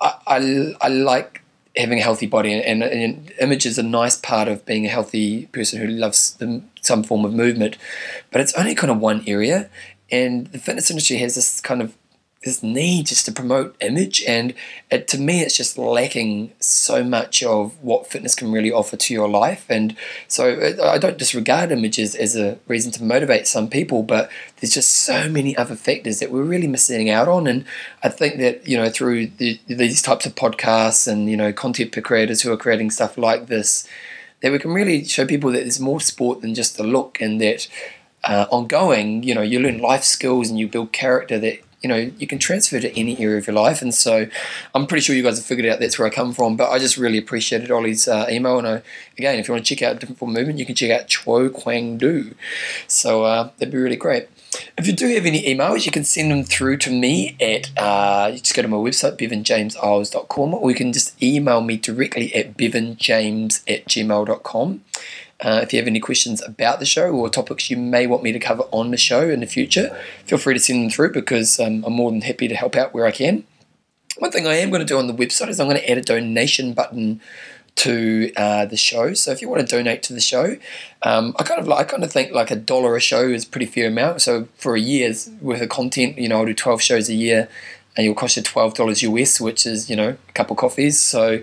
I 0.00 0.14
I, 0.26 0.74
I 0.82 0.88
like 0.88 1.42
having 1.76 1.98
a 1.98 2.02
healthy 2.02 2.26
body, 2.26 2.52
and, 2.52 2.82
and, 2.82 3.32
image 3.38 3.66
is 3.66 3.78
a 3.78 3.82
nice 3.82 4.16
part 4.16 4.48
of 4.48 4.64
being 4.64 4.86
a 4.86 4.88
healthy 4.88 5.44
person 5.46 5.78
who 5.78 5.86
loves 5.86 6.32
the, 6.34 6.62
some 6.80 7.02
form 7.02 7.24
of 7.24 7.34
movement, 7.34 7.76
but 8.30 8.40
it's 8.40 8.54
only 8.54 8.74
kind 8.74 8.90
of 8.90 8.98
one 8.98 9.22
area, 9.26 9.68
and 10.10 10.46
the 10.48 10.58
fitness 10.58 10.90
industry 10.90 11.18
has 11.18 11.34
this 11.34 11.60
kind 11.60 11.82
of 11.82 11.94
this 12.46 12.62
need 12.62 13.06
just 13.06 13.26
to 13.26 13.32
promote 13.32 13.76
image 13.80 14.22
and 14.26 14.54
it, 14.90 15.08
to 15.08 15.18
me 15.18 15.40
it's 15.40 15.56
just 15.56 15.76
lacking 15.76 16.52
so 16.60 17.02
much 17.02 17.42
of 17.42 17.78
what 17.82 18.06
fitness 18.06 18.34
can 18.36 18.52
really 18.52 18.70
offer 18.70 18.96
to 18.96 19.12
your 19.12 19.28
life. 19.28 19.66
And 19.68 19.96
so 20.28 20.48
it, 20.48 20.80
i 20.80 20.96
don't 20.96 21.18
disregard 21.18 21.72
images 21.72 22.14
as 22.14 22.36
a 22.36 22.58
reason 22.68 22.92
to 22.92 23.02
motivate 23.02 23.46
some 23.46 23.68
people 23.68 24.02
but 24.02 24.30
there's 24.56 24.72
just 24.74 24.92
so 24.92 25.28
many 25.28 25.56
other 25.56 25.76
factors 25.76 26.20
that 26.20 26.30
we're 26.30 26.44
really 26.44 26.68
missing 26.68 27.10
out 27.10 27.28
on. 27.28 27.46
And 27.46 27.64
i 28.02 28.08
think 28.08 28.38
that 28.38 28.66
you 28.66 28.76
know 28.78 28.88
through 28.88 29.26
the, 29.26 29.60
these 29.66 30.00
types 30.00 30.24
of 30.24 30.34
podcasts 30.34 31.06
and 31.06 31.28
you 31.28 31.36
know 31.36 31.52
content 31.52 31.92
creators 32.04 32.42
who 32.42 32.52
are 32.52 32.56
creating 32.56 32.90
stuff 32.90 33.18
like 33.18 33.46
this 33.46 33.86
that 34.40 34.52
we 34.52 34.58
can 34.58 34.72
really 34.72 35.04
show 35.04 35.26
people 35.26 35.50
that 35.50 35.60
there's 35.60 35.80
more 35.80 36.00
sport 36.00 36.40
than 36.40 36.54
just 36.54 36.76
the 36.76 36.84
look 36.84 37.20
and 37.20 37.40
that 37.40 37.68
uh, 38.24 38.46
ongoing 38.50 39.22
you 39.22 39.34
know 39.34 39.42
you 39.42 39.58
learn 39.58 39.78
life 39.78 40.04
skills 40.04 40.48
and 40.48 40.58
you 40.58 40.68
build 40.68 40.92
character 40.92 41.38
that 41.38 41.60
you 41.86 41.92
know 41.92 42.10
you 42.18 42.26
can 42.26 42.40
transfer 42.40 42.80
to 42.80 42.98
any 42.98 43.16
area 43.20 43.38
of 43.38 43.46
your 43.46 43.54
life. 43.54 43.80
And 43.80 43.94
so 43.94 44.26
i'm 44.74 44.86
pretty 44.88 45.02
sure 45.02 45.14
you 45.14 45.22
guys 45.22 45.38
have 45.38 45.46
figured 45.46 45.66
out 45.66 45.78
that's 45.78 45.98
where 45.98 46.08
i 46.08 46.10
come 46.10 46.32
from 46.32 46.56
but 46.56 46.70
i 46.70 46.78
just 46.78 46.96
really 46.96 47.18
appreciated 47.18 47.70
ollie's 47.70 48.08
uh, 48.08 48.26
email. 48.28 48.58
And 48.58 48.66
I, 48.66 48.82
again 49.16 49.38
if 49.38 49.46
you 49.46 49.54
want 49.54 49.64
to 49.64 49.74
check 49.74 49.82
out 49.82 50.00
different 50.00 50.18
form 50.18 50.32
movement 50.32 50.58
you 50.58 50.66
can 50.66 50.74
check 50.74 50.90
out 50.90 51.06
choi 51.06 51.48
kwang 51.48 51.96
do 51.96 52.34
so 52.88 53.24
uh, 53.24 53.50
that'd 53.58 53.72
be 53.72 53.78
really 53.78 53.96
great. 53.96 54.28
If 54.78 54.86
you 54.86 54.94
do 54.94 55.08
have 55.14 55.26
any 55.26 55.42
emails, 55.42 55.84
you 55.84 55.92
can 55.92 56.04
send 56.04 56.30
them 56.30 56.42
through 56.42 56.78
to 56.78 56.90
me 56.90 57.36
at, 57.40 57.70
uh, 57.76 58.30
you 58.32 58.38
just 58.38 58.54
go 58.54 58.62
to 58.62 58.68
my 58.68 58.78
website, 58.78 59.18
bevanjameseyles.com, 59.18 60.54
or 60.54 60.70
you 60.70 60.76
can 60.76 60.94
just 60.94 61.20
email 61.22 61.60
me 61.60 61.76
directly 61.76 62.34
at 62.34 62.56
bevanjames 62.56 63.62
at 63.68 63.84
gmail.com. 63.84 64.80
Uh, 65.40 65.60
if 65.62 65.72
you 65.72 65.78
have 65.78 65.86
any 65.86 66.00
questions 66.00 66.42
about 66.42 66.78
the 66.78 66.86
show 66.86 67.10
or 67.10 67.28
topics 67.28 67.70
you 67.70 67.76
may 67.76 68.06
want 68.06 68.22
me 68.22 68.32
to 68.32 68.38
cover 68.38 68.62
on 68.70 68.90
the 68.90 68.96
show 68.96 69.28
in 69.28 69.40
the 69.40 69.46
future, 69.46 69.96
feel 70.24 70.38
free 70.38 70.54
to 70.54 70.60
send 70.60 70.82
them 70.82 70.90
through 70.90 71.12
because 71.12 71.60
um, 71.60 71.84
I'm 71.84 71.92
more 71.92 72.10
than 72.10 72.22
happy 72.22 72.48
to 72.48 72.54
help 72.54 72.74
out 72.74 72.94
where 72.94 73.06
I 73.06 73.10
can. 73.10 73.44
One 74.18 74.30
thing 74.30 74.46
I 74.46 74.54
am 74.54 74.70
going 74.70 74.80
to 74.80 74.86
do 74.86 74.96
on 74.96 75.08
the 75.08 75.14
website 75.14 75.48
is 75.48 75.60
I'm 75.60 75.68
going 75.68 75.78
to 75.78 75.90
add 75.90 75.98
a 75.98 76.02
donation 76.02 76.72
button 76.72 77.20
to 77.76 78.32
uh, 78.36 78.64
the 78.64 78.76
show. 78.76 79.12
So 79.12 79.30
if 79.30 79.42
you 79.42 79.48
want 79.48 79.60
to 79.60 79.76
donate 79.76 80.02
to 80.04 80.14
the 80.14 80.20
show, 80.20 80.56
um, 81.02 81.36
I 81.38 81.42
kind 81.42 81.60
of 81.60 81.68
like, 81.68 81.80
I 81.80 81.84
kind 81.84 82.02
of 82.02 82.10
think 82.10 82.32
like 82.32 82.50
a 82.50 82.56
dollar 82.56 82.96
a 82.96 83.00
show 83.00 83.28
is 83.28 83.44
a 83.44 83.48
pretty 83.48 83.66
fair 83.66 83.88
amount. 83.88 84.22
So 84.22 84.48
for 84.56 84.74
a 84.74 84.80
year's 84.80 85.28
worth 85.42 85.60
of 85.60 85.68
content, 85.68 86.18
you 86.18 86.28
know, 86.28 86.38
I'll 86.38 86.46
do 86.46 86.54
12 86.54 86.80
shows 86.80 87.08
a 87.10 87.14
year 87.14 87.48
and 87.96 88.06
it'll 88.06 88.14
cost 88.16 88.36
you 88.38 88.42
$12 88.42 89.02
US, 89.02 89.40
which 89.40 89.66
is, 89.66 89.90
you 89.90 89.96
know, 89.96 90.16
a 90.28 90.32
couple 90.32 90.56
coffees. 90.56 90.98
So 90.98 91.42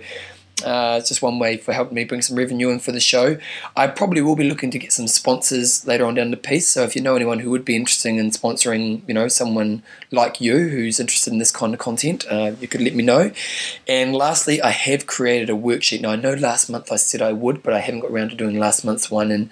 uh, 0.62 0.96
it's 0.98 1.08
just 1.08 1.22
one 1.22 1.38
way 1.38 1.56
for 1.56 1.72
helping 1.72 1.94
me 1.94 2.04
bring 2.04 2.22
some 2.22 2.36
revenue 2.36 2.68
in 2.68 2.78
for 2.78 2.92
the 2.92 3.00
show. 3.00 3.38
I 3.76 3.86
probably 3.88 4.20
will 4.20 4.36
be 4.36 4.48
looking 4.48 4.70
to 4.70 4.78
get 4.78 4.92
some 4.92 5.08
sponsors 5.08 5.86
later 5.86 6.04
on 6.04 6.14
down 6.14 6.30
the 6.30 6.36
piece. 6.36 6.68
So 6.68 6.84
if 6.84 6.94
you 6.94 7.02
know 7.02 7.16
anyone 7.16 7.40
who 7.40 7.50
would 7.50 7.64
be 7.64 7.76
interested 7.76 8.10
in 8.10 8.30
sponsoring, 8.30 9.02
you 9.08 9.14
know, 9.14 9.28
someone 9.28 9.82
like 10.10 10.40
you 10.40 10.68
who's 10.68 11.00
interested 11.00 11.32
in 11.32 11.38
this 11.38 11.50
kind 11.50 11.74
of 11.74 11.80
content, 11.80 12.24
uh, 12.30 12.52
you 12.60 12.68
could 12.68 12.82
let 12.82 12.94
me 12.94 13.02
know. 13.02 13.32
And 13.88 14.14
lastly, 14.14 14.62
I 14.62 14.70
have 14.70 15.06
created 15.06 15.50
a 15.50 15.54
worksheet. 15.54 16.00
Now 16.00 16.10
I 16.10 16.16
know 16.16 16.34
last 16.34 16.70
month 16.70 16.92
I 16.92 16.96
said 16.96 17.20
I 17.20 17.32
would, 17.32 17.62
but 17.62 17.74
I 17.74 17.80
haven't 17.80 18.00
got 18.00 18.10
around 18.10 18.30
to 18.30 18.36
doing 18.36 18.58
last 18.58 18.84
month's 18.84 19.10
one, 19.10 19.30
and 19.30 19.50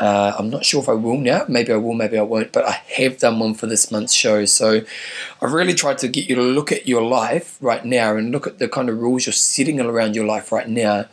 uh, 0.00 0.34
I'm 0.38 0.50
not 0.50 0.64
sure 0.64 0.82
if 0.82 0.88
I 0.88 0.94
will 0.94 1.18
now. 1.18 1.44
Maybe 1.48 1.72
I 1.72 1.76
will, 1.76 1.94
maybe 1.94 2.18
I 2.18 2.22
won't. 2.22 2.52
But 2.52 2.64
I 2.64 2.82
have 2.96 3.18
done 3.18 3.38
one 3.38 3.54
for 3.54 3.66
this 3.66 3.90
month's 3.90 4.12
show. 4.12 4.44
So 4.44 4.80
I've 5.40 5.52
really 5.52 5.74
tried 5.74 5.98
to 5.98 6.08
get 6.08 6.28
you 6.28 6.34
to 6.34 6.42
look 6.42 6.72
at 6.72 6.88
your 6.88 7.02
life 7.02 7.56
right 7.60 7.84
now 7.84 8.16
and 8.16 8.32
look 8.32 8.46
at 8.46 8.58
the 8.58 8.68
kind 8.68 8.88
of 8.88 8.98
rules 8.98 9.26
you're 9.26 9.32
setting 9.32 9.80
around 9.80 10.16
your 10.16 10.26
life 10.26 10.50
right 10.50 10.68
now. 10.68 11.06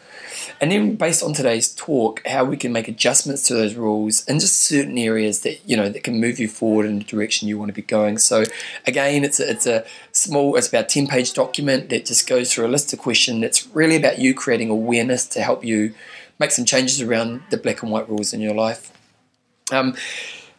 And 0.59 0.71
then 0.71 0.95
based 0.95 1.23
on 1.23 1.33
today's 1.33 1.73
talk, 1.73 2.25
how 2.25 2.43
we 2.45 2.57
can 2.57 2.71
make 2.71 2.87
adjustments 2.87 3.47
to 3.47 3.53
those 3.53 3.75
rules 3.75 4.25
and 4.25 4.39
just 4.39 4.61
certain 4.61 4.97
areas 4.97 5.41
that 5.41 5.59
you 5.67 5.77
know 5.77 5.89
that 5.89 6.03
can 6.03 6.19
move 6.19 6.39
you 6.39 6.47
forward 6.47 6.85
in 6.85 6.99
the 6.99 7.03
direction 7.03 7.47
you 7.47 7.57
want 7.57 7.69
to 7.69 7.73
be 7.73 7.81
going. 7.81 8.17
So 8.17 8.43
again, 8.85 9.23
it's 9.23 9.39
a, 9.39 9.49
it's 9.49 9.67
a 9.67 9.85
small, 10.11 10.55
it's 10.55 10.67
about 10.67 10.89
ten 10.89 11.07
page 11.07 11.33
document 11.33 11.89
that 11.89 12.05
just 12.05 12.27
goes 12.27 12.53
through 12.53 12.65
a 12.65 12.69
list 12.69 12.93
of 12.93 12.99
questions. 12.99 13.43
It's 13.43 13.67
really 13.67 13.95
about 13.95 14.19
you 14.19 14.33
creating 14.33 14.69
awareness 14.69 15.25
to 15.27 15.41
help 15.41 15.63
you 15.63 15.93
make 16.41 16.51
some 16.51 16.65
changes 16.65 17.01
around 17.01 17.41
the 17.51 17.57
black 17.57 17.81
and 17.81 17.91
white 17.91 18.09
rules 18.09 18.33
in 18.33 18.41
your 18.41 18.53
life. 18.53 18.91
Um, 19.71 19.95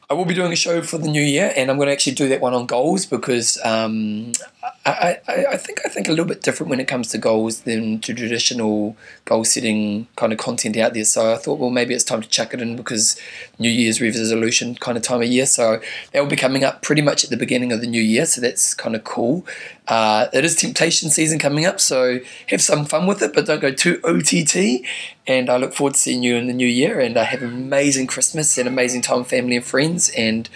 I 0.09 0.15
will 0.15 0.25
be 0.25 0.35
doing 0.35 0.53
a 0.53 0.57
show 0.57 0.81
for 0.83 0.97
the 0.97 1.09
new 1.09 1.23
year, 1.23 1.53
and 1.57 1.71
I'm 1.71 1.77
going 1.77 1.89
to 1.89 1.93
actually 1.93 2.15
do 2.15 2.29
that 2.29 2.41
one 2.41 2.55
on 2.55 2.67
goals 2.67 3.05
because 3.05 3.59
um, 3.65 4.33
I, 4.63 5.19
I, 5.27 5.47
I, 5.51 5.57
think 5.57 5.81
I 5.85 5.89
think 5.89 6.07
a 6.07 6.11
little 6.11 6.25
bit 6.25 6.43
different 6.43 6.71
when 6.71 6.79
it 6.79 6.87
comes 6.87 7.09
to 7.09 7.19
goals 7.19 7.63
than 7.63 7.99
to 8.01 8.15
traditional 8.15 8.97
goal 9.25 9.45
setting 9.45 10.07
kind 10.15 10.33
of 10.33 10.39
content 10.39 10.77
out 10.77 10.95
there. 10.95 11.05
So 11.05 11.33
I 11.33 11.37
thought, 11.37 11.59
well, 11.59 11.71
maybe 11.71 11.95
it's 11.95 12.05
time 12.05 12.23
to 12.23 12.29
chuck 12.29 12.55
it 12.55 12.63
in 12.63 12.77
because 12.77 13.21
New 13.59 13.69
Year's 13.69 14.01
resolution 14.01 14.77
kind 14.77 14.97
of 14.97 15.03
time 15.03 15.21
of 15.21 15.27
year. 15.27 15.47
So 15.47 15.81
that 16.13 16.21
will 16.21 16.29
be 16.29 16.37
coming 16.37 16.63
up 16.63 16.81
pretty 16.83 17.03
much 17.03 17.25
at 17.25 17.31
the 17.31 17.37
beginning 17.37 17.73
of 17.73 17.81
the 17.81 17.89
new 17.89 18.01
year. 18.01 18.25
So 18.25 18.41
that's 18.41 18.73
kind 18.73 18.95
of 18.95 19.03
cool. 19.03 19.45
Uh, 19.89 20.29
it 20.33 20.45
is 20.45 20.55
temptation 20.55 21.11
season 21.11 21.41
coming 21.41 21.67
up, 21.67 21.81
so 21.81 22.21
have 22.47 22.63
some 22.63 22.85
fun 22.85 23.09
with 23.09 23.21
it, 23.21 23.35
but 23.35 23.47
don't 23.47 23.61
go 23.61 23.73
too 23.73 24.01
OTT. 24.05 24.87
And 25.27 25.51
I 25.51 25.57
look 25.57 25.75
forward 25.75 25.95
to 25.95 26.01
seeing 26.01 26.23
you 26.23 26.37
in 26.37 26.47
the 26.47 26.53
new 26.53 26.69
year. 26.69 27.01
And 27.01 27.17
I 27.17 27.25
have 27.25 27.43
an 27.43 27.49
amazing 27.49 28.07
Christmas 28.07 28.57
and 28.59 28.69
amazing 28.69 29.03
time, 29.03 29.19
with 29.19 29.29
family 29.29 29.57
and 29.57 29.65
friends. 29.65 30.11
And 30.17 30.49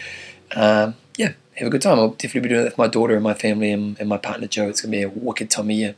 uh, 0.55 0.93
yeah 1.17 1.33
have 1.57 1.67
a 1.67 1.71
good 1.71 1.83
time. 1.83 1.99
I'll 1.99 2.11
definitely 2.11 2.41
be 2.41 2.49
doing 2.51 2.63
it 2.63 2.65
with 2.65 2.79
my 2.79 2.87
daughter 2.87 3.15
and 3.15 3.23
my 3.23 3.35
family 3.35 3.73
and, 3.73 3.99
and 3.99 4.09
my 4.09 4.19
partner 4.19 4.47
Jo. 4.47 4.69
It's 4.69 4.81
going 4.81 4.93
to 4.93 4.99
be 4.99 5.03
a 5.03 5.09
wicked 5.09 5.51
time 5.51 5.67
of 5.67 5.71
year. 5.73 5.95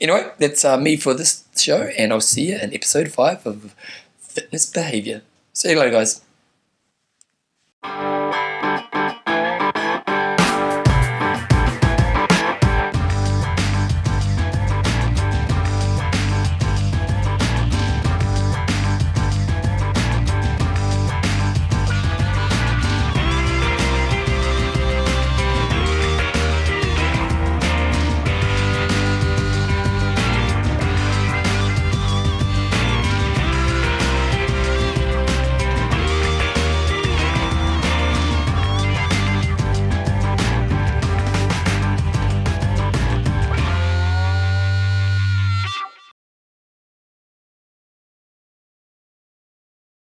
Anyway, 0.00 0.30
that's 0.38 0.64
uh, 0.64 0.76
me 0.76 0.96
for 0.96 1.14
this 1.14 1.44
show, 1.56 1.90
and 1.98 2.12
I'll 2.12 2.20
see 2.20 2.50
you 2.50 2.58
in 2.58 2.74
episode 2.74 3.10
five 3.10 3.46
of 3.46 3.74
Fitness 4.18 4.66
Behavior. 4.66 5.22
See 5.52 5.70
you 5.70 5.78
later, 5.78 5.90
guys. 5.90 6.22